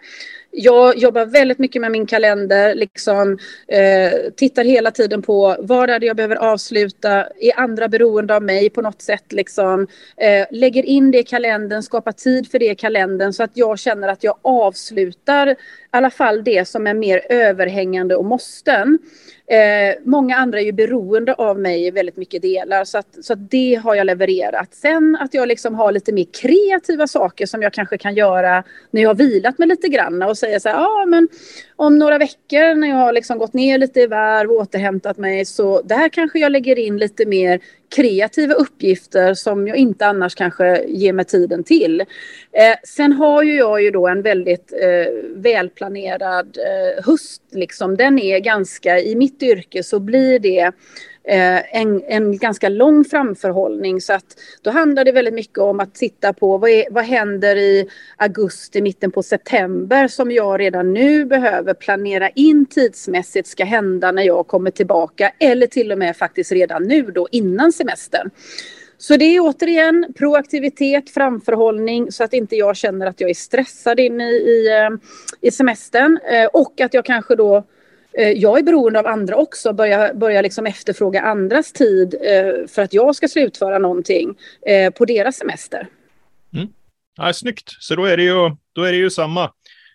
[0.61, 5.99] Jag jobbar väldigt mycket med min kalender, liksom, eh, tittar hela tiden på vad är
[5.99, 7.11] det jag behöver avsluta,
[7.41, 9.87] är andra beroende av mig på något sätt, liksom,
[10.17, 13.79] eh, lägger in det i kalendern, skapar tid för det i kalendern så att jag
[13.79, 15.57] känner att jag avslutar i
[15.91, 18.99] alla fall det som är mer överhängande och måsten.
[19.51, 23.33] Eh, många andra är ju beroende av mig i väldigt mycket delar så, att, så
[23.33, 24.75] att det har jag levererat.
[24.75, 29.03] Sen att jag liksom har lite mer kreativa saker som jag kanske kan göra när
[29.03, 31.29] jag har vilat mig lite grann och säga så här, ja men
[31.77, 35.45] om några veckor när jag har liksom gått ner lite i varv och återhämtat mig
[35.45, 37.61] så där kanske jag lägger in lite mer
[37.97, 42.01] kreativa uppgifter som jag inte annars kanske ger mig tiden till.
[42.01, 47.43] Eh, sen har ju jag ju då en väldigt eh, välplanerad eh, höst.
[47.51, 47.97] Liksom.
[47.97, 50.73] Den är ganska, i mitt yrke så blir det
[51.29, 54.01] Eh, en, en ganska lång framförhållning.
[54.01, 57.57] Så att då handlar det väldigt mycket om att titta på vad, är, vad händer
[57.57, 64.13] i augusti, mitten på september som jag redan nu behöver planera in tidsmässigt ska hända
[64.13, 68.31] när jag kommer tillbaka eller till och med faktiskt redan nu då innan semestern.
[68.99, 74.01] Så det är återigen proaktivitet, framförhållning så att inte jag känner att jag är stressad
[74.01, 74.69] in i, i,
[75.41, 77.65] i semestern eh, och att jag kanske då
[78.19, 82.83] Eh, jag är beroende av andra också, börja, börja liksom efterfråga andras tid eh, för
[82.83, 84.35] att jag ska slutföra någonting
[84.67, 85.87] eh, på deras semester.
[86.55, 86.69] Mm.
[87.17, 89.53] Ja, snyggt, så då är det ju, då är det ju samma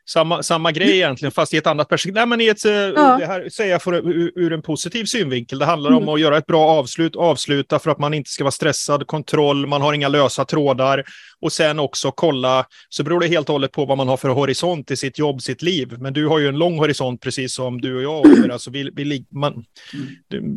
[0.09, 2.15] samma, samma grej egentligen, fast i ett annat perspektiv.
[2.15, 3.17] Nej, men i ett, ja.
[3.19, 5.59] Det här säger jag för, ur, ur, en positiv synvinkel.
[5.59, 6.03] Det handlar mm.
[6.03, 9.67] om att göra ett bra avslut, avsluta för att man inte ska vara stressad, kontroll,
[9.67, 11.03] man har inga lösa trådar.
[11.41, 14.29] Och sen också kolla, så beror det helt och hållet på vad man har för
[14.29, 15.95] horisont i sitt jobb, sitt liv.
[15.99, 18.51] Men du har ju en lång horisont, precis som du och jag.
[18.51, 19.65] Alltså, vi, vi, man,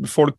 [0.09, 0.35] folk,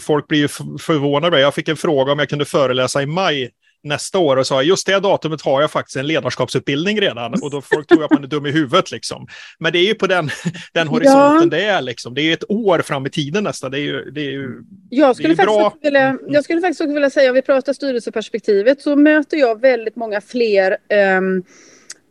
[0.00, 0.48] folk blir ju
[0.78, 1.40] förvånade.
[1.40, 3.50] Jag fick en fråga om jag kunde föreläsa i maj
[3.86, 7.60] nästa år och sa just det datumet har jag faktiskt en ledarskapsutbildning redan och då
[7.60, 9.26] folk tror att man är dum i huvudet liksom.
[9.58, 10.30] Men det är ju på den,
[10.72, 11.58] den horisonten ja.
[11.58, 12.14] det är liksom.
[12.14, 13.70] Det är ett år fram i tiden nästan.
[13.70, 15.74] Det är ju, det är ju, jag skulle, faktiskt bra.
[15.82, 16.18] Vilja, mm.
[16.28, 20.20] jag skulle faktiskt också vilja säga, om vi pratar styrelseperspektivet, så möter jag väldigt många
[20.20, 20.76] fler
[21.18, 21.44] um,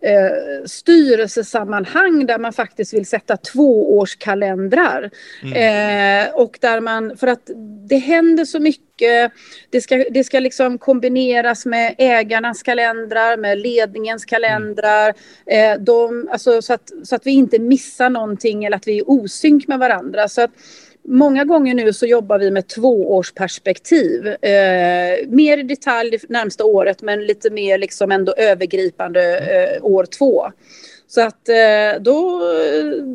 [0.02, 5.10] eh, styrelsesammanhang där man faktiskt vill sätta tvåårskalendrar.
[5.44, 6.28] Mm.
[6.28, 7.50] Eh, och där man, för att
[7.90, 9.32] det händer så mycket,
[9.70, 15.14] det ska, det ska liksom kombineras med ägarnas kalendrar, med ledningens kalendrar,
[15.46, 19.10] eh, de, alltså, så, att, så att vi inte missar någonting eller att vi är
[19.10, 20.28] osynk med varandra.
[20.28, 20.52] Så att,
[21.08, 24.28] Många gånger nu så jobbar vi med tvåårsperspektiv.
[24.28, 30.06] Eh, mer i detalj det närmsta året men lite mer liksom ändå övergripande eh, år
[30.06, 30.46] två.
[31.08, 32.42] Så att eh, då,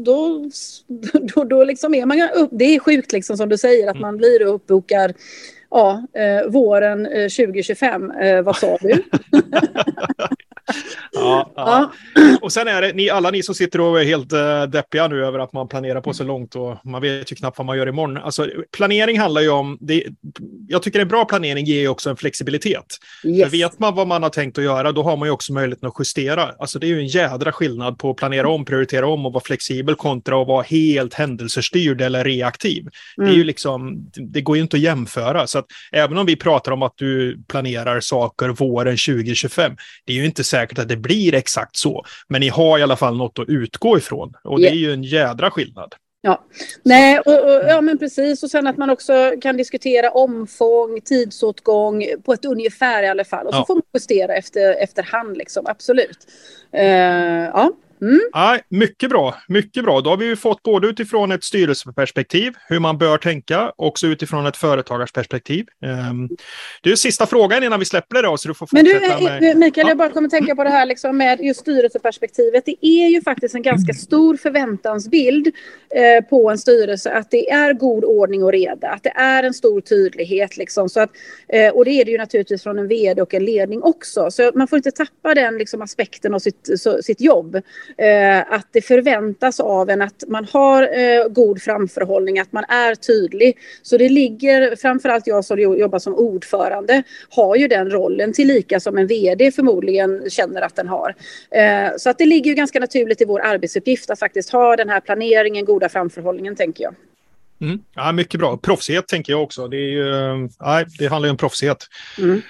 [0.04, 0.50] då,
[1.34, 4.16] då, då liksom är man upp, det är sjukt liksom som du säger att man
[4.16, 5.14] blir uppbokad
[5.70, 8.10] ja, eh, våren eh, 2025.
[8.10, 9.02] Eh, vad sa du?
[11.12, 11.92] ja, ja.
[12.40, 15.24] Och sen är det ni, alla ni som sitter och är helt uh, deppiga nu
[15.24, 17.88] över att man planerar på så långt och man vet ju knappt vad man gör
[17.88, 18.16] imorgon.
[18.16, 20.04] Alltså, planering handlar ju om, det,
[20.68, 22.86] jag tycker en bra planering ger ju också en flexibilitet.
[23.24, 23.42] Yes.
[23.42, 25.88] För vet man vad man har tänkt att göra, då har man ju också möjligheten
[25.88, 26.50] att justera.
[26.58, 29.44] Alltså det är ju en jädra skillnad på att planera om, prioritera om och vara
[29.44, 32.80] flexibel kontra att vara helt händelsestyrd eller reaktiv.
[32.80, 32.90] Mm.
[33.16, 33.46] Det är ju mm.
[33.46, 35.46] liksom, det går ju inte att jämföra.
[35.46, 40.16] Så att även om vi pratar om att du planerar saker våren 2025, det är
[40.16, 42.04] ju inte säkert att det blir exakt så.
[42.28, 44.34] Men ni har i alla fall något att utgå ifrån.
[44.44, 44.72] Och yeah.
[44.72, 45.94] det är ju en jädra skillnad.
[46.22, 46.44] Ja,
[46.82, 48.42] Nej, och, och, ja men precis.
[48.42, 53.46] Och sen att man också kan diskutera omfång, tidsåtgång på ett ungefär i alla fall.
[53.46, 53.64] Och så ja.
[53.66, 55.66] får man justera efter, efterhand, liksom.
[55.66, 56.18] absolut.
[56.74, 57.72] Uh, ja.
[58.02, 58.20] Mm.
[58.32, 60.00] Ja, mycket bra, mycket bra.
[60.00, 64.46] Då har vi ju fått både utifrån ett styrelseperspektiv, hur man bör tänka, också utifrån
[64.46, 65.66] ett företagarsperspektiv.
[66.10, 66.28] Um,
[66.82, 69.46] det är sista frågan innan vi släpper det då, så du får fortsätta Men du,
[69.46, 69.56] med...
[69.56, 69.90] Mikael, ja.
[69.90, 72.66] jag bara kommer tänka på det här liksom med just styrelseperspektivet.
[72.66, 75.46] Det är ju faktiskt en ganska stor förväntansbild
[75.94, 79.54] eh, på en styrelse att det är god ordning och reda, att det är en
[79.54, 80.88] stor tydlighet liksom.
[80.88, 81.10] Så att,
[81.48, 84.30] eh, och det är det ju naturligtvis från en vd och en ledning också.
[84.30, 87.62] Så man får inte tappa den liksom, aspekten av sitt, så, sitt jobb.
[87.98, 92.94] Eh, att det förväntas av en att man har eh, god framförhållning, att man är
[92.94, 93.58] tydlig.
[93.82, 98.98] Så det ligger, framförallt jag som jobbar som ordförande, har ju den rollen tillika som
[98.98, 101.14] en vd förmodligen känner att den har.
[101.50, 104.88] Eh, så att det ligger ju ganska naturligt i vår arbetsuppgift att faktiskt ha den
[104.88, 106.94] här planeringen, goda framförhållningen tänker jag.
[107.60, 107.78] Mm.
[107.94, 108.56] Ja, mycket bra.
[108.56, 109.68] Proffsighet tänker jag också.
[109.68, 111.86] Det, är ju, nej, det handlar ju om proffsighet.
[112.18, 112.42] Mm.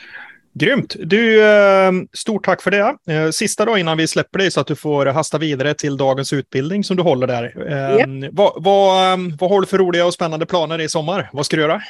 [0.60, 0.96] Grymt!
[0.98, 2.96] Du, eh, stort tack för det.
[3.14, 6.32] Eh, sista då innan vi släpper dig så att du får hasta vidare till dagens
[6.32, 7.44] utbildning som du håller där.
[7.98, 8.30] Yep.
[8.32, 11.30] Vad, vad, vad har du för roliga och spännande planer i sommar?
[11.32, 11.82] Vad ska du göra?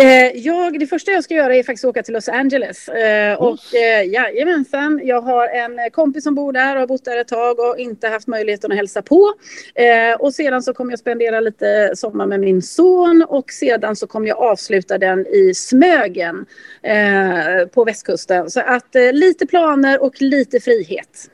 [0.00, 2.88] Eh, jag, det första jag ska göra är faktiskt åka till Los Angeles.
[2.88, 7.20] Eh, och eh, jajamensan, jag har en kompis som bor där och har bott där
[7.20, 9.34] ett tag och inte haft möjligheten att hälsa på.
[9.74, 14.06] Eh, och sedan så kommer jag spendera lite sommar med min son och sedan så
[14.06, 16.46] kommer jag avsluta den i Smögen
[16.82, 18.50] eh, på västkusten.
[18.50, 21.30] Så att lite planer och lite frihet.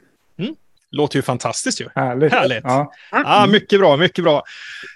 [0.94, 1.88] Låter ju fantastiskt ju.
[1.94, 2.32] Härligt.
[2.32, 2.60] Härligt.
[2.64, 2.92] Ja.
[3.10, 3.46] ja.
[3.46, 4.42] mycket bra, mycket bra.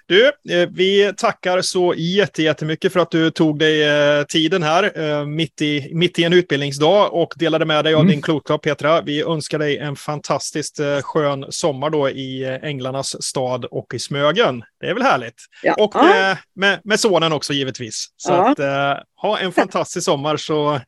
[0.07, 1.95] Du, eh, vi tackar så
[2.37, 6.33] jättemycket för att du tog dig eh, tiden här eh, mitt i, mitt i en
[6.33, 8.11] utbildningsdag och delade med dig av mm.
[8.11, 9.01] din klokskap Petra.
[9.01, 14.63] Vi önskar dig en fantastiskt skön sommar då i Änglarnas stad och i Smögen.
[14.81, 15.35] Det är väl härligt?
[15.63, 15.75] Ja.
[15.79, 18.07] Och med, med, med, sonen också givetvis.
[18.17, 18.51] Så ja.
[18.51, 20.81] att ha en fantastisk sommar så,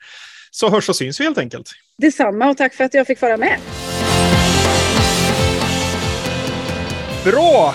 [0.51, 1.71] så hörs och syns vi helt enkelt.
[1.99, 3.59] Detsamma och tack för att jag fick vara med.
[7.25, 7.75] Bra!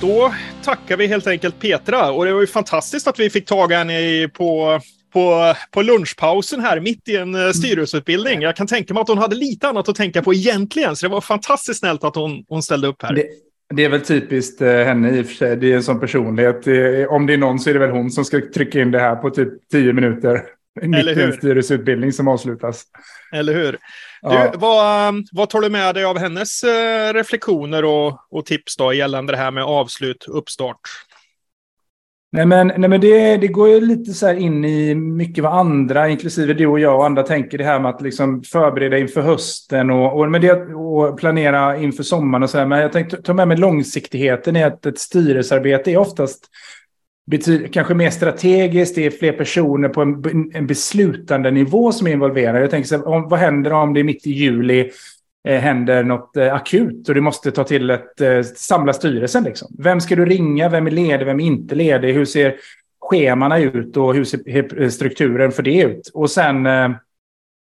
[0.00, 2.12] Då tackar vi helt enkelt Petra.
[2.12, 4.80] Och det var ju fantastiskt att vi fick tag henne på,
[5.12, 7.52] på, på lunchpausen här mitt i en mm.
[7.52, 8.42] styrelseutbildning.
[8.42, 10.96] Jag kan tänka mig att hon hade lite annat att tänka på egentligen.
[10.96, 13.14] Så det var fantastiskt snällt att hon, hon ställde upp här.
[13.14, 13.26] Det,
[13.74, 15.56] det är väl typiskt eh, henne i och för sig.
[15.56, 16.56] Det är en sån personlighet.
[17.08, 19.16] Om det är någon så är det väl hon som ska trycka in det här
[19.16, 20.42] på typ tio minuter.
[20.82, 22.84] Mitt i en styrelseutbildning som avslutas.
[23.32, 23.78] Eller hur?
[24.22, 24.50] Ja.
[24.52, 28.76] Du, vad, um, vad tar du med dig av hennes uh, reflektioner och, och tips
[28.76, 30.80] då gällande det här med avslut, uppstart?
[32.32, 36.08] Nej men, nej men det, det går ju lite så in i mycket vad andra,
[36.08, 39.90] inklusive du och jag och andra, tänker det här med att liksom förbereda inför hösten
[39.90, 42.66] och, och, med det, och planera inför sommaren och så här.
[42.66, 46.48] Men jag tänkte ta med mig långsiktigheten i att ett styrelsearbete är oftast
[47.26, 52.10] betyder, kanske mer strategiskt, det är fler personer på en, en beslutande nivå som är
[52.12, 52.60] involverade.
[52.60, 54.90] Jag tänker så här, om, vad händer om det är mitt i juli
[55.48, 59.44] eh, händer något eh, akut och du måste ta till ett eh, samla styrelsen.
[59.44, 59.68] Liksom.
[59.78, 60.68] Vem ska du ringa?
[60.68, 61.26] Vem är ledig?
[61.26, 62.14] Vem är inte ledig?
[62.14, 62.54] Hur ser
[63.00, 66.10] schemana ut och hur ser eh, strukturen för det ut?
[66.14, 66.90] Och sen eh,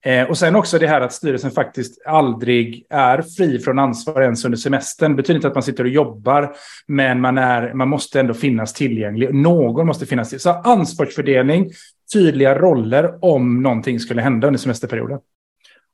[0.05, 4.45] eh, och sen också det här att styrelsen faktiskt aldrig är fri från ansvar ens
[4.45, 5.11] under semestern.
[5.11, 6.57] Det betyder inte att man sitter och jobbar,
[6.87, 9.35] men man, är, man måste ändå finnas tillgänglig.
[9.35, 10.41] Någon måste finnas till.
[10.41, 11.71] Så ansvarsfördelning,
[12.13, 15.19] tydliga roller om någonting skulle hända under semesterperioden.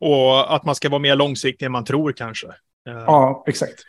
[0.00, 2.46] Och att man ska vara mer långsiktig än man tror kanske.
[2.88, 3.84] Eh, ja, exakt.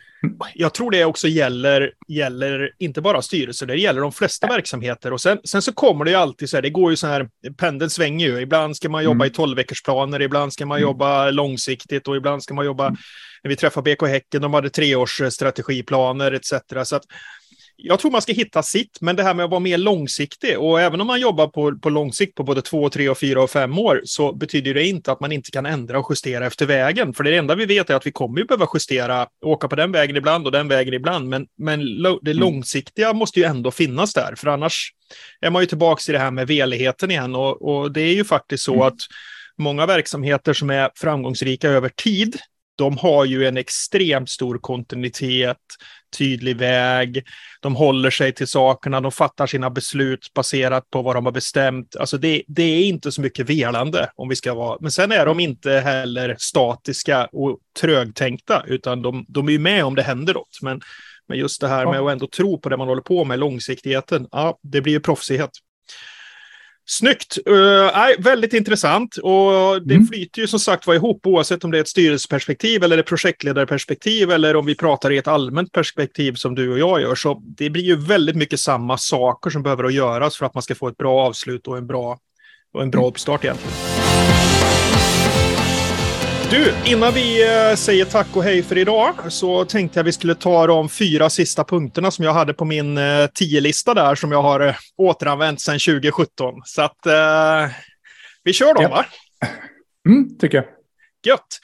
[0.54, 5.12] Jag tror det också gäller, gäller inte bara styrelser, det gäller de flesta verksamheter.
[5.12, 7.28] Och sen, sen så kommer det ju alltid så här, det går ju så här,
[7.56, 8.40] pendeln svänger ju.
[8.40, 9.26] Ibland ska man jobba mm.
[9.26, 10.88] i tolvveckorsplaner, ibland ska man mm.
[10.88, 12.96] jobba långsiktigt och ibland ska man jobba, mm.
[13.42, 16.52] när vi träffade BK Häcken, de hade treårsstrategiplaner etc.
[16.84, 17.04] Så att
[17.76, 20.80] jag tror man ska hitta sitt, men det här med att vara mer långsiktig och
[20.80, 23.50] även om man jobbar på, på lång sikt på både två, tre, och fyra och
[23.50, 27.14] fem år så betyder det inte att man inte kan ändra och justera efter vägen.
[27.14, 29.92] För det enda vi vet är att vi kommer ju behöva justera, åka på den
[29.92, 31.80] vägen ibland och den vägen ibland, men, men
[32.22, 32.38] det mm.
[32.38, 34.92] långsiktiga måste ju ändå finnas där, för annars
[35.40, 38.24] är man ju tillbaka i det här med veligheten igen och, och det är ju
[38.24, 38.86] faktiskt så mm.
[38.86, 38.98] att
[39.58, 42.36] många verksamheter som är framgångsrika över tid,
[42.76, 45.56] de har ju en extremt stor kontinuitet,
[46.18, 47.24] tydlig väg,
[47.60, 51.96] de håller sig till sakerna, de fattar sina beslut baserat på vad de har bestämt.
[51.96, 55.26] Alltså det, det är inte så mycket velande om vi ska vara, men sen är
[55.26, 60.34] de inte heller statiska och trögtänkta, utan de, de är ju med om det händer
[60.34, 60.58] något.
[60.62, 60.80] Men,
[61.28, 64.28] men just det här med att ändå tro på det man håller på med, långsiktigheten,
[64.32, 65.50] ja, det blir ju proffsighet.
[66.88, 67.38] Snyggt!
[67.48, 70.06] Uh, väldigt intressant och det mm.
[70.06, 74.30] flyter ju som sagt var ihop oavsett om det är ett styrelseperspektiv eller ett projektledarperspektiv
[74.30, 77.14] eller om vi pratar i ett allmänt perspektiv som du och jag gör.
[77.14, 80.62] Så det blir ju väldigt mycket samma saker som behöver att göras för att man
[80.62, 82.18] ska få ett bra avslut och en bra,
[82.72, 83.95] och en bra uppstart egentligen.
[86.50, 90.34] Du, innan vi eh, säger tack och hej för idag så tänkte jag vi skulle
[90.34, 94.42] ta de fyra sista punkterna som jag hade på min eh, tio-lista där som jag
[94.42, 96.54] har eh, återanvänt sedan 2017.
[96.64, 97.70] Så att eh,
[98.44, 98.88] vi kör dem, ja.
[98.88, 99.04] va?
[100.08, 100.66] Mm, tycker jag.
[101.26, 101.58] Gött.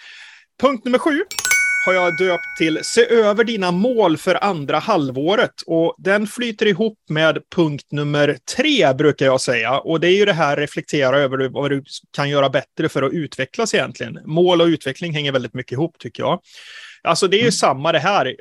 [0.60, 1.24] Punkt nummer sju
[1.84, 5.62] har jag döpt till Se över dina mål för andra halvåret.
[5.66, 9.78] Och den flyter ihop med punkt nummer tre, brukar jag säga.
[9.78, 11.84] Och det är ju det här reflektera över vad du
[12.16, 14.18] kan göra bättre för att utvecklas egentligen.
[14.24, 16.40] Mål och utveckling hänger väldigt mycket ihop, tycker jag.
[17.04, 17.52] Alltså det är ju mm.
[17.52, 18.36] samma det här.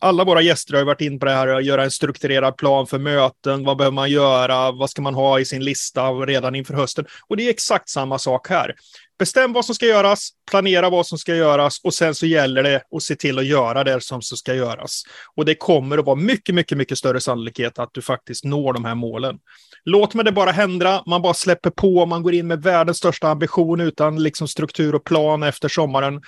[0.00, 2.98] Alla våra gäster har varit in på det här att göra en strukturerad plan för
[2.98, 3.64] möten.
[3.64, 4.72] Vad behöver man göra?
[4.72, 7.04] Vad ska man ha i sin lista redan inför hösten?
[7.28, 8.74] Och det är exakt samma sak här.
[9.18, 12.82] Bestäm vad som ska göras, planera vad som ska göras och sen så gäller det
[12.96, 15.02] att se till att göra det som ska göras.
[15.36, 18.84] Och det kommer att vara mycket, mycket, mycket större sannolikhet att du faktiskt når de
[18.84, 19.38] här målen.
[19.84, 23.28] Låt mig det bara hända, man bara släpper på, man går in med världens största
[23.28, 26.22] ambition utan liksom struktur och plan efter sommaren.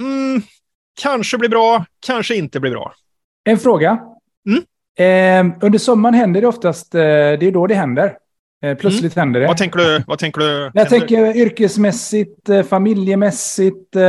[0.00, 0.42] Mm,
[1.02, 2.92] kanske blir bra, kanske inte blir bra.
[3.44, 3.98] En fråga.
[4.46, 4.62] Mm?
[4.98, 8.16] Eh, under sommaren händer det oftast, eh, det är då det händer.
[8.64, 9.26] Eh, plötsligt mm.
[9.26, 9.46] händer det.
[9.46, 10.02] Vad tänker du?
[10.06, 13.96] Vad tänker du jag tänker yrkesmässigt, eh, familjemässigt.
[13.96, 14.02] Eh,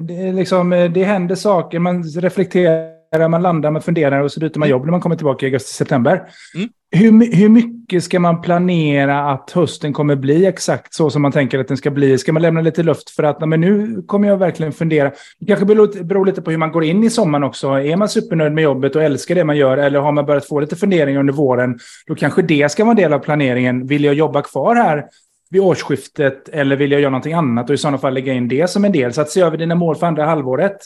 [0.00, 4.66] det, liksom, det händer saker, man reflekterar man landar, man funderar och så byter man
[4.66, 4.70] mm.
[4.70, 6.22] jobb när man kommer tillbaka i augusti-september.
[6.54, 6.68] Mm.
[6.90, 11.58] Hur, hur mycket ska man planera att hösten kommer bli exakt så som man tänker
[11.58, 12.18] att den ska bli?
[12.18, 15.12] Ska man lämna lite luft för att men nu kommer jag verkligen fundera?
[15.38, 17.68] Det kanske beror lite på hur man går in i sommaren också.
[17.68, 20.60] Är man supernöjd med jobbet och älskar det man gör eller har man börjat få
[20.60, 21.78] lite funderingar under våren?
[22.06, 23.86] Då kanske det ska vara en del av planeringen.
[23.86, 25.04] Vill jag jobba kvar här
[25.50, 28.70] vid årsskiftet eller vill jag göra någonting annat och i sådana fall lägga in det
[28.70, 29.12] som en del.
[29.12, 30.76] Så att se över dina mål för andra halvåret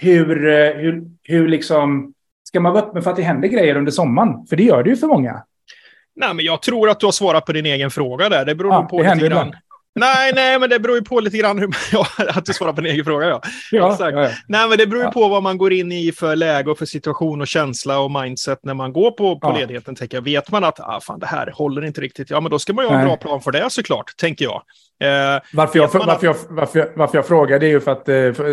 [0.00, 2.12] hur, eh, hur, hur liksom,
[2.44, 4.46] ska man vara öppen för att det händer grejer under sommaren?
[4.46, 5.42] För det gör det ju för många.
[6.16, 8.44] Nej, men jag tror att du har svarat på din egen fråga där.
[8.44, 9.54] Det beror ja, på det lite grann.
[9.94, 12.80] Nej, nej, men det beror ju på lite grann hur ja, att du svarar på
[12.80, 13.26] din egen fråga.
[13.26, 13.40] Ja.
[13.70, 14.16] ja, Exakt.
[14.16, 14.30] ja.
[14.46, 16.86] Nej, men det beror ju på vad man går in i för läge och för
[16.86, 19.94] situation och känsla och mindset när man går på, på ledigheten.
[19.94, 20.22] Tänker jag.
[20.22, 22.84] Vet man att ah, fan, det här håller inte riktigt, ja, men då ska man
[22.84, 24.62] ju ha en bra plan för det såklart, tänker jag.
[25.02, 28.08] Eh, varför, jag, varför, jag, varför, jag, varför jag frågar det är ju för att
[28.08, 28.44] eh, för,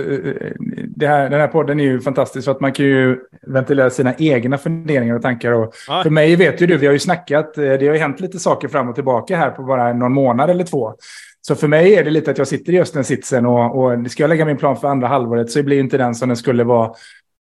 [1.02, 4.14] eh, här, den här podden är ju fantastisk för att man kan ju ventilera sina
[4.18, 5.52] egna funderingar och tankar.
[5.52, 6.04] Och ah.
[6.04, 8.68] För mig vet ju du, vi har ju snackat, det har ju hänt lite saker
[8.68, 10.94] fram och tillbaka här på bara någon månad eller två.
[11.42, 14.12] Så för mig är det lite att jag sitter i just den sitsen och, och
[14.12, 16.64] ska jag lägga min plan för andra halvåret så blir inte den som den skulle
[16.64, 16.92] vara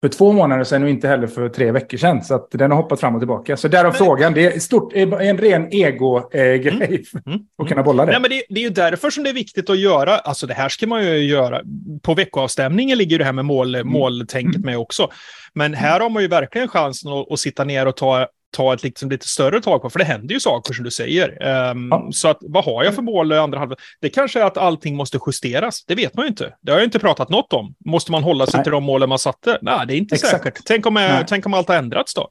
[0.04, 2.24] för två månader sedan och inte heller för tre veckor sedan.
[2.24, 3.56] Så att den har hoppat fram och tillbaka.
[3.56, 3.94] Så därav men...
[3.94, 4.34] frågan.
[4.34, 7.22] Det är stort, en ren ego-grej mm.
[7.26, 7.40] mm.
[7.62, 8.12] att kunna bolla det.
[8.12, 10.18] Nej, men det, det, är ju därför som det är viktigt att göra.
[10.18, 11.60] Alltså det här ska man ju göra.
[12.02, 13.88] På veckoavstämningen ligger det här med mål, mm.
[13.88, 14.66] måltänket mm.
[14.66, 15.10] med också.
[15.54, 18.82] Men här har man ju verkligen chansen att, att sitta ner och ta ta ett
[18.82, 21.28] liksom lite större tag på, för det händer ju saker som du säger.
[21.70, 22.08] Um, ja.
[22.12, 23.76] Så att, vad har jag för mål i andra halvan?
[24.00, 25.84] Det kanske är att allting måste justeras.
[25.84, 26.54] Det vet man ju inte.
[26.60, 27.74] Det har jag inte pratat något om.
[27.84, 28.64] Måste man hålla sig Nej.
[28.64, 29.58] till de målen man satte?
[29.62, 30.44] Nej, det är inte Exakt.
[30.44, 30.64] säkert.
[30.64, 32.28] Tänk om, tänk om allt har ändrats då?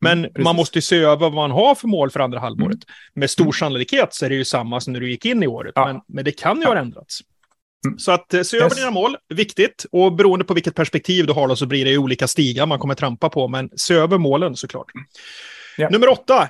[0.00, 2.74] Men mm, man måste ju se över vad man har för mål för andra halvåret.
[2.74, 2.84] Mm.
[3.14, 3.52] Med stor mm.
[3.52, 5.86] sannolikhet så är det ju samma som när du gick in i året, ja.
[5.86, 6.68] men, men det kan ju ja.
[6.68, 7.20] ha ändrats.
[7.86, 7.98] Mm.
[7.98, 8.76] Så att eh, se över yes.
[8.76, 9.86] dina mål, viktigt.
[9.92, 12.94] Och beroende på vilket perspektiv du har då, så blir det olika stigar man kommer
[12.94, 13.48] trampa på.
[13.48, 14.86] Men se över målen såklart.
[15.80, 15.88] Ja.
[15.90, 16.48] Nummer åtta.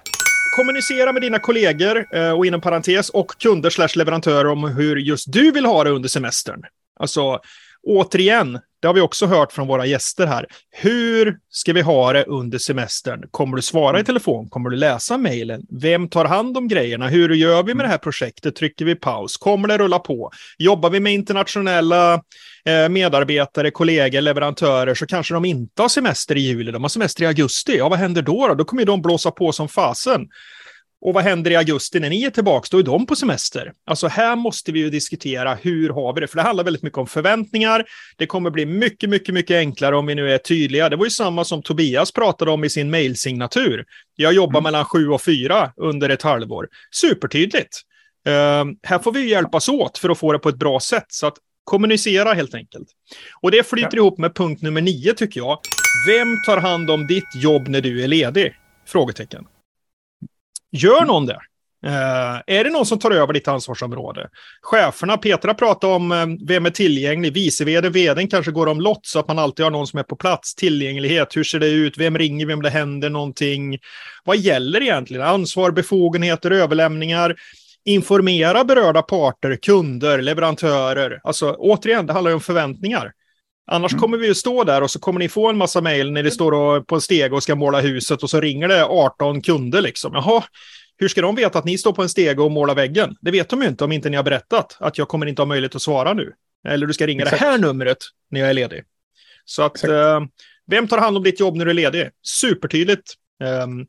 [0.57, 5.33] Kommunicera med dina kollegor eh, och inom parentes och kunder slash leverantörer om hur just
[5.33, 6.63] du vill ha det under semestern.
[7.01, 7.41] Alltså,
[7.87, 10.47] återigen, det har vi också hört från våra gäster här.
[10.71, 13.25] Hur ska vi ha det under semestern?
[13.31, 14.49] Kommer du svara i telefon?
[14.49, 15.63] Kommer du läsa mejlen?
[15.81, 17.09] Vem tar hand om grejerna?
[17.09, 18.57] Hur gör vi med det här projektet?
[18.57, 19.37] Trycker vi paus?
[19.37, 20.31] Kommer det rulla på?
[20.59, 22.15] Jobbar vi med internationella
[22.65, 27.23] eh, medarbetare, kollegor, leverantörer så kanske de inte har semester i juli, de har semester
[27.23, 27.77] i augusti.
[27.77, 28.49] Ja, vad händer då?
[28.49, 30.29] Då, då kommer de blåsa på som fasen.
[31.01, 32.69] Och vad händer i augusti när ni är tillbaka?
[32.71, 33.73] Då är de på semester.
[33.87, 36.27] Alltså här måste vi ju diskutera hur har vi det?
[36.27, 37.85] För det handlar väldigt mycket om förväntningar.
[38.17, 40.89] Det kommer bli mycket, mycket, mycket enklare om vi nu är tydliga.
[40.89, 43.85] Det var ju samma som Tobias pratade om i sin mejlsignatur.
[44.17, 44.63] Jag jobbar mm.
[44.63, 46.69] mellan sju och fyra under ett halvår.
[46.95, 47.81] Supertydligt.
[48.29, 51.07] Uh, här får vi hjälpas åt för att få det på ett bra sätt.
[51.09, 52.89] Så att kommunicera helt enkelt.
[53.43, 53.97] Och det flyter ja.
[53.97, 55.59] ihop med punkt nummer nio tycker jag.
[56.07, 58.55] Vem tar hand om ditt jobb när du är ledig?
[58.87, 59.45] Frågetecken.
[60.73, 61.41] Gör någon det?
[61.87, 64.29] Uh, är det någon som tar över ditt ansvarsområde?
[64.63, 69.19] Cheferna, Petra pratade om uh, vem är tillgänglig, vice vd, vdn kanske går omlott så
[69.19, 70.55] att man alltid har någon som är på plats.
[70.55, 73.79] Tillgänglighet, hur ser det ut, vem ringer, vem det händer någonting?
[74.25, 75.27] Vad gäller egentligen?
[75.27, 77.37] Ansvar, befogenheter, överlämningar.
[77.85, 81.21] Informera berörda parter, kunder, leverantörer.
[81.25, 83.13] Alltså återigen, det handlar ju om förväntningar.
[83.73, 84.01] Annars mm.
[84.01, 86.31] kommer vi ju stå där och så kommer ni få en massa mejl när ni
[86.31, 90.15] står på en steg och ska måla huset och så ringer det 18 kunder liksom.
[90.15, 90.45] Jaha,
[90.97, 93.17] hur ska de veta att ni står på en steg och målar väggen?
[93.21, 95.47] Det vet de ju inte om inte ni har berättat att jag kommer inte ha
[95.47, 96.33] möjlighet att svara nu.
[96.69, 97.43] Eller du ska ringa Exakt.
[97.43, 97.99] det här numret
[98.31, 98.85] när jag är ledig.
[99.45, 100.21] Så att, eh,
[100.67, 102.11] vem tar hand om ditt jobb när du är ledig?
[102.23, 103.15] Supertydligt.
[103.65, 103.87] Um,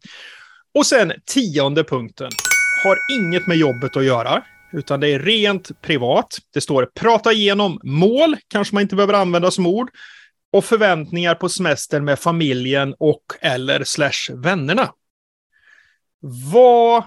[0.73, 2.31] och sen tionde punkten.
[2.83, 6.37] Har inget med jobbet att göra utan det är rent privat.
[6.53, 9.89] Det står prata igenom mål, kanske man inte behöver använda som ord,
[10.53, 14.91] och förväntningar på semester med familjen och eller slash vännerna.
[16.53, 17.03] Vad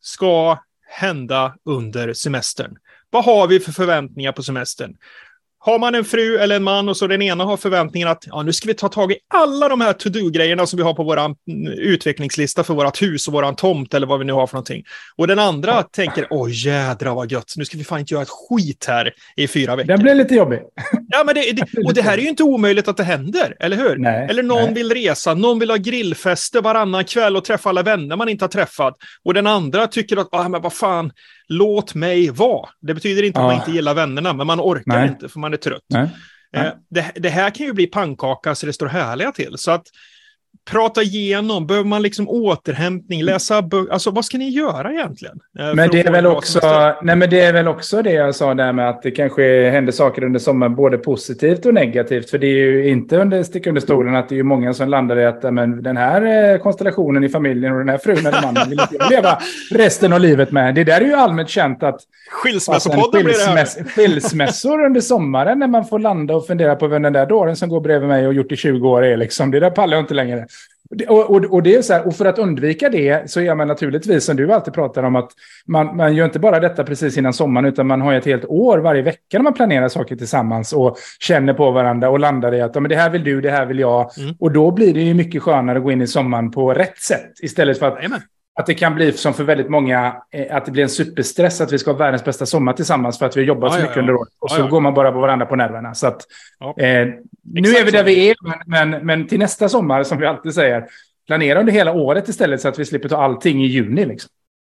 [0.00, 0.58] ska
[0.88, 2.76] hända under semestern?
[3.10, 4.96] Vad har vi för förväntningar på semestern?
[5.64, 8.42] Har man en fru eller en man och så den ena har förväntningen att ja,
[8.42, 11.16] nu ska vi ta tag i alla de här to-do-grejerna som vi har på vår
[11.18, 11.36] mm,
[11.66, 14.84] utvecklingslista för vårt hus och vår tomt eller vad vi nu har för någonting.
[15.16, 15.82] Och den andra ja.
[15.82, 19.48] tänker, åh jädra vad gött, nu ska vi fan inte göra ett skit här i
[19.48, 19.88] fyra veckor.
[19.88, 20.60] Den blir lite jobbig.
[21.08, 23.76] Ja, men det, det, och det här är ju inte omöjligt att det händer, eller
[23.76, 23.96] hur?
[23.96, 24.74] Nej, eller någon nej.
[24.74, 28.50] vill resa, någon vill ha grillfester varannan kväll och träffa alla vänner man inte har
[28.50, 28.94] träffat.
[29.24, 31.12] Och den andra tycker att, ah, men vad fan,
[31.52, 32.68] låt mig vara.
[32.80, 33.46] Det betyder inte ja.
[33.46, 35.08] att man inte gillar vännerna, men man orkar Nej.
[35.08, 35.82] inte för man är trött.
[35.88, 36.08] Nej.
[36.52, 36.66] Nej.
[36.66, 39.54] Eh, det, det, här kan ju bli pannkaka så det står härliga till.
[39.58, 39.86] Så att
[40.70, 45.40] prata igenom, behöver man liksom återhämtning, läsa böcker, alltså vad ska ni göra egentligen?
[45.58, 46.60] Eh, men det är väl också,
[47.02, 49.92] nej men det är väl också det jag sa där med att det kanske händer
[49.92, 52.30] saker under sommaren, både positivt och negativt.
[52.30, 54.88] För det är ju inte under, stick under stolen att det är ju många som
[54.88, 58.42] landar i att men den här eh, konstellationen i familjen och den här frun eller
[58.42, 59.38] mannen vill inte leva
[59.70, 60.74] resten av livet med.
[60.74, 62.00] Det där är ju allmänt känt att
[62.30, 63.84] Skilsmässopodden blir det här.
[63.84, 67.68] Skilsmässor under sommaren när man får landa och fundera på vem den där dåren som
[67.68, 69.50] går bredvid mig och gjort i 20 år är liksom.
[69.50, 70.41] Det där pallar jag inte längre.
[71.08, 73.68] Och, och, och, det är så här, och för att undvika det så gör man
[73.68, 75.30] naturligtvis, som du alltid pratar om, att
[75.66, 78.78] man, man gör inte bara detta precis innan sommaren, utan man har ett helt år
[78.78, 82.74] varje vecka när man planerar saker tillsammans och känner på varandra och landar i att
[82.74, 84.18] men det här vill du, det här vill jag.
[84.18, 84.34] Mm.
[84.38, 87.32] Och då blir det ju mycket skönare att gå in i sommaren på rätt sätt,
[87.42, 88.20] istället för att Amen.
[88.54, 91.72] Att det kan bli som för väldigt många, eh, att det blir en superstress att
[91.72, 93.96] vi ska ha världens bästa sommar tillsammans för att vi har jobbat ja, så mycket
[93.96, 94.32] ja, under året.
[94.38, 95.94] Och så går man bara på varandra på nerverna.
[95.94, 96.22] Så att,
[96.60, 96.86] eh,
[97.42, 100.54] nu är vi där vi är, men, men, men, till nästa sommar, som vi alltid
[100.54, 100.84] säger,
[101.26, 104.06] planera under hela året istället så att vi slipper ta allting i juni.
[104.06, 104.30] Liksom.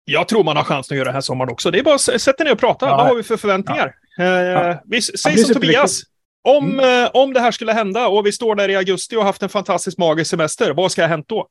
[0.05, 1.71] Jag tror man har chans att göra det här sommaren också.
[1.71, 2.87] Det är bara att sätta ner och prata.
[2.87, 3.95] Vad har vi för förväntningar?
[4.19, 6.03] Eh, vi säger som Tobias.
[6.49, 7.05] Om, mm.
[7.05, 9.49] eh, om det här skulle hända och vi står där i augusti och haft en
[9.49, 11.49] fantastisk magisk semester, vad ska ha hänt då?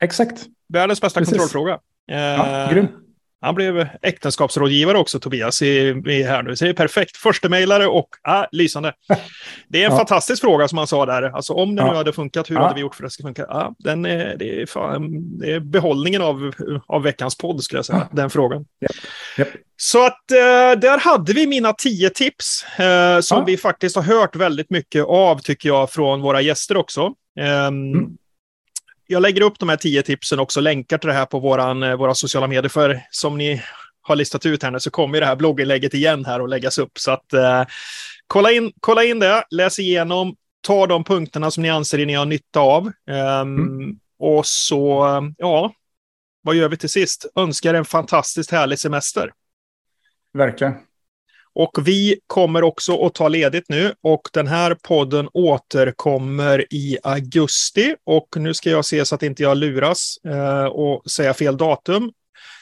[0.00, 0.46] Exakt.
[0.68, 1.32] Världens bästa Precis.
[1.32, 1.78] kontrollfråga.
[2.06, 2.88] Ja, grym.
[3.40, 6.56] Han blev äktenskapsrådgivare också, Tobias, i, i här nu.
[6.56, 7.16] Så det är perfekt.
[7.16, 7.48] Första
[7.88, 8.92] och ah, lysande.
[9.68, 9.96] Det är en ja.
[9.96, 11.22] fantastisk fråga som han sa där.
[11.22, 11.90] Alltså om det ja.
[11.90, 12.62] nu hade funkat, hur ja.
[12.62, 13.44] hade vi gjort för att det ska funka?
[13.44, 16.52] Ah, den är, det, är fan, det är behållningen av,
[16.86, 18.08] av veckans podd, skulle jag säga.
[18.12, 18.66] Den frågan.
[18.80, 18.90] Yep.
[19.38, 19.48] Yep.
[19.76, 24.36] Så att eh, där hade vi mina tio tips eh, som vi faktiskt har hört
[24.36, 27.02] väldigt mycket av, tycker jag, från våra gäster också.
[27.40, 28.16] Um, mm
[29.10, 31.96] jag lägger upp de här tio tipsen också, länkar till det här på våran, eh,
[31.96, 32.68] våra sociala medier.
[32.68, 33.62] För som ni
[34.02, 36.98] har listat ut här nu så kommer det här blogginlägget igen här och läggas upp.
[36.98, 37.64] Så att eh,
[38.26, 42.26] kolla, in, kolla in det, läs igenom, ta de punkterna som ni anser ni har
[42.26, 42.86] nytta av.
[42.86, 42.92] Um,
[43.56, 43.98] mm.
[44.18, 45.06] Och så,
[45.38, 45.72] ja,
[46.42, 47.26] vad gör vi till sist?
[47.36, 49.32] Önskar en fantastiskt härlig semester.
[50.32, 50.74] Verkligen.
[51.58, 57.94] Och vi kommer också att ta ledigt nu och den här podden återkommer i augusti.
[58.06, 62.12] Och nu ska jag se så att inte jag luras eh, och säga fel datum.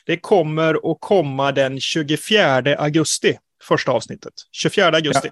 [0.06, 4.32] Det kommer att komma den 24 augusti, första avsnittet.
[4.52, 5.30] 24 augusti.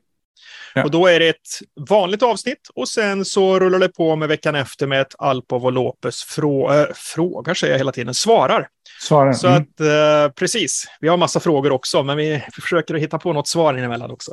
[0.74, 0.85] Ja.
[0.85, 1.49] Och då är det ett
[1.91, 5.73] vanligt avsnitt och sen så rullar det på med veckan efter med ett Alpov och
[5.73, 8.69] Lopez frå äh, frågar, säger jag hela tiden, svarar.
[9.05, 9.32] Svarar.
[9.32, 9.62] Så Mm.
[9.62, 13.74] att eh, precis, vi har massa frågor också, men vi försöker hitta på något svar
[13.74, 14.32] emellan också.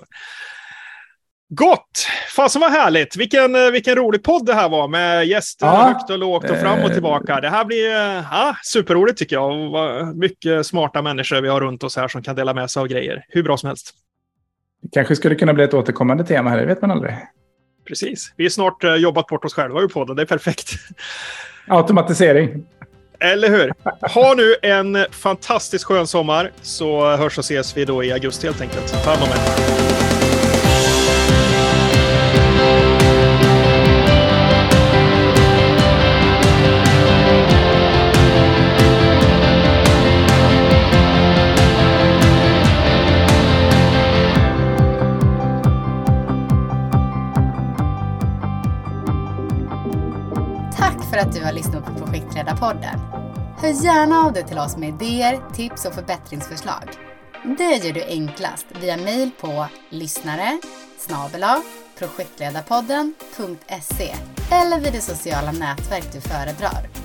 [1.53, 2.07] Gott!
[2.35, 3.15] Fasen vad härligt!
[3.15, 5.81] Vilken, eh, vilken rolig podd det här var med gäster Ja.
[5.83, 6.93] högt och lågt och fram och Eh.
[6.93, 7.41] tillbaka.
[7.41, 10.15] Det här blir eh, ja, superroligt tycker jag.
[10.17, 13.25] Mycket smarta människor vi har runt oss här som kan dela med sig av grejer.
[13.29, 13.91] Hur bra som helst.
[14.81, 17.17] Det kanske skulle kunna bli ett återkommande tema här, det vet man aldrig.
[17.87, 18.33] Precis.
[18.37, 20.15] Vi har snart jobbat bort oss själva ur podden.
[20.15, 20.69] Det är perfekt.
[21.67, 22.65] Automatisering.
[23.23, 23.73] Eller hur?
[24.13, 28.61] Ha nu en fantastiskt skön sommar så hörs och ses vi då i augusti helt
[28.61, 29.03] enkelt.
[29.03, 30.20] Ta hand om er.
[51.11, 52.99] För att du har lyssnat på Projektledarpodden.
[53.57, 56.89] Hör gärna av dig till oss med idéer, tips och förbättringsförslag.
[57.57, 60.59] Det gör du enklast via mejl på lyssnare
[60.97, 61.61] snabel-a
[61.97, 64.15] projektledarpodden.se
[64.51, 67.00] eller vid det sociala nätverk du föredrar.